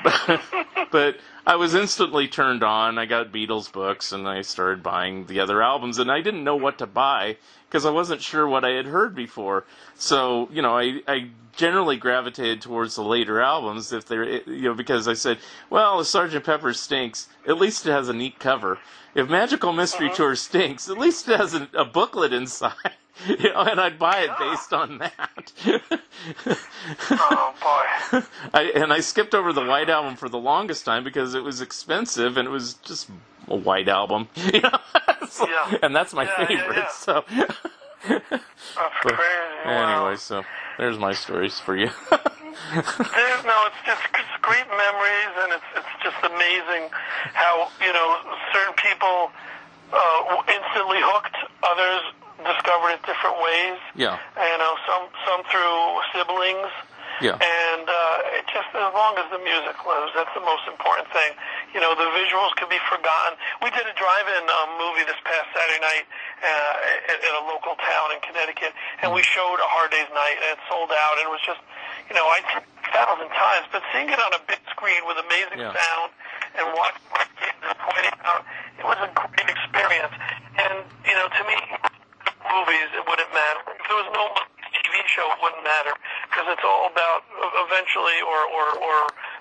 [0.04, 0.42] But,
[0.92, 2.98] but I was instantly turned on.
[2.98, 6.56] I got Beatles books and I started buying the other albums, and I didn't know
[6.56, 7.38] what to buy
[7.68, 9.66] because I wasn't sure what I had heard before.
[9.96, 14.74] So you know, I I generally gravitated towards the later albums if they're you know
[14.74, 15.38] because I said,
[15.70, 16.44] well, if Sgt.
[16.44, 18.80] Pepper stinks, at least it has a neat cover.
[19.14, 20.16] If Magical Mystery uh-huh.
[20.16, 22.74] Tour stinks, at least it has a, a booklet inside.
[23.28, 25.52] You know, and I'd buy it based on that.
[27.12, 28.22] Oh boy.
[28.54, 31.62] I, and I skipped over the White Album for the longest time because it was
[31.62, 33.10] expensive and it was just
[33.48, 34.78] a White Album, you know.
[35.30, 35.78] So- Yeah.
[35.82, 36.76] And that's my Yeah, yeah, favorite.
[36.78, 36.90] yeah.
[36.90, 37.24] So
[38.08, 39.22] That's crazy.
[39.66, 40.06] Wow.
[40.06, 40.44] anyway, so
[40.78, 41.90] there's my stories for you.
[42.12, 46.90] There's no, it's just it's great memories, and it's it's just amazing
[47.34, 48.18] how you know
[48.54, 49.32] certain people
[49.92, 52.02] uh, instantly hooked, others
[52.46, 53.78] discovered it different ways.
[53.96, 55.82] yeah, You know, some some through
[56.14, 56.70] siblings,
[57.24, 61.08] yeah, and uh, it just as long as the music lives, that's the most important
[61.16, 61.32] thing.
[61.74, 63.36] You know, the visuals could be forgotten.
[63.64, 66.06] We did a drive-in um, movie this past Saturday night
[66.44, 68.72] uh, at, at a local town in Connecticut,
[69.04, 71.60] and we showed A Hard Day's Night, and it sold out, and it was just,
[72.12, 75.60] you know, I a thousand times, but seeing it on a big screen with amazing
[75.60, 75.74] Yeah.
[75.76, 76.12] sound
[76.56, 78.46] and watching my kids and pointing out,
[78.80, 80.14] it was a great experience.
[80.56, 81.58] And you know, to me,
[82.56, 83.62] movies, it wouldn't matter.
[83.76, 84.32] If there was no
[84.72, 85.92] TV show, it wouldn't matter
[86.32, 89.00] because it's all about uh, eventually, or or or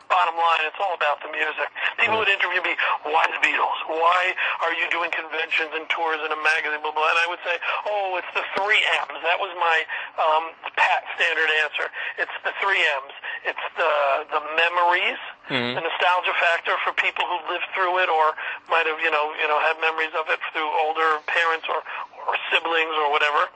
[0.08, 1.68] bottom line, it's all about the music.
[1.98, 2.74] People would interview me,
[3.04, 3.78] why the Beatles?
[3.88, 6.80] Why are you doing conventions and tours in a magazine?
[6.84, 7.08] Blah blah.
[7.10, 7.56] And I would say,
[7.88, 9.20] oh, it's the three M's.
[9.24, 9.78] That was my
[10.20, 10.44] um,
[10.76, 11.86] pat standard answer.
[12.20, 13.14] It's the three M's.
[13.44, 13.92] It's the
[14.32, 15.20] the memories,
[15.76, 18.32] the nostalgia factor for people who lived through it or
[18.72, 21.80] might have you know you know had memories of it through older parents or
[22.24, 23.48] or siblings or whatever.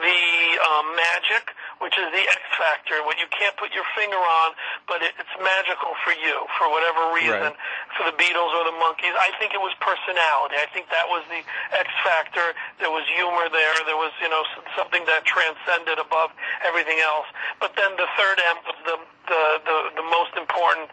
[0.00, 0.20] The
[0.60, 4.54] um, magic, which is the X factor, what you can't put your finger on,
[4.90, 7.54] but it, it's magical for you for whatever reason.
[7.54, 7.96] Right.
[7.96, 10.58] For the Beatles or the Monkees, I think it was personality.
[10.58, 11.40] I think that was the
[11.74, 12.54] X factor.
[12.82, 13.74] There was humor there.
[13.86, 14.42] There was you know
[14.74, 16.30] something that transcended above
[16.66, 17.26] everything else.
[17.62, 18.96] But then the third M was the
[19.28, 20.88] the the, the most important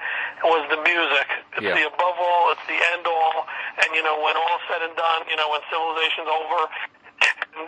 [0.46, 1.28] was the music.
[1.58, 1.76] It's Yeah.
[1.76, 2.52] the above all.
[2.54, 3.48] It's the end all.
[3.82, 6.60] And you know when all's said and done, you know when civilization's over,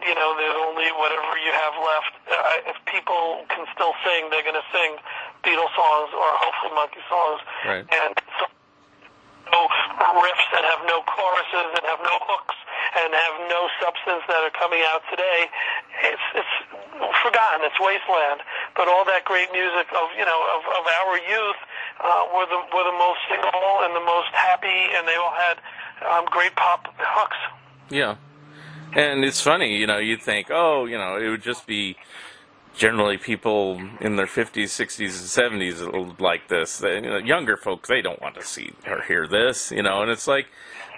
[0.03, 2.13] you know, there's only whatever you have left.
[2.27, 4.99] Uh, if people can still sing, they're going to sing
[5.43, 7.39] Beatles songs or hopefully Monkee songs.
[7.63, 7.85] Right.
[7.87, 8.45] And so,
[9.51, 9.63] no
[10.19, 12.57] riffs that have no choruses and have no hooks
[12.99, 15.47] and have no substance that are coming out today.
[16.03, 16.53] It's it's
[17.23, 17.63] forgotten.
[17.63, 18.43] It's wasteland.
[18.75, 21.59] But all that great music of you know of, of our youth
[22.03, 25.57] uh, were the were the most singable and the most happy, and they all had
[26.05, 27.39] um, great pop hooks.
[27.89, 28.15] yeah.
[28.93, 31.97] And it's funny, you know, you'd think, oh, you know, it would just be
[32.75, 36.81] generally people in their 50s, 60s, and 70s that will like this.
[36.81, 40.11] You know, younger folks, they don't want to see or hear this, you know, and
[40.11, 40.47] it's like,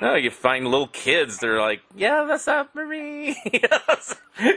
[0.02, 3.36] no, you find little kids, they're like, yeah, the submarine.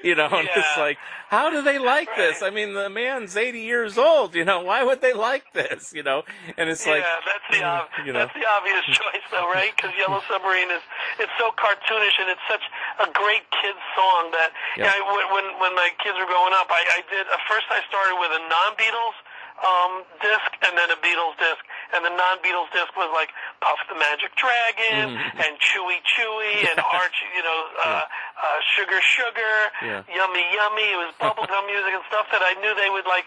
[0.04, 0.98] you know, and it's like,
[1.28, 2.42] how do they like this?
[2.42, 6.02] I mean, the man's 80 years old, you know, why would they like this, you
[6.02, 6.22] know?
[6.56, 8.20] And it's like, yeah, that's the mm, ob- you know.
[8.20, 9.72] that's the obvious choice, though, right?
[9.74, 10.82] Because Yellow Submarine is
[11.18, 12.62] it's so cartoonish and it's such
[13.02, 14.92] a great kids song that Yeah.
[14.94, 17.80] you know, when when my kids were growing up, I, I did at first I
[17.88, 19.16] started with a non-Beatles
[19.62, 21.62] um, disc and then a Beatles disc,
[21.94, 23.30] and the non-Beatles disc was like
[23.62, 25.38] Puff the Magic Dragon Mm-hmm.
[25.42, 30.02] and Chewy Chewy and Archie, you know, uh, uh, Sugar Sugar, Yeah.
[30.10, 30.88] Yummy Yummy.
[30.94, 33.26] It was bubblegum music and stuff that I knew they would like,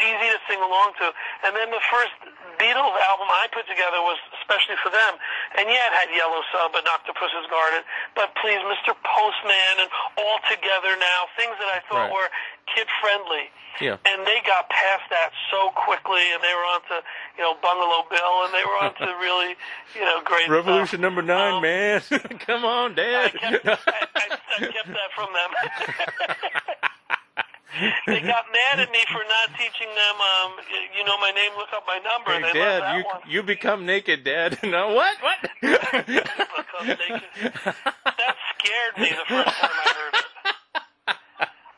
[0.00, 1.12] easy to sing along to.
[1.44, 2.16] And then the first
[2.56, 5.18] Beatles album I put together was especially for them.
[5.58, 7.82] And yeah, it had Yellow Sub and Octopus's Garden,
[8.14, 8.94] but please, Mr.
[9.04, 9.90] Postman and
[10.22, 12.12] All Together Now, things that I thought Right.
[12.14, 12.28] were
[12.74, 13.50] kid friendly.
[13.80, 13.96] Yeah.
[14.06, 16.94] And they got past that so quickly, and they were onto,
[17.36, 19.56] you know, Bungalow Bill, and they were onto really,
[19.94, 21.00] you know, great Revolution stuff.
[21.00, 22.00] number nine, Um, man.
[22.46, 23.32] Come on, I Dad.
[23.34, 23.76] kept, I, I,
[24.30, 25.50] I kept that from them.
[28.06, 30.52] they got mad at me for not teaching them, um,
[30.96, 32.30] you know my name, look up my number.
[32.30, 33.20] Hey, they Dad, you one.
[33.28, 34.56] you become naked, Dad.
[34.62, 35.16] no, what?
[35.20, 35.38] What?
[35.60, 37.22] Become naked.
[37.64, 40.23] That scared me the first time I heard it.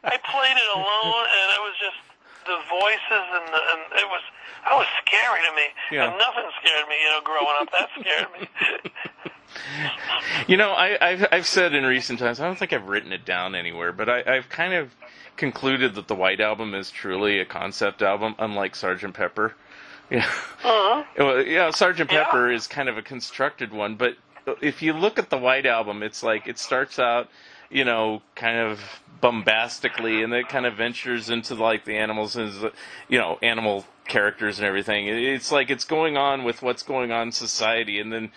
[0.06, 2.00] I played it alone, and it was just
[2.46, 4.22] the voices, and, the, and it was
[4.64, 5.66] that was scary to me.
[5.92, 6.08] Yeah.
[6.08, 7.68] And nothing scared me, you know, growing up.
[7.74, 8.90] That scared me.
[10.48, 13.24] You know, I, I've I've said in recent times, I don't think I've written it
[13.24, 14.94] down anywhere, but I, I've kind of
[15.36, 19.54] concluded that the White Album is truly a concept album, unlike Sergeant Pepper.
[20.08, 20.18] Yeah,
[20.62, 21.02] uh-huh.
[21.18, 22.22] well, yeah, Sergeant Yeah.
[22.24, 24.16] Pepper is kind of a constructed one, but
[24.60, 27.28] if you look at the White Album, it's like it starts out,
[27.70, 28.80] you know, kind of
[29.20, 32.64] bombastically, and it kind of ventures into like the animals, as
[33.08, 35.08] you know, animal characters and everything.
[35.08, 38.30] It's like it's going on with what's going on in society, and then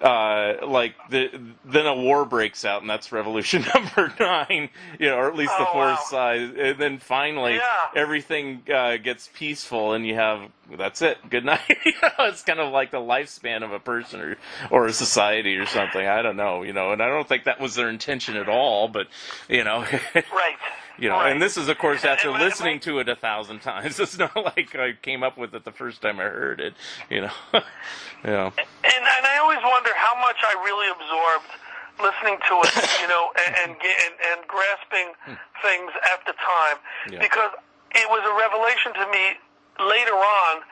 [0.00, 1.28] uh, like the
[1.64, 4.68] then a war breaks out, and that's Revolution Number Nine,
[4.98, 6.04] you know, or at least the Oh, fourth wow.
[6.08, 7.60] side, and then finally Yeah.
[7.94, 11.18] everything uh, gets peaceful, and you have that's it.
[11.28, 11.60] Good night.
[11.84, 14.36] you know, it's kind of like the lifespan of a person or
[14.70, 16.06] or a society or something.
[16.06, 18.88] I don't know, you know, and I don't think that was their intention at all,
[18.88, 19.06] but
[19.48, 19.80] you know.
[20.14, 20.56] right.
[20.98, 21.32] You know, Right.
[21.32, 23.98] and this is, of course, after listening to it a thousand times.
[24.04, 26.74] It's not like I came up with it the first time I heard it.
[27.10, 27.34] You know,
[28.24, 31.50] yeah, And, and I always wonder how much I really absorbed
[32.02, 35.38] listening to it, you know, and and, and, and grasping hmm.
[35.62, 36.76] things at the time,
[37.10, 37.22] Yeah.
[37.22, 37.50] because
[37.94, 39.38] it was a revelation to me
[39.78, 40.62] later on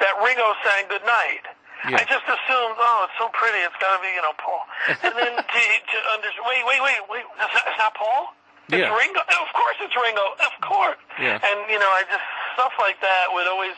[0.00, 1.44] that Ringo sang "Good Night."
[1.88, 2.00] Yeah.
[2.00, 4.64] I just assumed, oh, it's so pretty, it's got to be, you know, Paul.
[4.88, 8.32] And then to, to understand, wait, wait, wait, wait, it's not Paul.
[8.68, 8.90] It's Yeah.
[8.94, 9.20] Ringo.
[9.20, 10.26] Of course, it's Ringo.
[10.42, 10.98] Of course.
[11.20, 11.38] Yeah.
[11.38, 12.24] And you know, I just
[12.54, 13.74] stuff like that would always,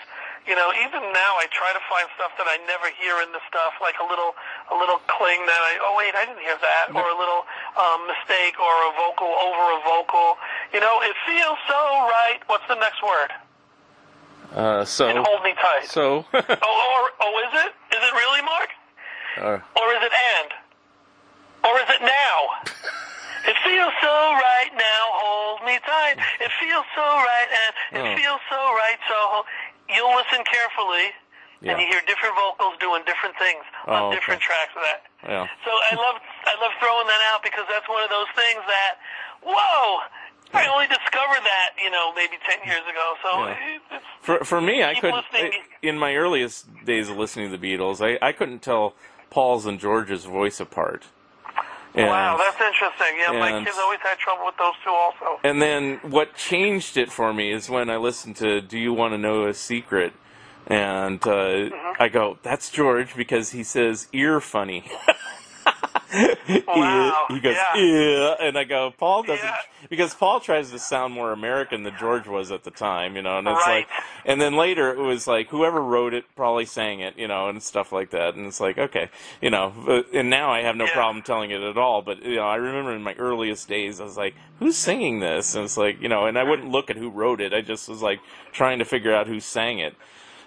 [0.48, 3.42] you know, even now I try to find stuff that I never hear in the
[3.52, 4.32] stuff, like a little,
[4.72, 7.44] a little cling that I, oh wait, I didn't hear that, or a little
[7.76, 10.40] um, mistake, or a vocal over a vocal.
[10.72, 11.76] You know, it feels so
[12.08, 12.40] right.
[12.48, 13.30] What's the next word?
[14.56, 15.84] uh, so And hold me tight.
[15.92, 17.70] so, oh, or, oh, is it?
[17.92, 18.70] Is it really, Mark?
[19.36, 20.48] uh, Or is it and?
[21.68, 22.38] Or is it now?
[23.46, 26.16] It feels so right now, hold me tight.
[26.40, 27.70] It feels so right and
[28.00, 28.16] it Oh.
[28.16, 29.44] feels so right, so
[29.88, 31.12] you'll listen carefully
[31.60, 31.72] Yeah.
[31.72, 34.16] and you hear different vocals doing different things Oh, on okay.
[34.16, 35.02] different tracks of that.
[35.28, 38.60] yeah, So I love I love throwing that out because that's one of those things
[38.66, 38.98] that
[39.42, 40.00] whoa
[40.54, 43.14] I only discovered that, you know, maybe ten years ago.
[43.22, 43.56] So Yeah.
[43.92, 45.14] it's for for me, I couldn't.
[45.32, 45.62] listening.
[45.82, 48.94] In my earliest days of listening to the Beatles, I I couldn't tell
[49.30, 51.04] Paul's and George's voice apart.
[51.98, 53.18] And, wow, that's interesting.
[53.18, 55.40] Yeah, my kids always had trouble with those two also.
[55.42, 59.14] And then what changed it for me is when I listened to "Do You Want
[59.14, 60.12] to Know a Secret,"
[60.66, 61.28] and uh,
[61.74, 62.02] Mm-hmm.
[62.02, 64.84] I go, "That's George," because he says "ear funny."
[66.10, 67.80] Oh, wow, he, goes, yeah.
[67.82, 69.56] "Yeah," and I go, "Paul doesn't," Yeah.
[69.90, 73.38] because Paul tries to sound more American than George was at the time, you know.
[73.38, 73.86] And it's Right.
[73.86, 73.88] like,
[74.24, 77.62] and then later it was like whoever wrote it probably sang it, you know, and
[77.62, 78.34] stuff like that.
[78.34, 79.10] And it's like, okay,
[79.42, 80.94] you know, but, and now I have no Yeah.
[80.94, 82.00] problem telling it at all.
[82.00, 85.54] But you know, I remember in my earliest days, I was like, who's singing this?
[85.54, 87.52] And it's like, you know, and I wouldn't look at who wrote it.
[87.52, 88.20] I just was like
[88.52, 89.94] trying to figure out who sang it.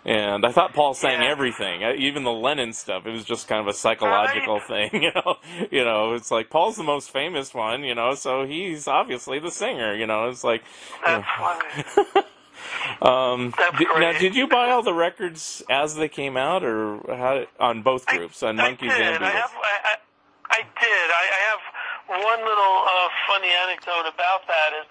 [0.03, 1.29] And I thought Paul sang Yeah.
[1.29, 3.05] everything, even the Lennon stuff.
[3.05, 5.37] It was just kind of a psychological thing, you know.
[5.69, 9.51] You know, it's like Paul's the most famous one, you know, so he's obviously the
[9.51, 10.27] singer, you know.
[10.29, 10.63] It's like,
[11.05, 12.25] That's funny.
[13.01, 16.99] um, That's did, now, did you buy all the records as they came out, or
[17.07, 19.15] how, on both groups, on Monkees I did.
[19.15, 19.51] and I have.
[19.53, 19.95] I, I,
[20.49, 21.07] I did.
[21.13, 21.61] I, I have
[22.09, 24.73] one little uh, funny anecdote about that.
[24.81, 24.87] Is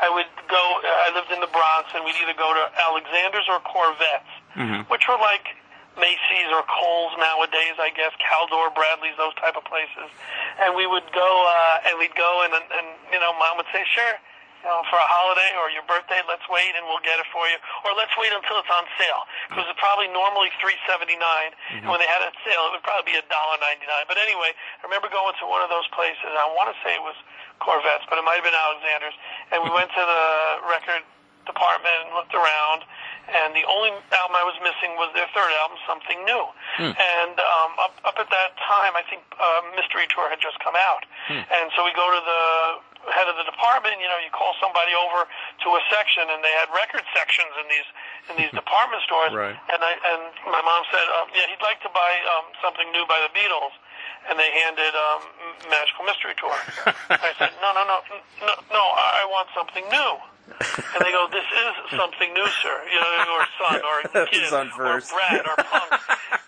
[0.00, 0.62] I would go.
[0.82, 4.86] I lived in the Bronx, and we'd either go to Alexander's or Korvettes, Mm-hmm.
[4.86, 5.50] which were like
[5.98, 8.14] Macy's or Kohl's nowadays, I guess.
[8.22, 10.10] Caldor, Bradley's, those type of places.
[10.62, 13.66] And we would go, uh, and we'd go, and, and, and you know, mom would
[13.74, 14.14] say, sure.
[14.64, 17.60] Know, for a holiday or your birthday, let's wait and we'll get it for you.
[17.84, 19.28] Or let's wait until it's on sale.
[19.52, 22.80] Because it's probably normally three seventy nine, and when they had it sale, it would
[22.80, 24.08] probably be a dollar ninety nine.
[24.08, 26.32] But anyway, I remember going to one of those places.
[26.32, 27.12] I want to say it was
[27.60, 29.16] Korvettes, but it might have been Alexander's.
[29.52, 30.24] And we went to the
[30.64, 31.04] record
[31.46, 32.84] department and looked around,
[33.28, 36.44] and the only album I was missing was their third album, Something New.
[36.96, 40.76] And um, up, up at that time, I think uh, Mystery Tour had just come
[40.76, 42.42] out, and so we go to the
[43.12, 46.54] head of the department, you know, you call somebody over to a section, and they
[46.56, 47.88] had record sections in these
[48.32, 49.34] in these department stores.
[49.36, 49.56] Right.
[49.68, 53.04] And I and my mom said, um, yeah, he'd like to buy um, something new
[53.04, 53.74] by the Beatles.
[54.24, 55.20] And they handed um,
[55.68, 56.56] Magical Mystery Tour.
[57.12, 58.00] I said, no, no, no,
[58.40, 60.12] no, no, I want something new.
[60.44, 62.76] And they go, this is something new, sir.
[62.92, 65.00] You know, or son, or kid, Son or.
[65.00, 65.92] Brad, or Punk.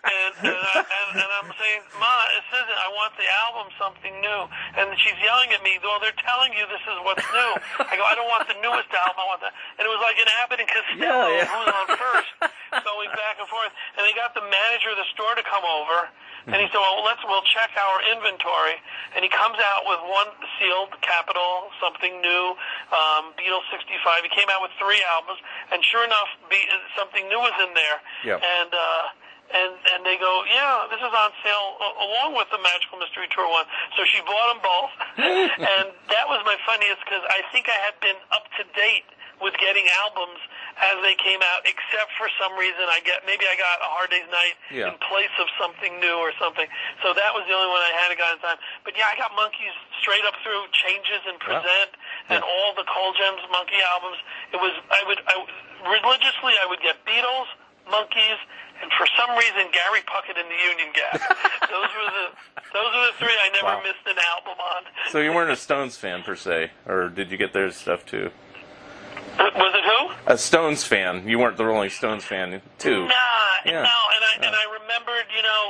[0.07, 2.79] And, and, I, and, and I'm saying, Ma, it says it.
[2.79, 4.47] I want the album something new.
[4.79, 7.51] And she's yelling at me, well, they're telling you this is what's new.
[7.83, 9.19] I go, I don't want the newest album.
[9.19, 9.51] I want that.
[9.77, 11.51] And it was like an Abbott and Costello, Yeah, yeah.
[11.51, 12.31] who's on first,
[12.87, 13.75] going back and forth.
[13.99, 16.07] And they got the manager of the store to come over.
[16.47, 18.79] And he said, well, let's, we'll check our inventory.
[19.19, 22.55] And he comes out with one sealed Capitol, something new,
[22.95, 24.23] um, Beatles 65.
[24.23, 25.43] He came out with three albums.
[25.75, 26.63] And sure enough, be,
[26.95, 27.99] something new was in there.
[28.23, 28.39] Yep.
[28.47, 29.03] And, uh,
[29.47, 33.47] and and they go, yeah, this is on sale along with the Magical Mystery Tour
[33.47, 33.67] one.
[33.95, 34.93] So she bought them both,
[35.63, 39.07] and that was my funniest because I think I had been up to date
[39.43, 40.41] with getting albums
[40.81, 44.09] as they came out, except for some reason I get maybe I got a Hard
[44.13, 44.93] Day's Night Yeah.
[44.93, 46.65] in place of something new or something.
[47.05, 48.57] So that was the only one I had a got in time.
[48.85, 51.91] But yeah, I got Monkees straight up through Changes and Present
[52.33, 52.49] and Yeah.
[52.49, 54.19] all the Cold Gems Monkee albums.
[54.53, 55.35] It was I would I
[55.85, 57.49] religiously I would get Beatles,
[57.89, 58.41] Monkees,
[58.83, 61.21] and for some reason Gary Puckett and the Union Gap.
[61.73, 62.27] those were the
[62.73, 63.83] those were the three I never Wow.
[63.85, 64.83] missed an album on.
[65.13, 68.31] So you weren't a Stones fan per se, or did you get their stuff too?
[69.39, 70.33] Was it who?
[70.33, 71.27] A Stones fan.
[71.29, 73.07] You weren't the Rolling Stones fan too.
[73.07, 73.15] Nah,
[73.65, 73.83] Yeah.
[73.83, 75.63] no, and I and I remembered, you know,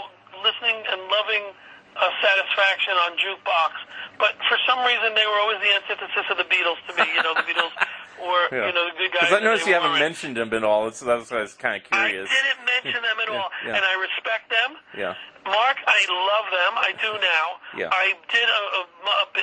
[0.45, 1.51] listening and loving
[1.97, 3.73] uh, Satisfaction on jukebox,
[4.19, 7.09] but for some reason they were always the antithesis of the Beatles to me.
[7.15, 7.73] You know, the Beatles
[8.21, 8.67] were, Yeah.
[8.69, 9.29] you know, the good guys.
[9.31, 10.01] Because I noticed you haven't weren't.
[10.01, 10.87] mentioned them at all.
[10.89, 12.29] It's, that's why I was kind of curious.
[12.31, 13.77] I didn't mention them at Yeah, all, yeah.
[13.77, 14.71] and I respect them.
[14.97, 15.15] Yeah.
[15.47, 16.73] Mark, I love them.
[16.77, 17.47] I do now.
[17.79, 17.89] Yeah.
[17.95, 18.83] I did a, a,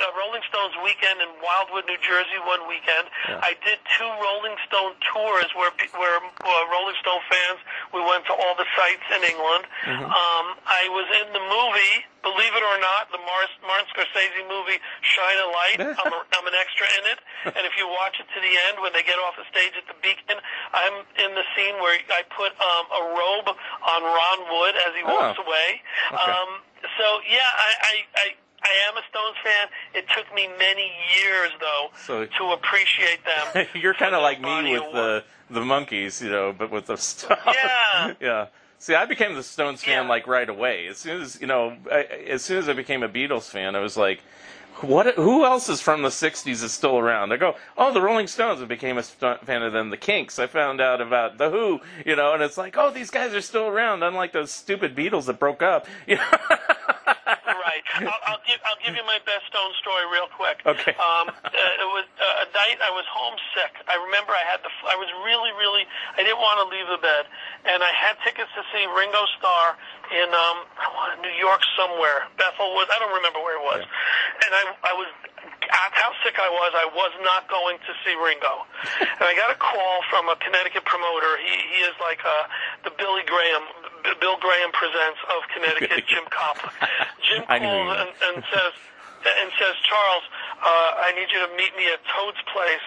[0.04, 3.08] a Rolling Stones weekend in Wildwood, New Jersey, one weekend.
[3.28, 3.40] Yeah.
[3.40, 7.60] I did two Rolling Stone tours where where uh, Rolling Stone fans.
[7.96, 9.64] We went to all the sites in England.
[9.88, 10.06] Mm-hmm.
[10.12, 11.94] Um, I was in the movie,
[12.26, 15.78] believe it or not, the Mars, Martin Scorsese movie Shine a Light.
[15.94, 17.18] I'm, a, I'm an extra in it,
[17.56, 19.86] and if you watch it to the end, when they get off the stage at
[19.86, 20.42] the Beacon,
[20.74, 25.02] I'm in the scene where I put um, a robe on Ron Wood as he
[25.06, 25.46] walks Oh.
[25.46, 25.80] away.
[26.12, 26.30] Okay.
[26.30, 26.60] Um,
[26.98, 28.26] so yeah, I, I, I,
[28.62, 29.68] I am a Stones fan.
[29.94, 30.90] It took me many
[31.22, 33.66] years though So- to appreciate them.
[33.74, 37.38] You're kind of like me with the the Monkees, you know, but with the stuff.
[37.46, 38.14] Yeah.
[38.20, 38.46] yeah.
[38.78, 40.08] See, I became the Stones fan Yeah.
[40.08, 40.86] like right away.
[40.88, 43.80] As soon as you know, I, as soon as I became a Beatles fan, I
[43.80, 44.20] was like,
[44.80, 45.14] "What?
[45.14, 48.60] Who else is from the '60s is still around?" I go, "Oh, the Rolling Stones."
[48.60, 49.90] I became a fan of them.
[49.90, 50.38] The Kinks.
[50.38, 53.40] I found out about the Who, you know, and it's like, "Oh, these guys are
[53.40, 55.86] still around." Unlike those stupid Beatles that broke up.
[56.06, 56.56] You know?
[58.02, 60.62] I'll, I'll give I'll give you my best Stone story real quick.
[60.66, 60.94] Okay.
[61.04, 63.76] Um, uh, it was uh, a night I was homesick.
[63.86, 65.84] I remember I had the I was really really
[66.16, 67.28] I didn't want to leave the bed,
[67.68, 69.76] and I had tickets to see Ringo Starr
[70.10, 70.58] in um
[71.20, 72.24] New York somewhere.
[72.40, 75.08] Bethel was I don't remember where it was, and I I was.
[75.64, 76.72] That's how sick I was.
[76.76, 78.64] I was not going to see Ringo,
[79.20, 81.36] and I got a call from a Connecticut promoter.
[81.40, 82.48] He he is like uh,
[82.84, 83.64] the Billy Graham,
[84.20, 86.04] Bill Graham presents of Connecticut.
[86.06, 86.76] Jim Koplik.
[87.24, 88.74] Jim calls and, and says
[89.24, 90.24] and says, Charles,
[90.60, 92.84] uh, I need you to meet me at Toad's place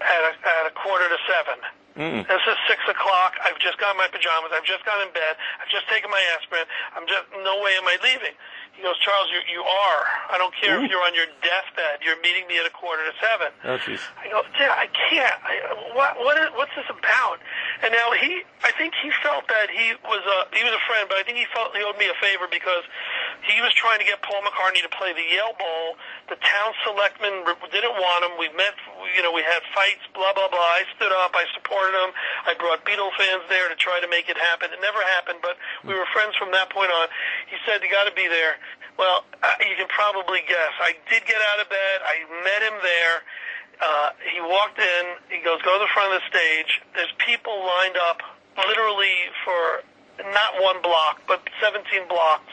[0.00, 1.58] at a, at a quarter to seven.
[1.98, 2.22] Mm.
[2.24, 3.34] This is six o'clock.
[3.42, 4.54] I've just got my pajamas.
[4.54, 5.36] I've just got in bed.
[5.58, 6.64] I've just taken my aspirin.
[6.94, 8.32] I'm just no way am I leaving.
[8.78, 10.02] He goes, Charles, you you are.
[10.30, 12.00] I don't care if you're on your deathbed.
[12.00, 13.50] You're meeting me at a quarter to seven.
[13.66, 14.00] Oh, jeez.
[14.22, 15.36] I go, yeah, I can't.
[15.44, 15.52] I,
[15.92, 17.42] what, what is, what's this about?
[17.82, 21.10] And now he, I think he felt that he was a, he was a friend,
[21.10, 22.86] but I think he felt he owed me a favor because
[23.46, 25.96] he was trying to get Paul McCartney to play the Yale Bowl.
[26.28, 28.36] The town selectmen didn't want him.
[28.36, 28.76] We met,
[29.16, 30.80] you know, we had fights, blah blah blah.
[30.80, 32.10] I stood up, I supported him.
[32.46, 34.72] I brought Beatle fans there to try to make it happen.
[34.72, 35.56] It never happened, but
[35.86, 37.08] we were friends from that point on.
[37.48, 38.60] He said, "You got to be there."
[38.98, 39.24] Well,
[39.64, 40.74] you can probably guess.
[40.76, 41.96] I did get out of bed.
[42.04, 43.16] I met him there.
[43.80, 45.04] Uh, he walked in.
[45.32, 48.20] He goes, "Go to the front of the stage." There's people lined up,
[48.68, 49.82] literally for
[50.32, 52.50] not one block, but 17 blocks,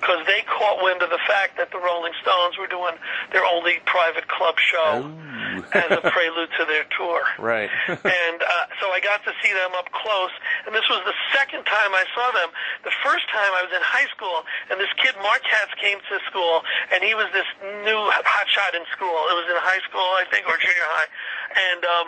[0.00, 2.94] because they caught wind of the fact that the Rolling Stones were doing
[3.32, 5.64] their only private club show Ooh.
[5.72, 7.22] as a prelude to their tour.
[7.38, 7.70] Right.
[7.88, 10.34] and uh, so I got to see them up close.
[10.66, 12.50] And this was the second time I saw them.
[12.84, 16.16] The first time I was in high school, and this kid Mark Katz came to
[16.28, 16.60] school,
[16.92, 17.46] and he was this
[17.86, 19.16] new hotshot in school.
[19.32, 21.08] It was in high school, I think, or junior high.
[21.48, 22.06] And um,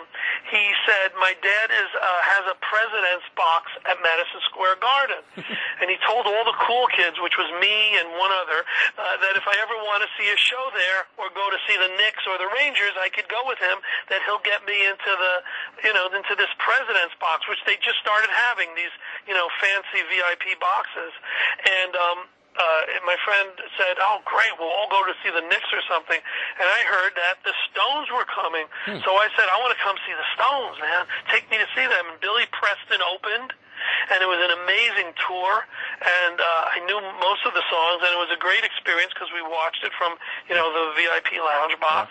[0.49, 5.21] he said, "My dad is uh, has a president's box at Madison Square Garden,"
[5.81, 8.61] and he told all the cool kids, which was me and one other,
[9.01, 11.73] uh, that if I ever want to see a show there or go to see
[11.73, 13.81] the Knicks or the Rangers, I could go with him.
[14.13, 15.33] That he'll get me into the,
[15.89, 18.93] you know, into this president's box, which they just started having these,
[19.25, 21.13] you know, fancy VIP boxes,
[21.65, 22.19] and um,
[22.57, 23.49] uh, my friend
[23.79, 26.19] said, "Oh, great, we'll all go to see the Knicks or something."
[26.59, 28.67] And I heard that the Stones were coming,
[29.03, 31.07] so I said, "I want to come see the Stones, man.
[31.31, 33.55] Take me to see them." And Billy Preston opened,
[34.13, 35.65] and it was an amazing tour.
[36.01, 39.29] And uh, I knew most of the songs, and it was a great experience because
[39.33, 40.17] we watched it from,
[40.49, 42.09] you know, the VIP lounge box.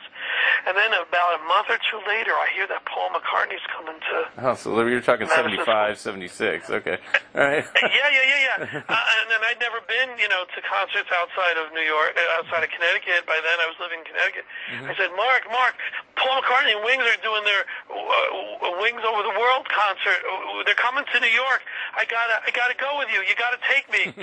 [0.67, 4.17] And then about a month or two later, I hear that Paul McCartney's coming to
[4.39, 6.71] Oh, so you're talking Madison 75, 76.
[6.71, 6.97] Okay.
[7.35, 7.65] All right.
[7.83, 8.57] yeah, yeah, yeah, yeah.
[8.95, 12.39] uh, and then I'd never been, you know, to concerts outside of New York, uh,
[12.39, 13.27] outside of Connecticut.
[13.27, 14.45] By then, I was living in Connecticut.
[14.87, 15.75] I said, Mark, Mark,
[16.17, 20.21] Paul McCartney and Wings are doing their uh, Wings Over the World concert.
[20.25, 21.60] Uh, They're coming to New York.
[21.97, 23.21] I gotta, I gotta go with you.
[23.27, 24.13] You gotta take me.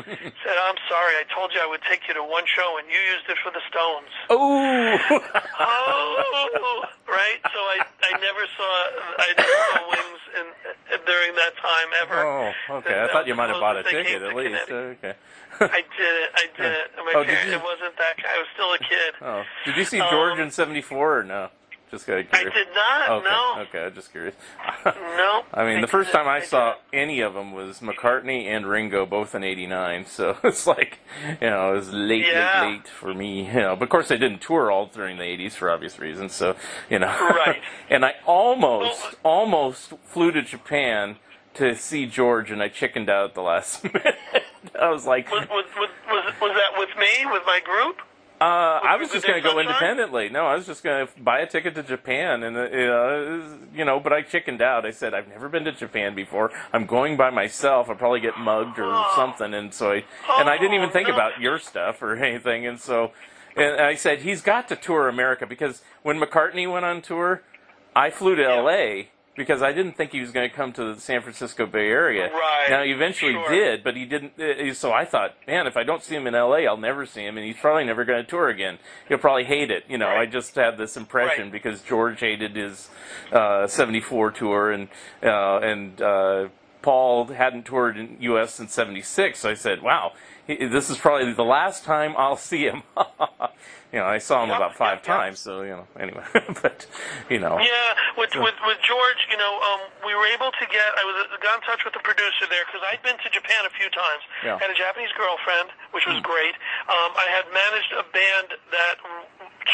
[0.43, 1.13] said, I'm sorry.
[1.19, 3.51] I told you I would take you to one show, and you used it for
[3.51, 4.11] the Stones.
[4.29, 5.29] Oh.
[5.59, 7.39] Oh, right.
[7.43, 8.71] So I, I never saw,
[9.17, 12.25] I never saw Wings in, during that time ever.
[12.25, 13.03] oh, okay.
[13.03, 14.71] I thought you might have bought a close as they ticket at least.
[14.71, 15.13] Okay.
[15.59, 16.31] I didn't.
[16.35, 17.05] I didn't.
[17.05, 17.53] My Oh, did parents, you?
[17.57, 18.15] it wasn't that.
[18.23, 19.13] I was still a kid.
[19.21, 21.49] Oh, did you see George Um, in '74 or no?
[21.89, 22.33] Just got curious.
[22.33, 23.09] I did not.
[23.11, 23.29] Okay.
[23.29, 23.61] No.
[23.61, 23.85] Okay.
[23.85, 24.35] I'm just curious.
[24.85, 25.43] No.
[25.53, 27.01] I mean, the first time I saw didn't.
[27.09, 30.05] any of them was McCartney and Ringo, both in '89.
[30.05, 30.99] So it's like,
[31.41, 32.61] you know, it was late, Yeah.
[32.63, 33.45] late, late for me.
[33.47, 36.33] You know, but of course they didn't tour all during the '80s for obvious reasons.
[36.33, 36.55] So,
[36.89, 37.61] you know, Right.
[37.89, 41.17] and I almost, Well- almost flew to Japan
[41.55, 44.15] to see George, and I chickened out at the last minute.
[44.79, 45.89] I was like, was, was, was,
[46.39, 47.97] was that with me, with my group?
[48.39, 50.29] Uh, I was just going to go independently.
[50.29, 53.23] No, I was just going to buy a ticket to Japan, and uh, you know,
[53.23, 54.85] it was- you know, but I chickened out.
[54.85, 56.51] I said I've never been to Japan before.
[56.73, 57.89] I'm going by myself.
[57.89, 60.03] I'll probably get mugged or something, and so I
[60.39, 63.11] and I didn't even Oh, think about your stuff or anything, and so.
[63.55, 67.41] And I said he's got to tour America because when McCartney went on tour,
[67.95, 69.09] I flew to L.A.
[69.37, 72.29] because I didn't think he was going to come to the San Francisco Bay Area.
[72.31, 73.49] Right, Now he eventually sure.
[73.49, 74.33] did, but he didn't.
[74.39, 77.21] Uh, so I thought, man, if I don't see him in L.A., I'll never see
[77.25, 78.79] him, and he's probably never going to tour again.
[79.07, 79.83] He'll probably hate it.
[79.87, 80.21] You know, Right.
[80.21, 81.51] I just had this impression Right.
[81.51, 82.89] because George hated his
[83.31, 84.89] uh, '74 tour, and
[85.23, 86.47] uh, and uh,
[86.81, 88.55] Paul hadn't toured in U.S.
[88.55, 89.39] since '76.
[89.39, 90.13] So I said, wow,
[90.47, 92.83] he, this is probably the last time I'll see him.
[93.91, 95.39] you know, I saw him about five times.
[95.39, 96.23] So you know, anyway,
[96.63, 96.87] but
[97.29, 100.87] you know, Yeah, with with with George, you know, um, we were able to get.
[100.95, 103.73] I was got in touch with the producer there because I'd been to Japan a
[103.75, 104.23] few times.
[104.43, 104.57] Yeah.
[104.57, 106.55] Had a Japanese girlfriend, which was great.
[106.87, 108.95] Um, I had managed a band that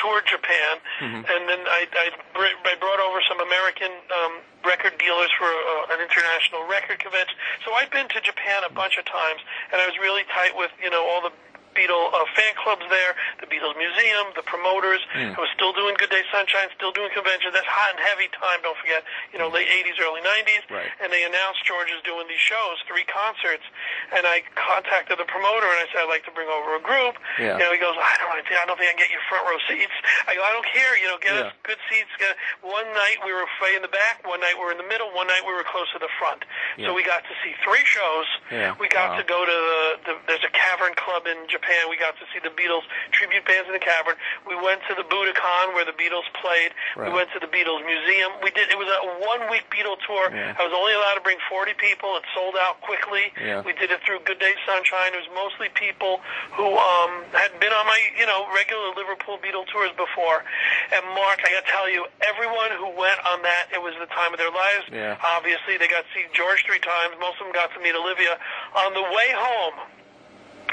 [0.01, 0.79] toured Japan,
[1.27, 4.33] and then I, I br- I brought over some American um,
[4.65, 7.35] record dealers for uh, an international record convention.
[7.65, 9.41] So I'd been to Japan a bunch of times,
[9.71, 11.33] and I was really tight with you know all the
[11.73, 15.01] Beatle uh, fan clubs there, the Beatles Museum, the promoters.
[15.13, 17.53] I was still doing Good Day Sunshine, still doing conventions.
[17.53, 18.61] That's hot and heavy time.
[18.61, 20.63] Don't forget, you know, late '80s, early '90s.
[20.69, 20.89] Right.
[21.01, 23.65] And they announced George is doing these shows, three concerts.
[24.13, 27.17] And I contacted the promoter and I said I'd like to bring over a group.
[27.41, 27.57] Yeah.
[27.57, 29.57] You know, he goes, I don't, I don't think I can get you front row
[29.65, 29.93] seats.
[30.29, 30.93] I go, I don't care.
[31.01, 32.09] You know, get us good seats.
[32.21, 34.87] Get, one night we were way in the back, one night we were in the
[34.87, 36.45] middle, one night we were close to the front.
[36.77, 36.87] Yeah.
[36.87, 38.27] So we got to see three shows.
[38.51, 38.75] Yeah.
[38.79, 39.17] We got Wow.
[39.19, 41.62] to go to the, the there's a cavern club in Japan.
[41.89, 44.15] We got to see the Beatles tribute bands in the cavern.
[44.47, 46.75] We went to the Budokan where the Beatles played.
[46.95, 47.09] Right.
[47.09, 48.31] We went to the Beatles Museum.
[48.43, 50.31] We did it was a one week Beatle tour.
[50.31, 50.55] Yeah.
[50.59, 52.15] I was only allowed to bring 40 people.
[52.19, 53.31] It sold out quickly.
[53.39, 53.63] Yeah.
[53.63, 55.15] We did it through Good Day Sunshine.
[55.15, 56.19] It was mostly people
[56.53, 60.43] who um, had been on my you know regular Liverpool Beatle tours before.
[60.91, 64.09] And Mark, I got to tell you, everyone who went on that, it was the
[64.11, 64.85] time of their lives.
[64.91, 65.17] Yeah.
[65.23, 67.15] Obviously, they got to see George three times.
[67.19, 68.37] Most of them got to meet Olivia.
[68.75, 69.75] On the way home,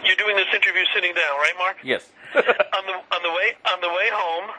[0.05, 1.77] you're doing this interview sitting down, right, Mark?
[1.83, 4.51] yes, on the on the way on the way home,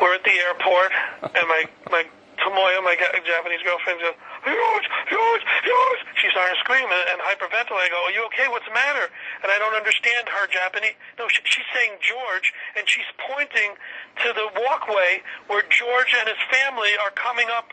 [0.00, 0.92] we're at the airport,
[1.34, 2.04] and my my
[2.42, 6.00] Tomoya, my Japanese girlfriend, goes, George, George, George.
[6.18, 7.78] She started screaming and hyperventilating.
[7.78, 8.50] I go, Are you okay?
[8.50, 9.06] What's the matter?
[9.42, 10.98] And I don't understand her Japanese.
[11.16, 13.78] No, she, she's saying George, and she's pointing
[14.26, 17.70] to the walkway where George and his family are coming up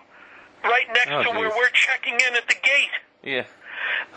[0.64, 2.94] right next Oh, to where we're checking in at the gate
[3.24, 3.46] yeah,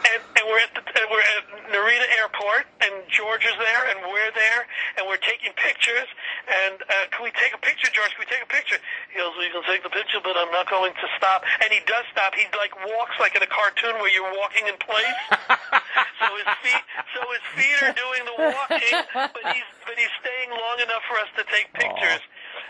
[0.05, 4.05] and, and we're at the and we're at Narita Airport, and George is there, and
[4.07, 4.69] we're there,
[4.99, 6.09] and we're taking pictures.
[6.45, 8.13] And uh, can we take a picture, George?
[8.15, 8.79] Can we take a picture?
[9.11, 11.81] He goes, "We can take the picture, but I'm not going to stop." And he
[11.89, 12.37] does stop.
[12.37, 15.19] He like walks like in a cartoon where you're walking in place.
[16.21, 16.85] so his feet,
[17.17, 21.17] so his feet are doing the walking, but he's but he's staying long enough for
[21.21, 22.23] us to take pictures.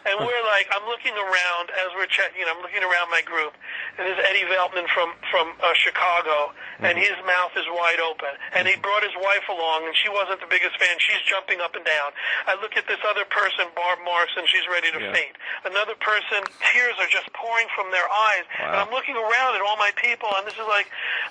[0.04, 2.44] And we're like, I'm looking around as we're checking.
[2.44, 3.56] I'm looking around my group,
[3.96, 6.52] and there's Eddie Veltman from from uh, Chicago,
[6.84, 10.40] and his mouth is wide open, and he brought his wife along, and she wasn't
[10.44, 10.92] the biggest fan.
[11.00, 12.12] She's jumping up and down.
[12.46, 15.12] I look at this other person, Barb Marks, and she's ready to Yeah.
[15.16, 15.36] faint.
[15.64, 19.76] Another person, tears are just pouring from their eyes, and I'm looking around at all
[19.80, 20.90] my people, and this is like,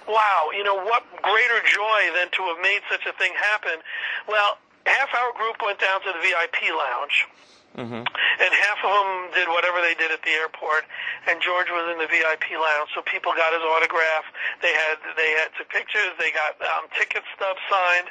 [0.10, 3.82] wow, you know, what greater joy than to have made such a thing happen.
[4.28, 7.28] Well, half our group went down to the VIP lounge.
[7.74, 10.86] And half of them did whatever they did at the airport,
[11.26, 12.90] and George was in the VIP lounge.
[12.94, 14.26] So people got his autograph.
[14.62, 16.14] They had they had took pictures.
[16.22, 18.10] They got um, ticket stubs signed.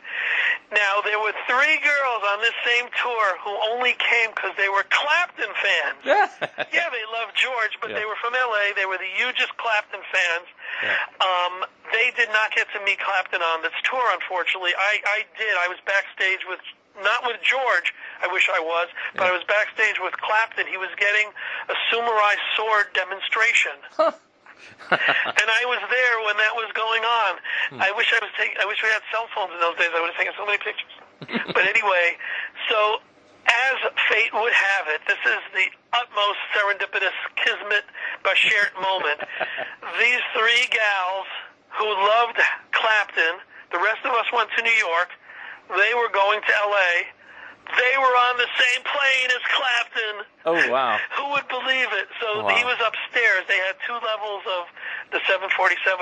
[0.74, 4.82] Now there were three girls on this same tour who only came because they were
[4.90, 6.00] Clapton fans.
[6.74, 8.02] yeah, they loved George, but Yeah.
[8.02, 8.74] they were from LA.
[8.74, 10.48] They were the hugest Clapton fans.
[10.82, 10.96] Yeah.
[11.22, 11.54] Um,
[11.92, 14.72] they did not get to meet Clapton on this tour, unfortunately.
[14.74, 15.54] I, I did.
[15.60, 16.58] I was backstage with,
[17.00, 20.66] not with George, I wish I was, but I was backstage with Clapton.
[20.66, 21.32] He was getting
[21.68, 23.72] a samurai sword demonstration.
[24.92, 27.32] and I was there when that was going on.
[27.72, 27.80] Hmm.
[27.80, 28.56] I wish I was taking.
[28.60, 29.90] I wish we had cell phones in those days.
[29.94, 30.94] I would have taken so many pictures.
[31.56, 32.18] but anyway,
[32.68, 33.00] so
[33.46, 33.76] as
[34.10, 35.66] fate would have it, this is the
[35.96, 37.84] utmost serendipitous kismet
[38.22, 39.20] Bashert moment.
[39.98, 41.28] These three gals
[41.78, 42.38] who loved
[42.72, 43.40] Clapton,
[43.72, 45.10] the rest of us went to New York.
[45.68, 46.90] They were going to L.A.
[47.76, 50.16] They were on the same plane as Clapton.
[50.44, 50.98] Oh wow.
[51.18, 52.08] Who would believe it?
[52.20, 52.50] So Wow.
[52.56, 53.44] he was upstairs.
[53.46, 54.66] They had two levels of
[55.14, 55.52] the 747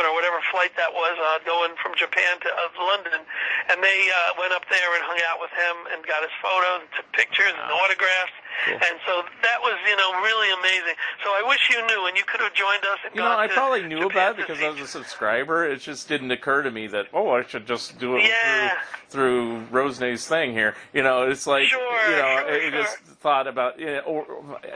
[0.07, 3.21] or whatever flight that was uh, going from Japan to uh, London,
[3.69, 6.87] and they uh, went up there and hung out with him and got his photos,
[6.87, 8.33] and took pictures and autographs,
[8.71, 10.95] and so that was you know really amazing.
[11.25, 12.99] So I wish you knew, and you could have joined us.
[13.05, 15.67] And You know, I probably knew Japan about it because I was a subscriber.
[15.67, 18.79] It just didn't occur to me that oh, I should just do it Yeah.
[19.09, 20.75] through through Rosenay's thing here.
[20.95, 21.81] You know, it's like Sure,
[22.11, 22.71] you know, sure, I sure.
[22.71, 24.23] just thought about you know, or,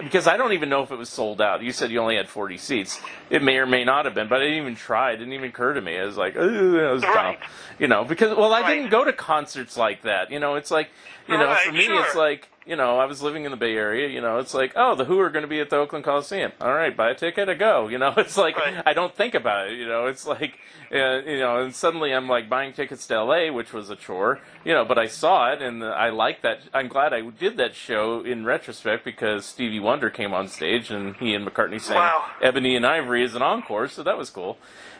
[0.01, 1.63] because I don't even know if it was sold out.
[1.63, 3.01] You said you only had forty seats.
[3.31, 5.13] It may or may not have been, but I didn't even try.
[5.13, 5.99] It didn't even occur to me.
[5.99, 7.37] I was like, oh, that was dumb.
[7.79, 8.75] You know, because well, I Right.
[8.77, 10.31] didn't go to concerts like that.
[10.31, 10.91] You know, it's like
[11.29, 12.05] you know, for me, sure.
[12.05, 14.09] it's like you know, I was living in the Bay Area.
[14.09, 16.53] You know, it's like, oh, the Who are going to be at the Oakland Coliseum.
[16.61, 17.89] All right, buy a ticket to go.
[17.89, 18.83] You know, it's like Right.
[18.87, 19.79] I don't think about it.
[19.79, 20.59] You know, it's like,
[20.93, 24.41] uh, you know, and suddenly I'm like buying tickets to L.A., which was a chore.
[24.65, 26.61] You know, but I saw it and I like that.
[26.73, 31.17] I'm glad I did that show in retrospect because Stevie Wonder came on stage and
[31.17, 32.25] he and McCartney sang Wow.
[32.43, 34.57] "Ebony and Ivory" as an encore, so that was cool.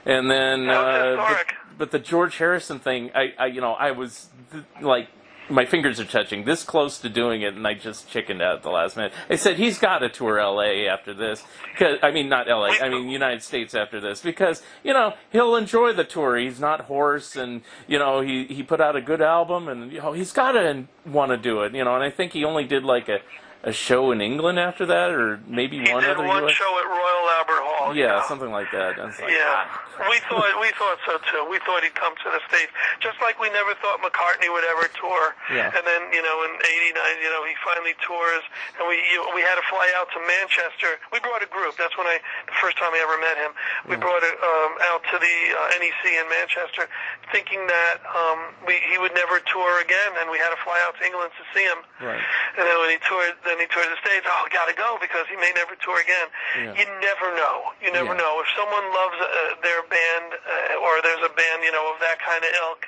[0.07, 1.47] And then, uh, but,
[1.79, 5.09] but the George Harrison thing, I, I you know, I was th- like.
[5.51, 8.63] My fingers are touching this close to doing it, and I just chickened out at
[8.63, 9.13] the last minute.
[9.29, 10.89] I said he's got to tour L.A.
[10.89, 11.45] after this,
[11.79, 12.71] cause, I mean, not L.A.
[12.81, 16.37] I mean United States after this, because you know he'll enjoy the tour.
[16.37, 19.99] He's not hoarse, and you know he he put out a good album, and you
[20.01, 21.75] know he's got to want to do it.
[21.75, 23.19] You know, and I think he only did like a
[23.65, 26.27] a show in England after that, or maybe He one did other.
[26.27, 27.95] one US show at Royal Albert Hall.
[27.95, 28.23] you yeah, know.
[28.29, 28.99] something like that.
[28.99, 31.43] Like, Yeah, ah, we thought we thought so too.
[31.51, 34.91] We thought he'd come to the states, just like we never thought McCartney would ever
[34.99, 35.35] tour.
[35.53, 35.71] Yeah.
[35.71, 38.45] And then you know, in '89, you know, he finally tours,
[38.81, 40.99] and we you, we had to fly out to Manchester.
[41.15, 41.79] We brought a group.
[41.79, 42.19] That's when I
[42.51, 43.53] the first time I ever met him.
[43.87, 46.91] We brought it um, out to the uh, NEC in Manchester,
[47.31, 50.99] thinking that um, we he would never tour again, and we had to fly out
[50.99, 51.81] to England to see him.
[52.03, 52.23] Right.
[52.59, 54.27] And then when he toured, then he toured the states.
[54.27, 56.29] Oh, gotta go because he may never tour again.
[56.59, 56.73] Yeah.
[56.79, 57.71] You never know.
[57.83, 58.23] You never Yeah.
[58.25, 59.29] know if someone loves uh,
[59.63, 62.87] their band uh, or there's a band you know of that kind of ilk.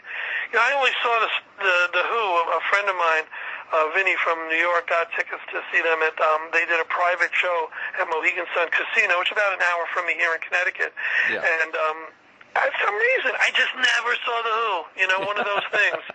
[0.53, 2.23] You know, I only saw this, the the Who.
[2.23, 3.27] A, a friend of mine,
[3.75, 6.17] uh, Vinny from New York, got tickets to see them at.
[6.19, 7.69] Um, they did a private show
[7.99, 10.95] at Mohegan Sun Casino, which is about an hour from me here in Connecticut.
[11.29, 11.45] Yeah.
[11.45, 11.99] And um,
[12.65, 14.73] for some reason, I just never saw the Who.
[15.03, 16.03] You know, one of those things.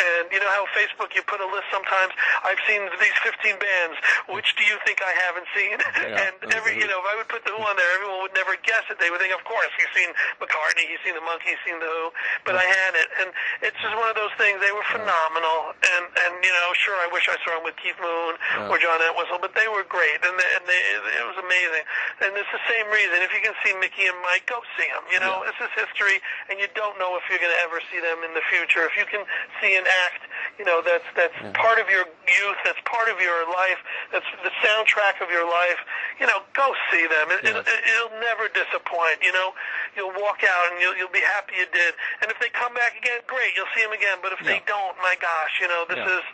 [0.00, 2.16] And you know how Facebook you put a list sometimes.
[2.40, 4.00] I've seen these 15 bands.
[4.32, 5.76] Which do you think I haven't seen?
[5.76, 8.32] Yeah, and every, you know, if I would put the Who on there, everyone would
[8.32, 8.96] never guess it.
[8.96, 10.08] They would think, of course, he's seen
[10.40, 12.16] McCartney, he's seen the Monkees, he's seen the Who.
[12.48, 13.28] But I had it, and
[13.60, 14.56] it's just one of those things.
[14.64, 17.98] They were phenomenal, and and you know, sure, I wish I saw them with Keith
[18.00, 18.40] Moon
[18.72, 20.80] or John Entwistle, but they were great, and they, and they,
[21.20, 21.84] it was amazing.
[22.24, 23.20] And it's the same reason.
[23.20, 25.04] If you can see Mickey and Mike, go see them.
[25.12, 25.52] You know, Yeah.
[25.52, 26.20] this is history,
[26.52, 28.84] and you don't know if you're going to ever see them in the future.
[28.84, 29.24] If you can
[29.60, 30.22] see an act,
[30.60, 33.80] you know, that's that's part of your youth, that's part of your life,
[34.12, 35.80] that's the soundtrack of your life.
[36.20, 37.32] You know, go see them.
[37.32, 37.56] It, Yes.
[37.56, 39.24] it, it, it'll never disappoint.
[39.24, 39.56] You know,
[39.96, 41.96] you'll walk out and you'll you'll be happy you did.
[42.20, 44.20] And if they come back again, great, you'll see them again.
[44.20, 46.16] But if they don't, my gosh, you know, this Yeah.
[46.20, 46.24] is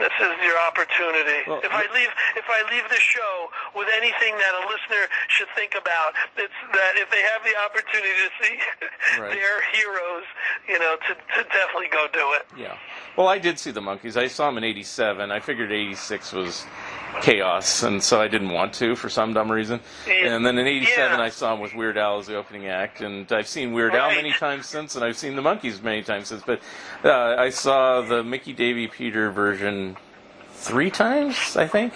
[0.00, 1.44] this is your opportunity.
[1.46, 2.08] Well, if I leave
[2.40, 6.96] if I leave the show with anything that a listener should think about, it's that
[6.96, 8.56] if they have the opportunity to see
[9.18, 9.32] Right.
[9.32, 10.24] their heroes,
[10.68, 12.46] you know, to, to definitely go do it.
[12.56, 12.76] Yeah.
[13.16, 14.16] Well, I did see the Monkees.
[14.16, 15.30] I saw them in '87.
[15.30, 16.64] I figured '86 was
[17.20, 19.80] chaos, and so I didn't want to for some dumb reason.
[20.06, 20.34] Yeah.
[20.34, 21.24] And then in '87, Yeah.
[21.24, 24.10] I saw them with Weird Al as the opening act, and I've seen Weird Al
[24.10, 26.42] many times since, and I've seen the Monkees many times since.
[26.42, 26.60] But
[27.04, 29.96] uh, I saw the Mickey Davy Peter version
[30.52, 31.92] three times, I think,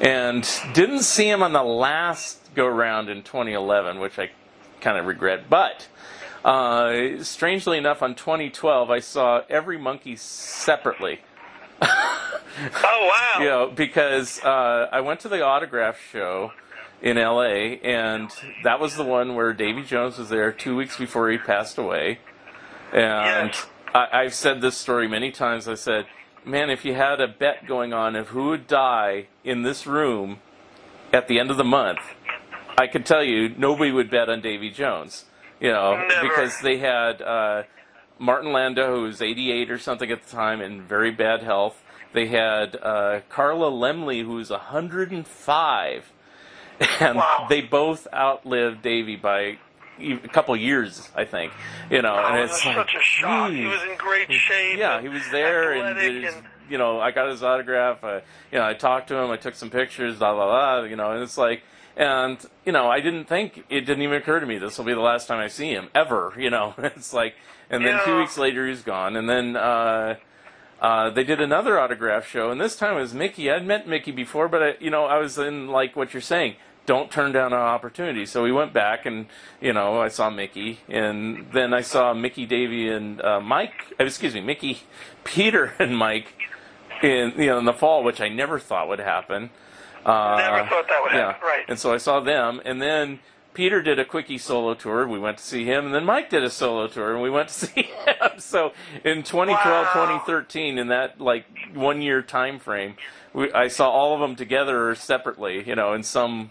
[0.00, 4.30] and didn't see him on the last go round in 2011, which I
[4.80, 5.50] kind of regret.
[5.50, 5.88] But
[6.46, 11.20] uh, strangely enough, on 2012, I saw every Monkee separately.
[12.58, 13.42] Oh wow.
[13.42, 16.52] You know, because uh, I went to the autograph show
[17.02, 18.30] in LA, and
[18.64, 22.18] that was the one where Davy Jones was there two weeks before he passed away.
[22.92, 23.66] And Yes.
[23.94, 25.68] I, I've said this story many times.
[25.68, 26.06] I said,
[26.46, 30.38] man, if you had a bet going on of who would die in this room
[31.12, 32.00] at the end of the month,
[32.78, 35.26] I could tell you nobody would bet on Davy Jones.
[35.60, 36.28] You know, Never.
[36.28, 37.62] because they had uh,
[38.18, 41.82] Martin Landau, who was 88 or something at the time, in very bad health.
[42.12, 46.12] They had uh, Carla Laemmle, who was 105,
[47.00, 47.46] and Wow.
[47.48, 49.58] they both outlived Davy by
[49.98, 51.52] a couple years, I think.
[51.90, 53.50] You know, Oh, and it it's was like, such a shock.
[53.52, 54.78] He was in great shape.
[54.78, 58.02] Yeah, he was there, and, and you know, I got his autograph.
[58.04, 58.20] Uh,
[58.52, 59.30] you know, I talked to him.
[59.30, 60.18] I took some pictures.
[60.18, 60.82] Blah blah blah.
[60.84, 61.62] You know, and it's like,
[61.96, 64.94] and you know, I didn't think it didn't even occur to me this will be
[64.94, 66.32] the last time I see him ever.
[66.38, 67.34] You know, it's like,
[67.70, 69.56] and then two weeks later he's gone, and then.
[69.56, 70.16] uh
[70.78, 73.50] uh, they did another autograph show, and this time it was Mickey.
[73.50, 76.56] I'd met Mickey before, but I, you know, I was in like what you're saying.
[76.84, 78.26] Don't turn down an opportunity.
[78.26, 79.26] So we went back, and
[79.58, 83.94] you know, I saw Mickey, and then I saw Mickey, Davy, and uh, Mike.
[83.98, 84.82] uh, Excuse me, Mickey,
[85.24, 86.34] Peter, and Mike
[87.02, 89.48] in you know in the fall, which I never thought would happen.
[90.06, 91.32] Uh, Never thought that would yeah.
[91.32, 91.64] happen, right.
[91.68, 93.18] And so I saw them, and then
[93.54, 95.08] Peter did a quickie solo tour.
[95.08, 97.48] We went to see him, and then Mike did a solo tour, and we went
[97.48, 98.38] to see him.
[98.38, 98.72] So
[99.04, 99.92] in 2012, Wow.
[99.92, 102.96] 2013, in that like one year time frame,
[103.32, 106.50] we, I saw all of them together or separately, you know, in some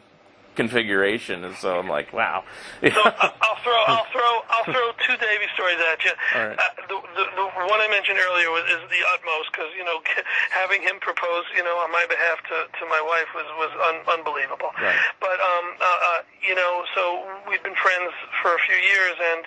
[0.55, 1.43] configuration.
[1.43, 2.43] And so I'm like, wow.
[2.81, 6.11] So I- I'll throw, I'll throw, I'll throw two Davy stories at you.
[6.33, 6.57] Right.
[6.57, 9.99] Uh, the, the, the one I mentioned earlier was, is the utmost because you know
[10.51, 13.97] having him propose, you know, on my behalf to, to my wife was was un,
[14.19, 14.71] unbelievable.
[14.81, 14.95] Right.
[15.19, 18.11] But um, uh, uh, you know, so we've been friends
[18.41, 19.41] for a few years, and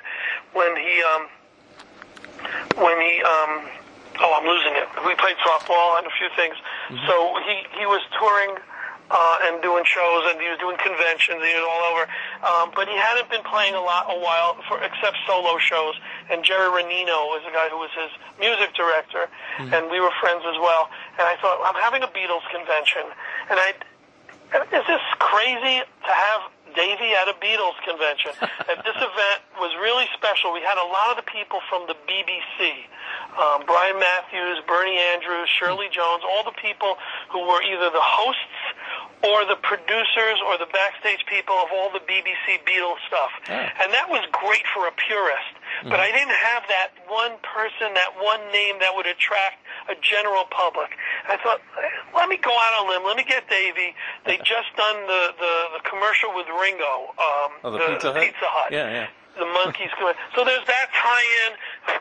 [0.52, 1.22] when he um,
[2.84, 3.52] when he um,
[4.20, 4.86] oh, I'm losing it.
[5.06, 6.56] We played softball and a few things.
[7.06, 7.14] So
[7.46, 8.56] he he was touring
[9.10, 11.40] uh, and doing shows, and he was doing conventions.
[11.40, 12.04] He was all over,
[12.44, 15.94] um, but he hadn't been playing a lot a while for except solo shows.
[16.30, 19.28] And Jerry Renino was the guy who was his music director,
[19.72, 20.90] and we were friends as well.
[21.16, 23.08] And I thought I'm having a Beatles convention,
[23.50, 23.72] and I
[24.52, 26.40] is this crazy to have
[26.78, 28.30] Davey at a Beatles convention?
[28.70, 30.54] and this event was really special.
[30.54, 32.86] We had a lot of the people from the BBC.
[33.34, 36.94] Um, Brian Matthews, Bernie Andrews, Shirley Jones, all the people
[37.34, 38.62] who were either the hosts
[39.26, 43.34] or the producers or the backstage people of all the BBC Beatles stuff.
[43.50, 45.58] And that was great for a purist.
[45.90, 50.44] But I didn't have that one person, that one name that would attract a general
[50.50, 50.90] public.
[51.26, 51.60] I thought,
[52.14, 53.04] let me go out on a limb.
[53.06, 53.94] Let me get Davey.
[54.24, 57.14] They just done the, the, the commercial with Ringo.
[57.18, 58.22] Um, Oh, the Pizza Hut?
[58.22, 59.06] Pizza Hut Yeah, yeah.
[59.38, 60.18] The Monkees going.
[60.34, 61.50] So there's that tie-in.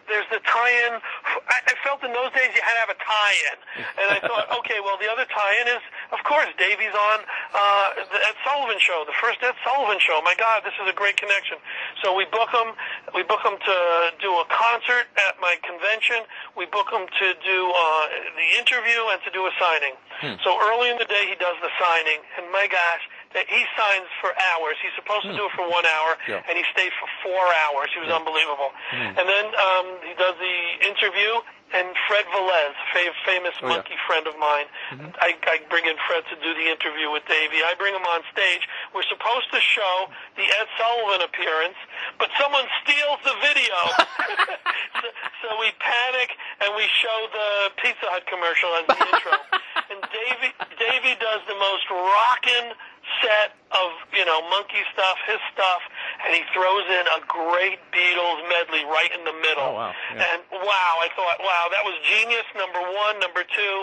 [0.10, 0.98] There's the tie-in.
[0.98, 3.58] I, I felt in those days you had to have a tie-in,
[4.02, 7.18] and I thought, okay, well the other tie-in is, of course, Davey's on
[7.54, 10.18] uh, the Ed Sullivan Show, the first Ed Sullivan Show.
[10.26, 11.62] My God, this is a great connection.
[12.02, 12.74] So we book him.
[13.14, 13.78] We book him to
[14.18, 16.26] do a concert at my convention.
[16.58, 19.94] We book him to do uh, the interview and to do a signing.
[20.42, 24.32] So early in the day he does the signing, and my gosh, he signs for
[24.54, 24.76] hours.
[24.82, 25.40] He's supposed to hmm.
[25.40, 26.48] do it for one hour, Yeah.
[26.48, 27.92] and he stayed for four hours.
[27.94, 28.72] He was unbelievable.
[28.90, 29.20] Hmm.
[29.20, 31.44] And then um, he does the interview,
[31.76, 33.84] and Fred Velez, fa- famous Oh, yeah.
[33.84, 35.12] Monkee friend of mine, mm-hmm.
[35.20, 37.60] I, I bring in Fred to do the interview with Davey.
[37.60, 38.64] I bring him on stage.
[38.96, 40.08] We're supposed to show
[40.40, 41.76] the Ed Sullivan appearance,
[42.20, 43.76] but someone steals the video.
[45.04, 45.08] so,
[45.44, 49.36] so we panic and we show the Pizza Hut commercial as the intro.
[49.88, 52.76] And Davey, Davey does the most rockin'
[53.24, 55.84] set of, you know, Monkee stuff, his stuff,
[56.24, 59.76] and he throws in a great Beatles medley right in the middle.
[59.76, 59.92] Oh, wow.
[60.16, 60.24] Yeah.
[60.24, 63.20] And wow, I thought, wow, that was genius, number one.
[63.20, 63.76] Number two,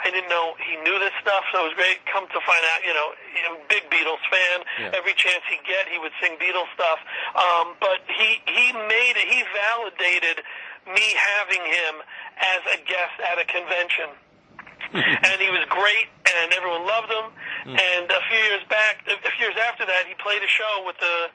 [0.00, 2.00] I didn't know he knew this stuff, so it was great.
[2.08, 3.12] Come to find out, you know,
[3.68, 4.64] big Beatles fan.
[4.80, 4.98] Yeah.
[4.98, 7.00] Every chance he get, he would sing Beatles stuff.
[7.36, 10.44] Um, but he, he made it, he validated
[10.88, 11.94] me having him
[12.38, 14.16] as a guest at a convention
[15.26, 17.26] and he was great, and everyone loved him.
[17.66, 20.98] And a few years back, a few years after that, he played a show with
[20.98, 21.30] the.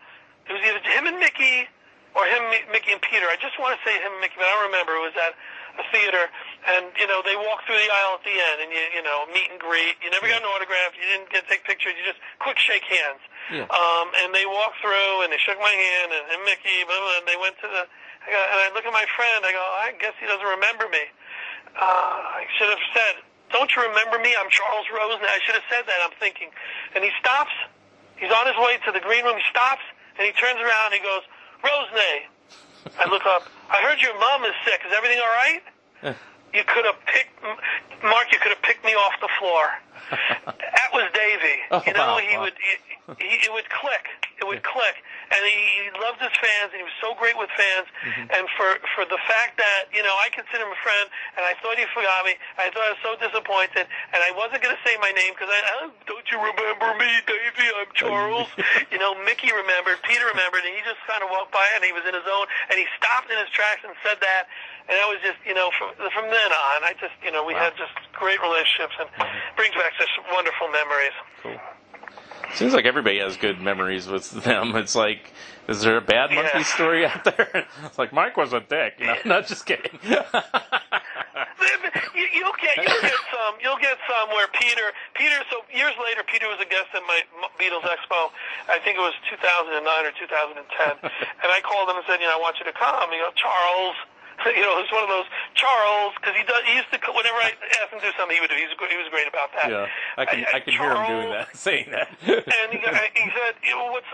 [0.47, 1.67] It was either him and Mickey,
[2.15, 3.27] or him, Mickey and Peter.
[3.27, 4.95] I just want to say him and Mickey, but I don't remember.
[4.99, 5.33] It was at
[5.79, 6.27] a theater,
[6.67, 9.27] and you know they walk through the aisle at the end, and you you know
[9.31, 9.95] meet and greet.
[10.03, 10.95] You never got an autograph.
[10.99, 11.95] You didn't get to take pictures.
[11.95, 13.23] You just quick shake hands.
[13.51, 13.67] Yeah.
[13.71, 17.19] Um, and they walked through, and they shook my hand, and, and Mickey, blah, blah,
[17.23, 17.83] and they went to the.
[18.21, 19.43] I go, and I look at my friend.
[19.47, 21.09] I go, I guess he doesn't remember me.
[21.73, 23.15] Uh, I should have said,
[23.51, 24.35] "Don't you remember me?
[24.39, 25.99] I'm Charles Rosen." I should have said that.
[26.03, 26.49] I'm thinking,
[26.95, 27.51] and he stops.
[28.17, 29.37] He's on his way to the green room.
[29.37, 29.81] He stops,
[30.17, 30.93] and he turns around.
[30.93, 31.23] and He goes,
[31.63, 32.27] "Rosenay."
[32.99, 33.47] I look up.
[33.69, 34.81] I heard your mom is sick.
[34.85, 35.63] Is everything all right?
[36.53, 37.41] You could have picked,
[38.03, 38.27] Mark.
[38.33, 39.71] You could have picked me off the floor.
[40.11, 41.63] that was Davey.
[41.71, 42.43] Oh, you know, wow, he wow.
[42.43, 42.53] would.
[43.19, 44.07] He, it would click.
[44.41, 44.97] It would click,
[45.29, 47.85] and he, he loved his fans, and he was so great with fans.
[48.01, 48.33] Mm-hmm.
[48.33, 51.53] And for for the fact that you know, I consider him a friend, and I
[51.61, 52.33] thought he forgot me.
[52.57, 55.45] I thought I was so disappointed, and I wasn't going to say my name because
[55.53, 57.69] I oh, don't you remember me, Davey?
[57.77, 58.49] I'm Charles.
[58.89, 61.93] you know, Mickey remembered, Peter remembered, and he just kind of walked by, and he
[61.93, 64.49] was in his own, and he stopped in his tracks and said that.
[64.89, 67.53] And that was just, you know, from from then on, I just, you know, we
[67.53, 67.69] Wow.
[67.69, 69.53] had just great relationships, and Mm-hmm.
[69.53, 71.13] brings back such wonderful memories.
[72.55, 74.75] Seems like everybody has good memories with them.
[74.81, 75.31] It's like,
[75.67, 76.63] is there a bad Monkee Yeah.
[76.63, 77.65] story out there?
[77.85, 78.95] It's like Mike was a dick.
[78.99, 79.99] You know, not just kidding.
[82.15, 86.23] you, you'll get you'll get some you'll get some where Peter Peter so years later
[86.27, 87.21] Peter was a guest at my
[87.59, 88.31] Beatles Expo
[88.69, 92.37] I think it was 2009 or 2010 and I called him and said you know
[92.37, 93.95] I want you to come he goes Charles
[94.57, 97.53] you know it's one of those Charles because he does he used to whenever I
[97.81, 99.87] asked him to do something he would do he's he was great about that yeah,
[100.17, 102.09] I can I, can hear him doing that, saying that.
[102.27, 104.11] and he, he said, you know, what's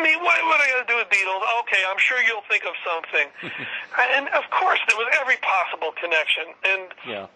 [0.00, 0.16] me?
[0.16, 1.42] What, what I got to do with Beatles?
[1.64, 3.26] Okay, I'm sure you'll think of something.
[4.16, 6.56] and of course, there was every possible connection.
[6.64, 7.26] And yeah,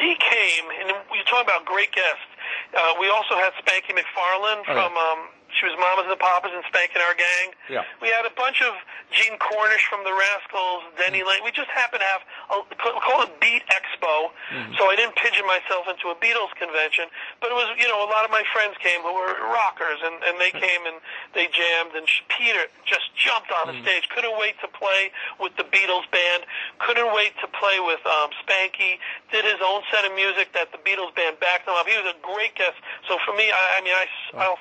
[0.00, 2.26] he came, and you talk about great guests.
[2.74, 4.92] Uh, we also had Spanky McFarlane Oh, from.
[4.96, 5.20] Um,
[5.54, 7.46] she was Mamas and Papas and Spanky and Our Gang.
[7.70, 7.82] Yeah.
[8.02, 8.74] We had a bunch of
[9.14, 11.28] Gene Cornish from the Rascals, Denny Mm-hmm.
[11.30, 11.42] Laine.
[11.46, 14.34] We just happened to have a, we call it Beat Expo.
[14.50, 14.74] Mm-hmm.
[14.76, 17.06] So I didn't pigeon myself into a Beatles convention,
[17.38, 20.18] but it was you know a lot of my friends came who were rockers, and
[20.26, 20.98] and they came and
[21.38, 21.94] they jammed.
[21.94, 23.82] And Peter just jumped on the Mm-hmm.
[23.90, 25.10] stage, couldn't wait to play
[25.42, 26.46] with the Beatles band,
[26.78, 28.98] couldn't wait to play with um, Spanky.
[29.34, 31.86] Did his own set of music that the Beatles band backed him up.
[31.86, 32.78] He was a great guest.
[33.08, 34.06] So for me, I, I mean, I,
[34.46, 34.58] I'll,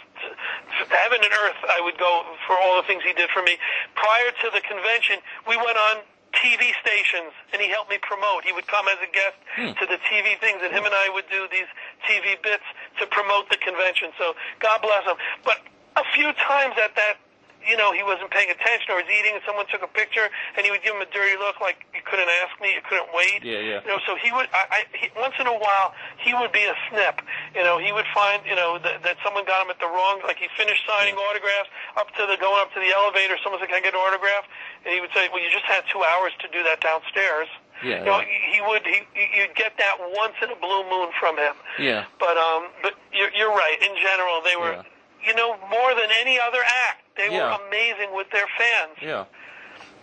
[0.90, 3.58] heaven and earth, I would go for all the things he did for me.
[3.96, 6.04] Prior to the convention, we went on
[6.34, 8.44] TV stations, and he helped me promote.
[8.44, 9.72] He would come as a guest hmm.
[9.78, 11.70] to the TV things, and him and I would do these
[12.10, 12.66] TV bits
[13.00, 14.10] to promote the convention.
[14.18, 15.18] So God bless him.
[15.46, 15.62] But
[15.96, 17.22] a few times at that,
[17.68, 20.64] you know, he wasn't paying attention or was eating, and someone took a picture, and
[20.66, 23.42] he would give him a dirty look, like you couldn't ask me, you couldn't wait.
[23.44, 23.80] Yeah, yeah.
[23.84, 24.48] You know, so he would.
[24.54, 27.22] I, I he, once in a while, he would be a snip.
[27.56, 30.22] You know, he would find, you know, that, that someone got him at the wrong.
[30.28, 33.36] Like he finished signing autographs up to the going up to the elevator.
[33.44, 34.44] Someone said, "Can I get an autograph?"
[34.86, 37.48] And he would say, "Well, you just had two hours to do that downstairs."
[37.84, 38.28] Yeah, You know, yeah.
[38.28, 38.84] he he would.
[38.88, 39.00] He
[39.40, 41.56] you'd get that once in a blue moon from him.
[41.80, 43.76] yeah, But um, but you're, you're right.
[43.82, 45.28] In general, they were, Yeah.
[45.28, 47.58] you know, more than any other act, they Yeah.
[47.58, 48.98] were amazing with their fans.
[49.02, 49.26] yeah.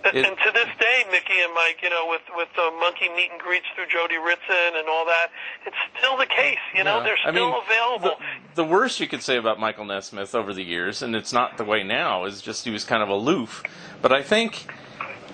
[0.03, 3.15] And- It- and to this day, Mickey and Mike, you know, with with the Monkee
[3.15, 5.31] meet and greets through Jody Ritson and all that,
[5.67, 6.59] it's still the case.
[6.75, 7.03] You know, Yeah.
[7.05, 8.17] they're I still mean, available.
[8.55, 11.59] The, the worst you could say about Michael Nesmith over the years, and it's not
[11.59, 13.63] the way now, is just he was kind of aloof.
[14.01, 14.65] But I think,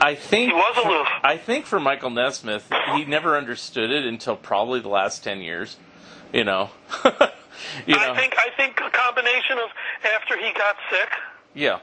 [0.01, 1.07] I think He was aloof.
[1.23, 5.77] I think for Michael Nesmith, he never understood it until probably the last ten years.
[6.33, 6.71] You know,
[7.87, 9.71] you know, I think I think a combination of
[10.13, 11.09] after he got sick
[11.57, 11.81] yeah,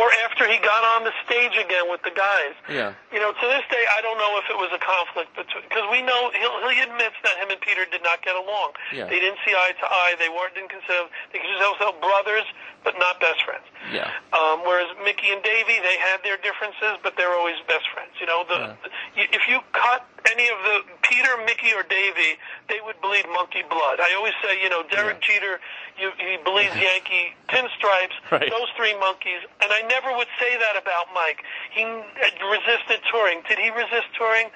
[0.00, 2.56] or after he got on the stage again with the guys.
[2.66, 5.68] yeah, You know, to this day, I don't know if it was a conflict between
[5.68, 8.72] because we know he'll, he admits that him and Peter did not get along.
[8.90, 9.06] Yeah.
[9.12, 10.16] They didn't see eye to eye.
[10.16, 12.48] They weren't didn't consider they considered themselves brothers,
[12.82, 13.68] but not best friends.
[13.92, 18.16] yeah, Um, whereas Mickey and Davey, they had their differences, but they're always best friends.
[18.18, 18.72] You know, the,
[19.14, 20.76] you, if you cut any of the
[21.12, 22.40] Peter, Mickey, or Davey,
[22.72, 24.00] they would bleed Monkee blood.
[24.00, 25.28] I always say, you know, Derek Yeah.
[25.28, 25.54] Jeter,
[26.00, 28.16] you, he bleeds Yankee pinstripes.
[28.32, 28.48] Right.
[28.48, 31.44] Those three Monkees, and I never would say that about Mike.
[31.70, 32.00] He uh,
[32.48, 33.44] resisted touring.
[33.44, 34.48] Did he resist touring?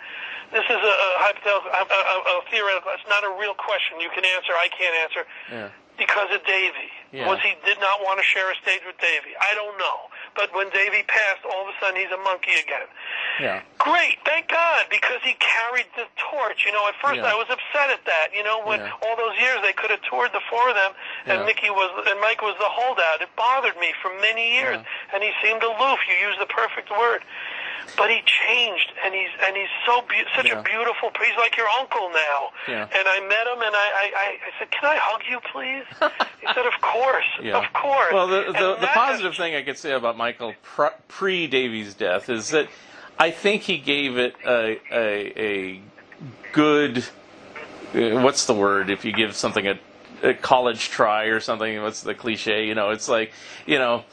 [0.55, 2.89] This is a, a hypothetical, a, a, a theoretical.
[2.97, 4.01] It's not a real question.
[4.01, 4.57] You can answer.
[4.57, 5.23] I can't answer
[5.53, 5.69] yeah,
[5.99, 6.89] because of Davy.
[7.13, 7.29] Yeah.
[7.29, 9.37] Was he did not want to share a stage with Davy?
[9.37, 10.09] I don't know.
[10.37, 12.87] But when Davy passed, all of a sudden he's a Monkee again.
[13.41, 16.65] yeah, Great, thank God, because he carried the torch.
[16.65, 17.33] You know, at first Yeah.
[17.33, 18.29] I was upset at that.
[18.37, 18.93] You know, when Yeah.
[19.03, 20.93] all those years they could have toured the four of them,
[21.27, 21.47] and Yeah.
[21.47, 23.23] Mickey was and Mike was the holdout.
[23.23, 24.79] It bothered me for many years,
[25.13, 26.01] and he seemed aloof.
[26.09, 27.23] You used the perfect word.
[27.97, 30.61] But he changed, and he's and he's so be- such Yeah.
[30.61, 31.11] a beautiful.
[31.19, 32.51] He's like your uncle now.
[32.69, 32.83] Yeah.
[32.83, 35.85] And I met him, and I, I, I, said, "Can I hug you, please?"
[36.41, 37.59] he said, "Of course, yeah.
[37.59, 40.55] of course." Well, the the, the positive thing I could say about Michael
[41.09, 42.69] pre Davy's death is that
[43.19, 45.81] I think he gave it a a, a
[46.53, 46.99] good.
[47.95, 48.91] uh, What's the word?
[48.91, 49.79] If you give something a,
[50.23, 52.67] a college try or something, what's the cliche?
[52.67, 53.33] You know, it's like
[53.67, 54.05] you know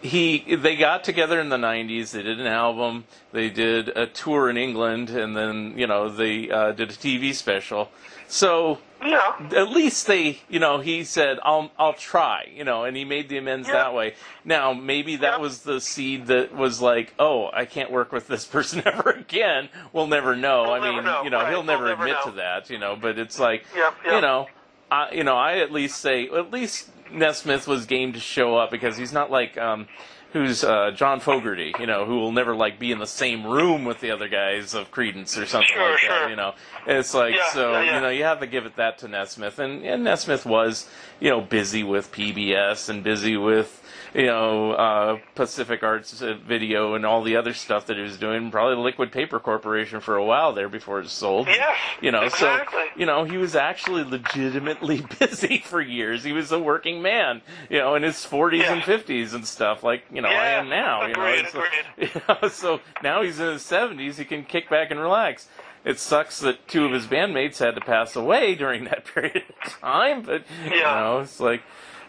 [0.00, 4.48] he they got together in the 90s they did an album they did a tour
[4.48, 7.90] in england and then you know they uh, did a tv special
[8.28, 9.34] so Yeah.
[9.56, 13.28] at least they you know he said i'll i'll try you know and he made
[13.28, 13.74] the amends Yeah.
[13.74, 14.14] that way
[14.44, 15.38] now maybe that Yeah.
[15.38, 19.68] was the seed that was like oh i can't work with this person ever again
[19.92, 22.18] we'll never know We'll i mean know, you know right, he'll never we'll never admit
[22.24, 22.30] know.
[22.30, 23.64] to that you know but it's like
[24.04, 24.46] you know
[24.90, 28.70] I, you know, I at least say at least Nesmith was game to show up
[28.70, 29.88] because he's not like um,
[30.32, 33.84] who's uh, John Fogerty, you know, who will never like be in the same room
[33.84, 36.30] with the other guys of Creedence or something Sure, like that.
[36.30, 36.54] You know,
[36.86, 37.94] it's like Yeah, so yeah, yeah.
[37.96, 40.88] you know you have to give it that to Nesmith, and and Nesmith was
[41.20, 43.82] you know busy with PBS and busy with
[44.14, 48.50] you know uh, Pacific Arts Video and all the other stuff that he was doing.
[48.50, 51.46] Probably Liquid Paper Corporation for a while there before it sold.
[51.46, 52.78] Yes, you know, exactly.
[52.94, 56.24] so you know, he was actually legitimately busy for years.
[56.24, 58.72] He was a working man, you know, in his 40s Yeah.
[58.74, 61.06] and 50s and stuff, like, you know, I am now.
[61.06, 61.86] you know, agreed, agreed.
[62.14, 65.46] you know, so now he's in his 70s, he can kick back and relax.
[65.84, 69.70] It sucks that two of his bandmates had to pass away during that period of
[69.80, 71.00] time, but, you Yeah.
[71.00, 71.62] know, it's like,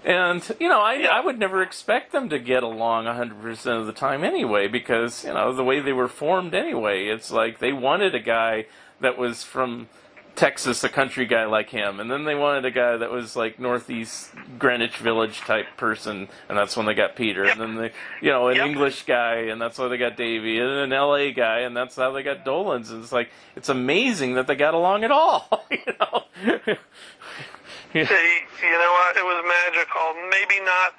[0.03, 1.10] and, you know, I, Yeah.
[1.10, 5.31] I would never expect them to get along 100% of the time anyway, because, you
[5.36, 8.65] know, the way they were formed anyway, it's like they wanted a guy
[9.02, 9.88] that was from
[10.40, 13.60] Texas, a country guy like him, and then they wanted a guy that was like
[13.60, 17.91] Northeast Greenwich Village type person, and that's when they got Peter, and then they,
[18.22, 18.66] you know, an Yep.
[18.68, 22.11] English guy, and that's why they got Davey, and an LA guy, and that's how
[22.14, 22.90] they got Dolenz.
[22.90, 26.24] And it's like it's amazing that they got along at all, you know.
[27.91, 29.18] They, you know what?
[29.18, 30.14] It was magical.
[30.30, 30.94] Maybe not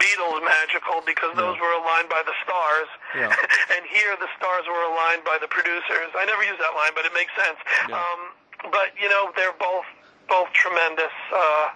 [0.00, 3.28] Beatles magical because those were aligned by the stars, Yeah.
[3.76, 6.08] and here the stars were aligned by the producers.
[6.16, 7.60] I never use that line, but it makes sense.
[7.92, 8.00] Yeah.
[8.00, 9.84] Um, but you know, they're both
[10.28, 11.68] both tremendous uh,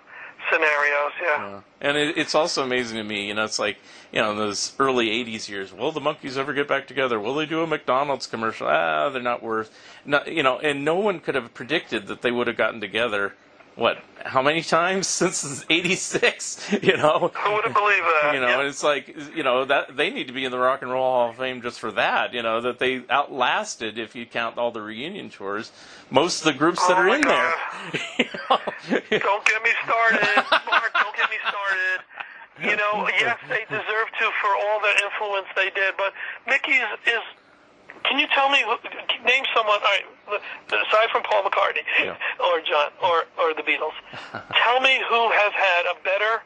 [0.51, 1.12] scenarios.
[1.20, 1.51] Yeah.
[1.51, 1.61] Yeah.
[1.81, 3.78] And it, it's also amazing to me, you know, it's like,
[4.12, 7.20] you know, in those early 80s years, will the Monkees ever get back together?
[7.20, 8.69] Will they do a McDonald's commercial?
[8.69, 12.31] Ah, they're not worth, not, you know, and no one could have predicted that they
[12.31, 13.35] would have gotten together,
[13.77, 17.31] what, how many times since 86, you know?
[17.35, 18.33] Who would have believed that?
[18.35, 20.83] You know, and it's like, you know, that they need to be in the Rock
[20.83, 24.27] and Roll Hall of Fame just for that, you know, that they outlasted, if you
[24.27, 25.73] count all the reunion tours,
[26.11, 27.55] most of the groups that Oh are my in God.
[27.93, 28.01] there.
[28.19, 28.59] You know?
[29.19, 30.21] Don't get me started,
[30.71, 30.93] Mark.
[30.95, 32.05] Don't get me started.
[32.63, 36.13] You know, yes, they deserve to for all the influence they did, but
[36.47, 37.23] Mickey's is.
[38.05, 38.59] Can you tell me?
[39.24, 39.78] Name someone.
[39.81, 39.89] All
[40.35, 42.16] right, aside from Paul McCartney Yeah.
[42.40, 43.93] or John or or the Beatles,
[44.62, 46.43] tell me who has had a better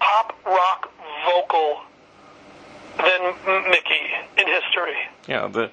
[0.00, 0.90] pop rock
[1.26, 1.80] vocal
[2.98, 3.34] than
[3.70, 4.96] Mickey in history.
[5.28, 5.70] Yeah, the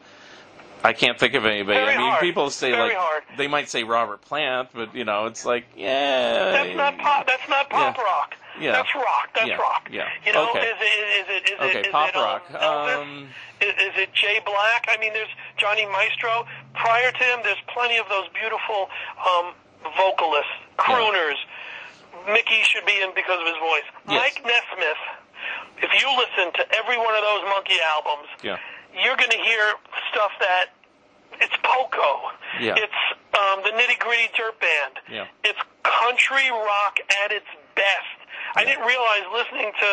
[0.83, 1.77] I can't think of anybody.
[1.79, 2.21] Very I mean, hard.
[2.21, 3.23] people say Very like hard.
[3.37, 7.25] they might say Robert Plant, but you know, it's like yeah, That's not pop.
[7.27, 8.03] That's not pop Yeah.
[8.03, 8.35] rock.
[8.59, 8.71] Yeah.
[8.73, 9.29] That's rock.
[9.35, 9.55] That's Yeah.
[9.57, 9.87] rock.
[9.91, 10.09] Yeah.
[10.25, 10.67] You know, Okay.
[10.67, 12.47] is it is it is Okay, it is pop it, um, rock.
[12.49, 12.95] Elvis?
[12.97, 13.29] Um,
[13.61, 14.85] is, is it Jay Black?
[14.89, 16.45] I mean, there's Johnny Maestro.
[16.73, 18.89] Prior to him, there's plenty of those beautiful
[19.25, 19.53] um,
[19.97, 21.37] vocalists, crooners.
[22.27, 23.87] Mickey should be in because of his voice.
[24.09, 24.19] Yes.
[24.21, 25.03] Mike Nesmith.
[25.77, 28.57] If you listen to every one of those Monkee albums, yeah,
[28.93, 29.73] you're going to hear
[30.11, 30.73] stuff that
[31.39, 32.31] it's Poco.
[32.59, 32.73] Yeah.
[32.77, 32.99] It's
[33.37, 34.93] um, the Nitty Gritty Dirt Band.
[35.11, 35.27] Yeah.
[35.43, 38.17] It's country rock at its best.
[38.55, 39.89] I didn't realize listening to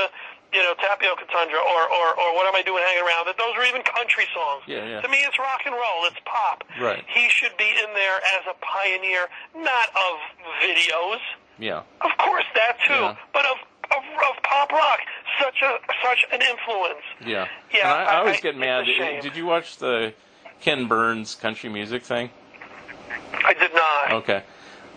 [0.54, 3.52] you know Tapioca Tundra or, or or What Am I Doing Hanging Around that those
[3.58, 4.62] were even country songs.
[4.66, 5.00] Yeah, yeah.
[5.02, 6.06] To me, it's rock and roll.
[6.06, 6.62] It's pop.
[6.80, 7.04] Right.
[7.12, 9.26] He should be in there as a pioneer,
[9.56, 10.14] not of
[10.62, 11.20] videos.
[11.58, 11.82] yeah.
[12.00, 13.16] Of course, that too, Yeah.
[13.32, 13.58] but of,
[13.90, 15.00] of of pop rock.
[15.42, 17.02] Such a such an influence.
[17.26, 17.48] Yeah.
[17.74, 18.84] Yeah, And I, I I- always I- get mad.
[18.86, 20.14] Did you watch the
[20.60, 22.30] Ken Burns country music thing?
[23.32, 24.12] I did not.
[24.22, 24.42] Okay.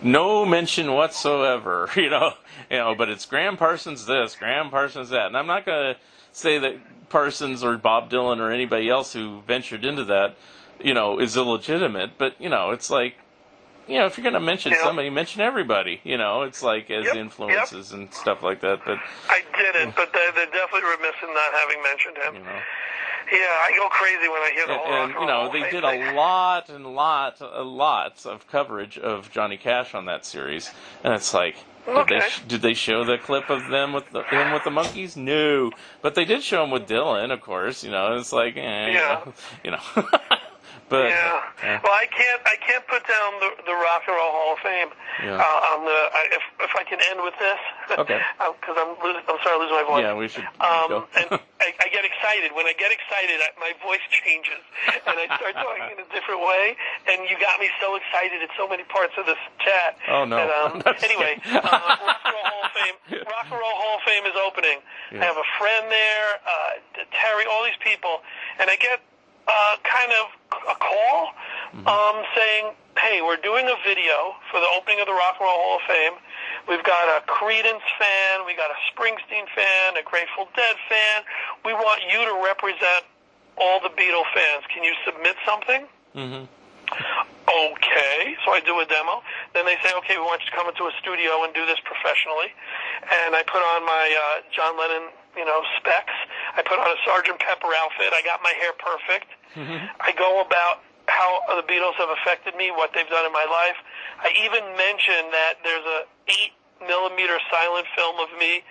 [0.00, 2.34] No mention whatsoever, you know,
[2.70, 5.26] you know, but it's Gram Parsons this, Gram Parsons that.
[5.26, 6.00] And I'm not going to
[6.32, 10.36] say that Parsons or Bob Dylan or anybody else who ventured into that,
[10.80, 13.16] you know, is illegitimate, but you know, it's like
[13.88, 14.84] you know, if you're going to mention Yeah.
[14.84, 18.98] somebody, mention everybody, you know, it's like as Yep, influences and stuff like that, but
[19.30, 22.34] I didn't, but they're, they're definitely remiss in not having mentioned him.
[22.34, 22.60] you know.
[23.30, 25.84] Yeah, I go crazy when I hear the and, whole and you know they did
[25.84, 30.70] a lot and lot a lots of coverage of Johnny Cash on that series,
[31.04, 31.56] and it's like.
[31.86, 34.68] Did they, sh- did they show the clip of them with the, him with the
[34.68, 35.16] Monkees?
[35.16, 35.70] No,
[36.02, 37.82] but they did show him with Dylan, of course.
[37.82, 39.24] You know, it's like, eh, Yeah.
[39.64, 39.80] you know,
[40.88, 41.80] But yeah.
[41.84, 42.40] Well, I can't.
[42.48, 44.88] I can't put down the, the Rock and Roll Hall of Fame.
[45.20, 45.36] Yeah.
[45.36, 45.98] Uh, on the.
[46.16, 47.60] I, if if I can end with this.
[47.92, 48.16] Okay.
[48.56, 49.20] Because I'm losing.
[49.28, 50.02] I'm sorry, losing my voice.
[50.02, 50.98] yeah, we should Um, go.
[51.12, 51.28] and
[51.64, 52.56] I, I get excited.
[52.56, 54.62] When I get excited, I, my voice changes,
[55.04, 56.72] and I start talking in a different way.
[57.04, 60.00] And you got me so excited at so many parts of this chat.
[60.08, 60.40] Oh, no.
[60.40, 62.96] That, um, anyway, uh, Rock and Roll Hall of Fame.
[63.28, 64.78] Rock and Roll Hall of Fame is opening.
[65.12, 65.20] Yeah.
[65.20, 68.24] I have a friend there, uh, Terry, all these people,
[68.60, 69.00] and I get
[69.48, 70.26] uh, kind of
[70.70, 71.32] a call
[71.68, 71.84] Mm-hmm.
[71.84, 75.60] um, saying, "Hey, we're doing a video for the opening of the Rock and Roll
[75.60, 76.16] Hall of Fame.
[76.64, 81.28] We've got a Creedence fan, we got a Springsteen fan, a Grateful Dead fan.
[81.68, 83.04] We want you to represent
[83.60, 84.64] all the Beatle fans.
[84.72, 85.84] Can you submit something?"
[86.16, 86.44] hmm
[87.48, 89.20] Okay, so I do a demo.
[89.52, 91.80] Then they say, okay, we want you to come into a studio and do this
[91.84, 92.52] professionally.
[93.08, 95.08] And I put on my uh, John Lennon,
[95.38, 96.12] you know, specs.
[96.58, 98.10] I put on a Sergeant Pepper outfit.
[98.10, 99.30] I got my hair perfect.
[100.02, 103.78] I go about how the Beatles have affected me, what they've done in my life.
[104.20, 106.52] I even mention that there's a eight
[106.82, 108.62] millimeter silent film of me,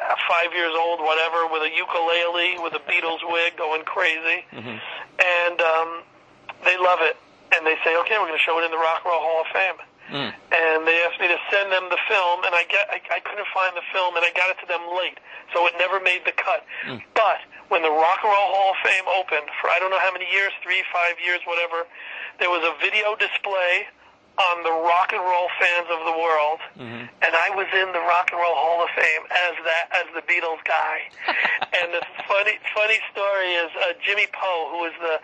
[0.00, 4.42] uh, five years old, whatever, with a ukulele, with a Beatles wig, going crazy,
[5.22, 6.02] and um,
[6.64, 7.16] they love it.
[7.54, 9.40] And they say, okay, we're going to show it in the Rock and Roll Hall
[9.46, 9.78] of Fame.
[10.12, 10.30] Mm.
[10.30, 13.48] And they asked me to send them the film, and I get I, I couldn't
[13.56, 15.16] find the film, and I got it to them late,
[15.52, 16.66] so it never made the cut.
[16.84, 17.00] Mm.
[17.16, 17.40] But
[17.72, 20.28] when the Rock and Roll Hall of Fame opened for I don't know how many
[20.28, 21.88] years, three, five years, whatever,
[22.38, 23.88] there was a video display
[24.38, 27.06] on the rock and roll fans of the world, mm-hmm.
[27.06, 30.26] and I was in the Rock and Roll Hall of Fame as that as the
[30.26, 31.06] Beatles guy.
[31.78, 35.22] and the funny funny story is uh, Jimmy Poe, who was the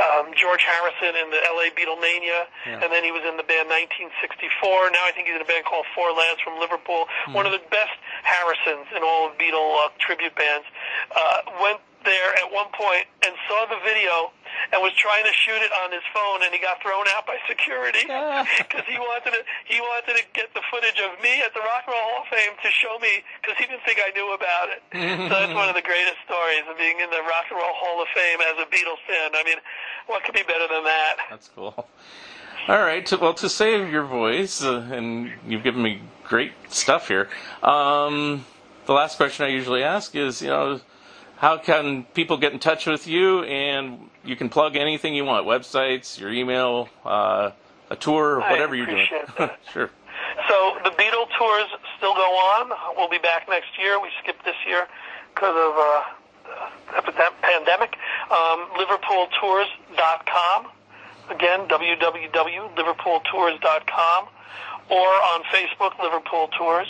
[0.00, 2.48] um, George Harrison in the LA Beatlemania,
[2.84, 4.90] and then he was in the band 1964.
[4.90, 7.06] Now I think he's in a band called Four Lads from Liverpool.
[7.36, 7.94] One of the best
[8.24, 10.66] Harrisons in all of Beatle uh, tribute bands.
[11.14, 14.32] Uh, went there at one point and saw the video
[14.70, 17.36] and was trying to shoot it on his phone, and he got thrown out by
[17.48, 18.04] security
[18.62, 21.88] because he wanted to he wanted to get the footage of me at the Rock
[21.88, 24.68] and Roll Hall of Fame to show me because he didn't think I knew about
[24.70, 24.80] it.
[25.28, 28.00] so that's one of the greatest stories of being in the Rock and Roll Hall
[28.00, 29.34] of Fame as a Beatles fan.
[29.34, 29.58] I mean,
[30.06, 31.16] what could be better than that?
[31.30, 31.74] That's cool.
[32.68, 33.04] All right.
[33.18, 37.28] Well, to save your voice, uh, and you've given me great stuff here.
[37.62, 38.44] Um,
[38.86, 40.80] the last question I usually ask is, you know,
[41.42, 43.42] how can people get in touch with you?
[43.42, 47.50] And you can plug anything you want: websites, your email, uh,
[47.90, 49.08] a tour, whatever you're doing.
[49.72, 49.90] sure.
[50.48, 51.66] So the Beatle tours
[51.98, 52.70] still go on.
[52.96, 54.00] We'll be back next year.
[54.00, 54.86] We skipped this year
[55.34, 56.04] because of uh,
[57.42, 57.96] pandemic.
[58.30, 60.68] Um, LiverpoolTours.com.
[61.30, 64.28] Again, www.liverpooltours.com
[64.90, 66.88] or on Facebook, Liverpool Tours.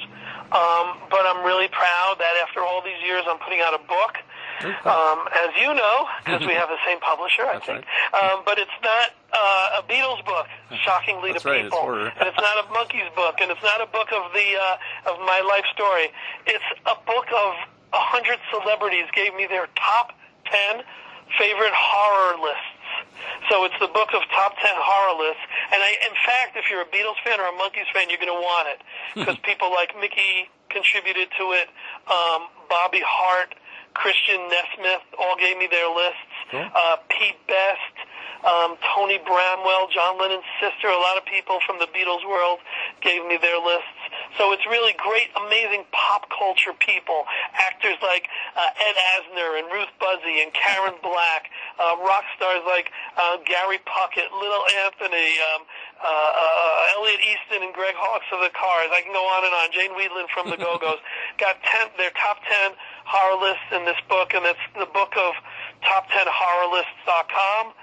[0.52, 4.18] Um, but I'm really proud that after all these years, I'm putting out a book.
[4.60, 7.84] Um, as you know, because we have the same publisher, I That's think.
[8.14, 10.46] Um, but it's not uh, a Beatles book,
[10.84, 12.12] shockingly That's to right, people, horror.
[12.14, 15.18] and it's not a Monkees book, and it's not a book of the uh, of
[15.26, 16.12] my life story.
[16.46, 17.54] It's a book of
[17.92, 20.12] a hundred celebrities gave me their top
[20.46, 20.82] ten
[21.38, 22.76] favorite horror lists.
[23.48, 25.40] So it's the book of top 10 horror lists.
[25.72, 28.32] And I, in fact, if you're a Beatles fan or a Monkees fan, you're going
[28.32, 28.80] to want it.
[29.14, 31.68] Because people like Mickey contributed to it,
[32.08, 33.54] um, Bobby Hart,
[33.94, 36.32] Christian Nesmith all gave me their lists.
[36.74, 37.91] Uh, Pete Best,
[38.43, 42.59] um, Tony Bramwell, John Lennon's sister, a lot of people from the Beatles world
[43.01, 44.02] gave me their lists.
[44.39, 47.23] So it's really great, amazing pop culture people.
[47.55, 48.27] Actors like
[48.59, 51.55] uh, Ed Asner and Ruth Buzzi and Karen Black.
[51.78, 55.62] Uh, rock stars like uh, Gary Puckett, Little Anthony, um,
[56.02, 58.90] uh, uh, Elliot Easton and Greg Hawkes of the Cars.
[58.90, 59.70] I can go on and on.
[59.70, 60.98] Jane Wiedlin from the Go-Go's.
[61.39, 62.74] Got ten, their top 10
[63.06, 65.39] horror lists in this book, and it's the book of
[65.86, 67.74] top10horrorlists.com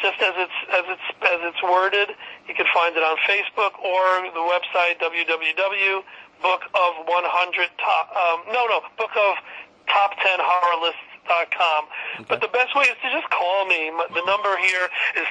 [0.00, 2.10] just as it's as it's as it's worded.
[2.48, 9.16] You can find it on Facebook or the website www.book-of-100 top um, no no book
[9.16, 9.36] of
[9.88, 11.86] top 10 horror lists.com.
[12.28, 13.90] But the best way is to just call me.
[14.14, 15.26] The number here is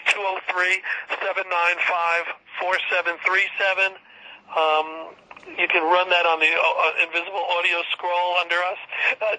[2.62, 3.98] 203-795-4737.
[4.56, 5.16] Um,
[5.54, 8.82] you can run that on the uh, uh, invisible audio scroll under us.
[9.22, 9.38] Uh,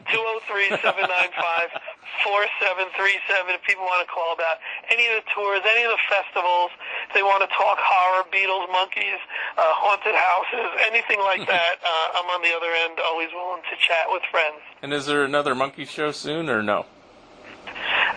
[2.22, 6.70] 203-795-4737 if people want to call about any of the tours, any of the festivals,
[7.10, 9.20] if they want to talk horror, Beatles, Monkees,
[9.58, 13.76] uh, haunted houses, anything like that, uh, I'm on the other end, always willing to
[13.76, 14.62] chat with friends.
[14.82, 16.86] And is there another Monkee show soon or no?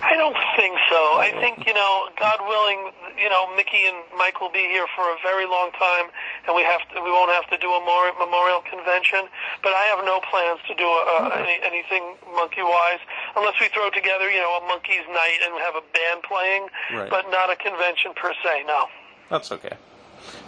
[0.02, 1.20] I don't think so.
[1.20, 5.04] I think, you know, God willing, you know, Mickey and Mike will be here for
[5.12, 6.08] a very long time,
[6.48, 9.28] and we have to, we won't have to do a memorial, memorial convention.
[9.62, 13.04] But I have no plans to do a, a, any, anything Monkee-wise.
[13.36, 17.10] unless we throw together, you know, a Monkees night and have a band playing, Right.
[17.10, 18.64] but not a convention per se.
[18.68, 18.88] No.
[19.30, 19.76] That's okay.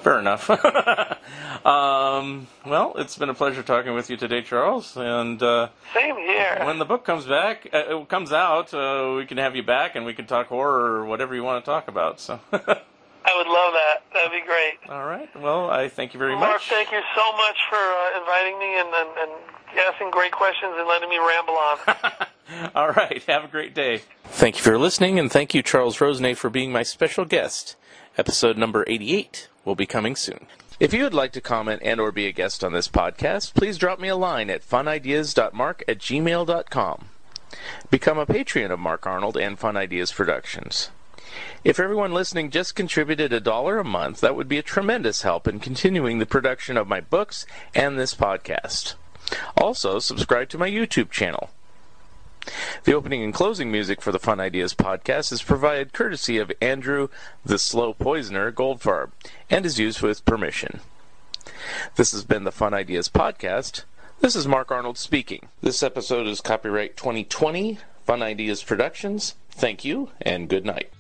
[0.02, 0.49] Fair enough.
[1.65, 4.95] um, well, it's been a pleasure talking with you today, Charles.
[4.98, 6.61] And uh, Same here.
[6.64, 9.95] when the book comes back, uh, it comes out, uh, we can have you back
[9.95, 12.19] and we can talk horror or whatever you want to talk about.
[12.19, 13.98] So, I would love that.
[14.14, 14.80] That'd be great.
[14.89, 15.30] all right.
[15.39, 16.41] Well, I thank you very much.
[16.41, 16.69] Mark, much.
[16.69, 19.31] thank you so much for uh, inviting me and, and, and
[19.88, 21.77] asking great questions and letting me ramble on.
[22.76, 23.23] All right.
[23.27, 24.02] Have a great day.
[24.26, 27.76] Thank you for listening, and thank you, Charles Rosenay, for being my special guest.
[28.18, 30.47] Episode number 88 will be coming soon.
[30.79, 33.77] If you would like to comment and or be a guest on this podcast, please
[33.77, 37.05] drop me a line at funideas.mark at gmail.com.
[37.89, 40.89] Become a patron of Mark Arnold and Fun Ideas Productions.
[41.63, 45.47] If everyone listening just contributed a dollar a month, that would be a tremendous help
[45.47, 48.95] in continuing the production of my books and this podcast.
[49.55, 51.51] Also, subscribe to my YouTube channel.
[52.84, 57.09] The opening and closing music for the Fun Ideas podcast is provided courtesy of Andrew
[57.45, 59.11] the Slow Poisoner Goldfarb
[59.49, 60.80] and is used with permission.
[61.95, 63.84] This has been the Fun Ideas podcast.
[64.19, 65.47] This is Mark Arnold speaking.
[65.61, 69.35] This episode is copyright 2020 Fun Ideas Productions.
[69.51, 70.91] Thank you and good night.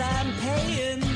[0.00, 1.07] I'm paying,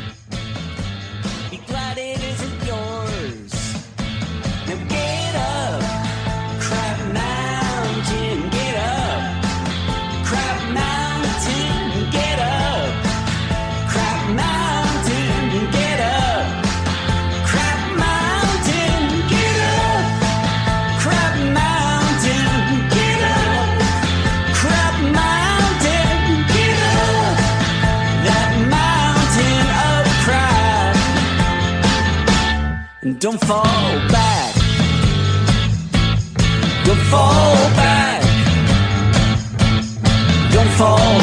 [33.23, 33.63] Don't fall
[34.09, 34.53] back.
[36.85, 38.23] Don't fall back.
[40.53, 41.22] Don't fall